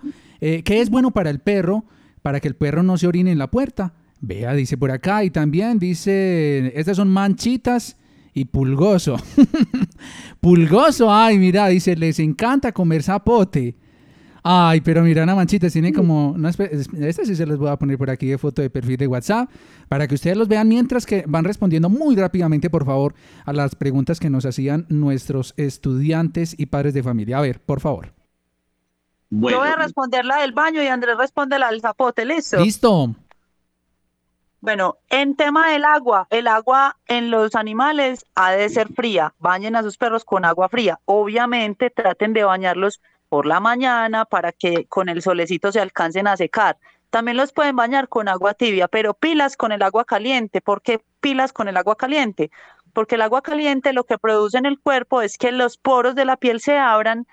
eh, 0.55 0.63
¿qué 0.63 0.81
es 0.81 0.91
bueno 0.91 1.11
para 1.13 1.31
el 1.31 1.41
perro? 1.41 1.85
Para 2.23 2.41
que 2.41 2.49
el 2.49 2.55
perro 2.57 2.83
no 2.83 2.97
se 2.99 3.07
orine 3.07 3.31
en 3.33 3.39
la 3.39 3.51
puerta. 3.51 3.95
Vea, 4.21 4.55
dice 4.55 4.77
por 4.77 4.91
acá, 4.91 5.25
y 5.25 5.31
también 5.31 5.79
dice, 5.79 6.73
estas 6.75 6.97
son 6.97 7.09
manchitas 7.09 7.97
y 8.33 8.47
pulgoso. 8.47 9.17
pulgoso, 10.41 11.13
ay, 11.13 11.39
mira, 11.39 11.69
dice, 11.69 11.97
les 11.97 12.19
encanta 12.19 12.73
comer 12.73 13.03
zapote. 13.03 13.77
Ay, 14.49 14.81
pero 14.81 15.03
mira, 15.03 15.25
Ana 15.25 15.35
Manchitas 15.35 15.73
tiene 15.73 15.93
como... 15.93 16.31
Una 16.31 16.51
espe- 16.51 16.69
es- 16.71 16.89
este 16.95 17.27
sí 17.27 17.35
se 17.35 17.47
les 17.47 17.59
voy 17.59 17.69
a 17.69 17.77
poner 17.77 17.99
por 17.99 18.11
aquí 18.11 18.27
de 18.27 18.39
foto 18.39 18.63
de 18.63 18.71
perfil 18.71 18.97
de 18.97 19.09
WhatsApp 19.09 19.51
para 19.89 20.07
que 20.07 20.15
ustedes 20.15 20.37
los 20.37 20.47
vean 20.47 20.69
mientras 20.69 21.05
que 21.05 21.25
van 21.27 21.43
respondiendo 21.45 21.89
muy 21.91 22.15
rápidamente, 22.15 22.71
por 22.71 22.85
favor, 22.85 23.15
a 23.45 23.53
las 23.53 23.75
preguntas 23.75 24.21
que 24.21 24.31
nos 24.31 24.47
hacían 24.47 24.87
nuestros 24.89 25.53
estudiantes 25.57 26.55
y 26.57 26.67
padres 26.67 26.95
de 26.95 27.03
familia. 27.03 27.39
A 27.39 27.41
ver, 27.41 27.59
por 27.61 27.81
favor. 27.81 28.15
Yo 29.41 29.59
voy 29.59 29.69
a 29.69 29.77
responder 29.77 30.25
la 30.25 30.39
del 30.39 30.53
baño 30.53 30.83
y 30.83 30.87
Andrés 30.87 31.17
responde 31.17 31.59
la 31.59 31.71
del 31.71 31.81
zapote, 31.81 32.25
¿listo? 32.25 32.59
Listo. 32.59 33.15
Bueno, 34.61 34.97
en 35.11 35.37
tema 35.37 35.71
del 35.71 35.85
agua, 35.85 36.27
el 36.31 36.49
agua 36.49 36.97
en 37.07 37.31
los 37.31 37.55
animales 37.55 38.25
ha 38.35 38.53
de 38.53 38.69
ser 38.69 38.89
fría. 38.93 39.35
Bañen 39.39 39.77
a 39.77 39.83
sus 39.83 39.97
perros 39.97 40.25
con 40.25 40.45
agua 40.45 40.69
fría. 40.69 40.99
Obviamente 41.05 41.91
traten 41.91 42.33
de 42.33 42.43
bañarlos 42.45 43.01
por 43.29 43.47
la 43.47 43.61
mañana 43.61 44.25
para 44.25 44.53
que 44.53 44.87
con 44.87 45.09
el 45.09 45.23
solecito 45.23 45.71
se 45.71 45.81
alcancen 45.81 46.27
a 46.27 46.37
secar. 46.37 46.79
También 47.11 47.37
los 47.37 47.53
pueden 47.53 47.77
bañar 47.77 48.09
con 48.09 48.29
agua 48.29 48.55
tibia, 48.55 48.89
pero 48.89 49.15
pilas 49.15 49.57
con 49.57 49.73
el 49.73 49.83
agua 49.83 50.05
caliente. 50.05 50.61
¿Por 50.61 50.83
qué 50.83 51.01
pilas 51.21 51.53
con 51.53 51.69
el 51.69 51.77
agua 51.77 51.97
caliente? 51.97 52.51
Porque 52.93 53.15
el 53.17 53.23
agua 53.23 53.43
caliente 53.43 53.93
lo 53.93 54.05
que 54.05 54.19
produce 54.19 54.59
en 54.59 54.67
el 54.67 54.81
cuerpo 54.81 55.23
es 55.23 55.39
que 55.39 55.53
los 55.53 55.77
poros 55.77 56.15
de 56.15 56.25
la 56.25 56.37
piel 56.37 56.61
se 56.61 56.79
abran 56.79 57.27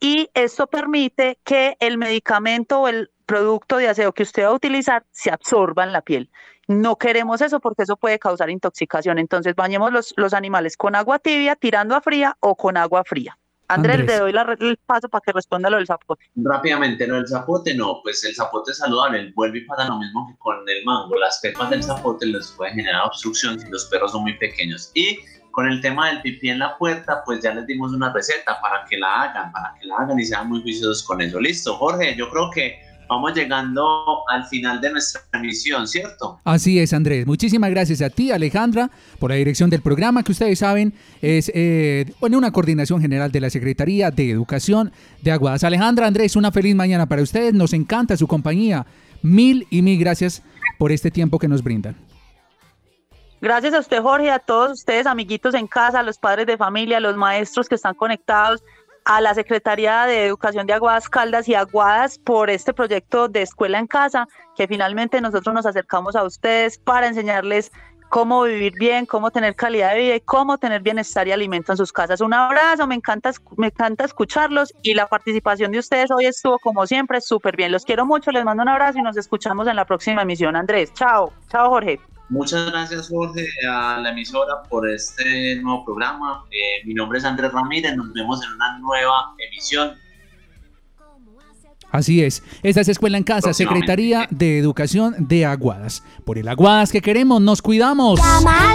y 0.00 0.30
esto 0.34 0.66
permite 0.66 1.38
que 1.44 1.76
el 1.80 1.98
medicamento 1.98 2.80
o 2.80 2.88
el 2.88 3.10
producto 3.26 3.76
de 3.76 3.88
aseo 3.88 4.12
que 4.12 4.22
usted 4.22 4.44
va 4.44 4.48
a 4.48 4.54
utilizar 4.54 5.04
se 5.10 5.30
absorba 5.30 5.84
en 5.84 5.92
la 5.92 6.02
piel. 6.02 6.30
No 6.66 6.96
queremos 6.96 7.40
eso 7.40 7.60
porque 7.60 7.82
eso 7.82 7.96
puede 7.96 8.18
causar 8.18 8.50
intoxicación. 8.50 9.18
Entonces 9.18 9.54
bañemos 9.54 9.92
los, 9.92 10.14
los 10.16 10.34
animales 10.34 10.76
con 10.76 10.94
agua 10.94 11.18
tibia, 11.18 11.56
tirando 11.56 11.96
a 11.96 12.00
fría 12.00 12.36
o 12.40 12.56
con 12.56 12.76
agua 12.76 13.04
fría. 13.04 13.38
Andrés, 13.68 14.00
Andrés. 14.00 14.16
le 14.16 14.20
doy 14.20 14.32
la 14.32 14.56
el 14.60 14.78
paso 14.78 15.08
para 15.10 15.20
que 15.20 15.32
responda 15.32 15.68
lo 15.68 15.76
del 15.76 15.86
zapote. 15.86 16.24
Rápidamente, 16.36 17.06
lo 17.06 17.16
del 17.16 17.28
zapote, 17.28 17.74
no, 17.74 18.00
pues 18.02 18.24
el 18.24 18.34
zapote 18.34 18.70
es 18.70 18.78
saludable, 18.78 19.30
vuelve 19.34 19.58
y 19.58 19.64
pasa 19.66 19.86
lo 19.86 19.98
mismo 19.98 20.26
que 20.26 20.38
con 20.38 20.56
el 20.66 20.84
mango. 20.84 21.14
Las 21.16 21.40
pepas 21.40 21.68
del 21.68 21.82
zapote 21.82 22.24
les 22.26 22.50
puede 22.52 22.72
generar 22.72 23.04
obstrucción 23.04 23.60
si 23.60 23.68
los 23.68 23.84
perros 23.86 24.12
son 24.12 24.22
muy 24.22 24.38
pequeños. 24.38 24.90
Y 24.94 25.18
con 25.58 25.66
el 25.66 25.80
tema 25.80 26.06
del 26.06 26.22
pipí 26.22 26.50
en 26.50 26.60
la 26.60 26.78
puerta, 26.78 27.20
pues 27.26 27.42
ya 27.42 27.52
les 27.52 27.66
dimos 27.66 27.92
una 27.92 28.12
receta 28.12 28.60
para 28.60 28.84
que 28.88 28.96
la 28.96 29.22
hagan, 29.22 29.50
para 29.50 29.74
que 29.74 29.88
la 29.88 29.96
hagan 29.96 30.16
y 30.16 30.24
sean 30.24 30.48
muy 30.48 30.62
juiciosos 30.62 31.02
con 31.02 31.20
eso. 31.20 31.40
Listo, 31.40 31.74
Jorge, 31.74 32.14
yo 32.16 32.30
creo 32.30 32.48
que 32.48 32.78
vamos 33.08 33.34
llegando 33.34 34.22
al 34.28 34.46
final 34.46 34.80
de 34.80 34.92
nuestra 34.92 35.20
emisión, 35.32 35.88
¿cierto? 35.88 36.38
Así 36.44 36.78
es, 36.78 36.92
Andrés. 36.92 37.26
Muchísimas 37.26 37.70
gracias 37.70 38.02
a 38.02 38.08
ti, 38.08 38.30
Alejandra, 38.30 38.88
por 39.18 39.30
la 39.30 39.36
dirección 39.36 39.68
del 39.68 39.82
programa, 39.82 40.22
que 40.22 40.30
ustedes 40.30 40.60
saben 40.60 40.94
es 41.22 41.50
eh, 41.52 42.06
bueno, 42.20 42.38
una 42.38 42.52
coordinación 42.52 43.00
general 43.00 43.32
de 43.32 43.40
la 43.40 43.50
Secretaría 43.50 44.12
de 44.12 44.30
Educación 44.30 44.92
de 45.22 45.32
Aguadas. 45.32 45.64
Alejandra, 45.64 46.06
Andrés, 46.06 46.36
una 46.36 46.52
feliz 46.52 46.76
mañana 46.76 47.06
para 47.06 47.20
ustedes. 47.20 47.52
Nos 47.52 47.72
encanta 47.72 48.16
su 48.16 48.28
compañía. 48.28 48.86
Mil 49.22 49.66
y 49.70 49.82
mil 49.82 49.98
gracias 49.98 50.40
por 50.78 50.92
este 50.92 51.10
tiempo 51.10 51.40
que 51.40 51.48
nos 51.48 51.64
brindan. 51.64 51.96
Gracias 53.40 53.72
a 53.74 53.78
usted, 53.78 54.02
Jorge, 54.02 54.30
a 54.30 54.40
todos 54.40 54.72
ustedes, 54.72 55.06
amiguitos 55.06 55.54
en 55.54 55.68
casa, 55.68 56.00
a 56.00 56.02
los 56.02 56.18
padres 56.18 56.46
de 56.46 56.56
familia, 56.56 56.96
a 56.96 57.00
los 57.00 57.16
maestros 57.16 57.68
que 57.68 57.76
están 57.76 57.94
conectados, 57.94 58.64
a 59.04 59.20
la 59.20 59.32
Secretaría 59.32 60.06
de 60.06 60.26
Educación 60.26 60.66
de 60.66 60.72
Aguadas 60.72 61.08
Caldas 61.08 61.48
y 61.48 61.54
Aguadas 61.54 62.18
por 62.18 62.50
este 62.50 62.74
proyecto 62.74 63.28
de 63.28 63.42
Escuela 63.42 63.78
en 63.78 63.86
Casa, 63.86 64.26
que 64.56 64.66
finalmente 64.66 65.20
nosotros 65.20 65.54
nos 65.54 65.66
acercamos 65.66 66.16
a 66.16 66.24
ustedes 66.24 66.78
para 66.78 67.06
enseñarles 67.06 67.70
cómo 68.08 68.42
vivir 68.42 68.74
bien, 68.74 69.06
cómo 69.06 69.30
tener 69.30 69.54
calidad 69.54 69.92
de 69.92 69.98
vida 70.00 70.16
y 70.16 70.20
cómo 70.20 70.58
tener 70.58 70.82
bienestar 70.82 71.28
y 71.28 71.32
alimento 71.32 71.72
en 71.72 71.78
sus 71.78 71.92
casas. 71.92 72.20
Un 72.20 72.34
abrazo, 72.34 72.86
me 72.86 72.96
encanta, 72.96 73.32
me 73.56 73.68
encanta 73.68 74.04
escucharlos 74.04 74.74
y 74.82 74.94
la 74.94 75.06
participación 75.06 75.70
de 75.70 75.78
ustedes 75.78 76.10
hoy 76.10 76.26
estuvo 76.26 76.58
como 76.58 76.86
siempre 76.86 77.20
súper 77.20 77.56
bien. 77.56 77.70
Los 77.70 77.84
quiero 77.84 78.04
mucho, 78.04 78.32
les 78.32 78.44
mando 78.44 78.62
un 78.62 78.68
abrazo 78.68 78.98
y 78.98 79.02
nos 79.02 79.16
escuchamos 79.16 79.68
en 79.68 79.76
la 79.76 79.84
próxima 79.84 80.22
emisión. 80.22 80.56
Andrés, 80.56 80.92
chao, 80.94 81.32
chao 81.48 81.68
Jorge. 81.68 82.00
Muchas 82.30 82.70
gracias, 82.70 83.08
Jorge, 83.08 83.46
a 83.66 83.98
la 84.00 84.10
emisora 84.10 84.62
por 84.68 84.88
este 84.88 85.56
nuevo 85.62 85.84
programa. 85.84 86.44
Eh, 86.50 86.86
mi 86.86 86.92
nombre 86.92 87.18
es 87.18 87.24
Andrés 87.24 87.52
Ramírez, 87.52 87.96
nos 87.96 88.12
vemos 88.12 88.42
en 88.44 88.52
una 88.52 88.78
nueva 88.78 89.34
emisión. 89.38 89.92
Así 91.90 92.22
es. 92.22 92.42
Esta 92.62 92.82
es 92.82 92.88
Escuela 92.88 93.16
en 93.16 93.24
Casa, 93.24 93.54
Secretaría 93.54 94.28
de 94.30 94.58
Educación 94.58 95.14
de 95.26 95.46
Aguadas. 95.46 96.02
Por 96.26 96.36
el 96.36 96.46
Aguadas 96.48 96.92
que 96.92 97.00
queremos, 97.00 97.40
nos 97.40 97.62
cuidamos. 97.62 98.20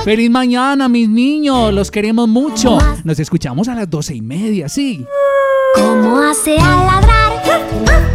Feliz 0.04 0.32
mañana, 0.32 0.90
mis 0.90 1.08
niños. 1.08 1.72
Los 1.74 1.92
queremos 1.92 2.28
mucho. 2.28 2.80
Nos 3.04 3.20
escuchamos 3.20 3.68
a 3.68 3.76
las 3.76 3.88
doce 3.88 4.16
y 4.16 4.22
media, 4.22 4.68
sí. 4.68 5.06
¿Cómo 5.76 6.18
hace 6.22 6.58
al 6.58 6.86
ladrar? 6.88 8.13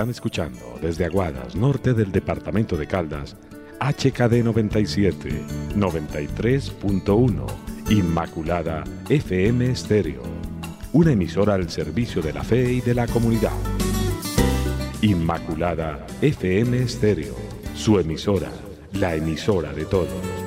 Están 0.00 0.08
escuchando 0.12 0.78
desde 0.80 1.04
Aguadas, 1.04 1.54
norte 1.54 1.92
del 1.92 2.10
departamento 2.10 2.78
de 2.78 2.86
Caldas, 2.86 3.36
HKD 3.80 4.42
97, 4.42 5.28
93.1, 5.76 7.46
Inmaculada 7.90 8.82
FM 9.10 9.70
Estéreo, 9.70 10.22
una 10.94 11.12
emisora 11.12 11.52
al 11.52 11.68
servicio 11.68 12.22
de 12.22 12.32
la 12.32 12.42
fe 12.42 12.72
y 12.72 12.80
de 12.80 12.94
la 12.94 13.06
comunidad. 13.08 13.52
Inmaculada 15.02 16.06
FM 16.22 16.78
Estéreo, 16.78 17.36
su 17.74 17.98
emisora, 17.98 18.50
la 18.94 19.14
emisora 19.14 19.74
de 19.74 19.84
todos. 19.84 20.39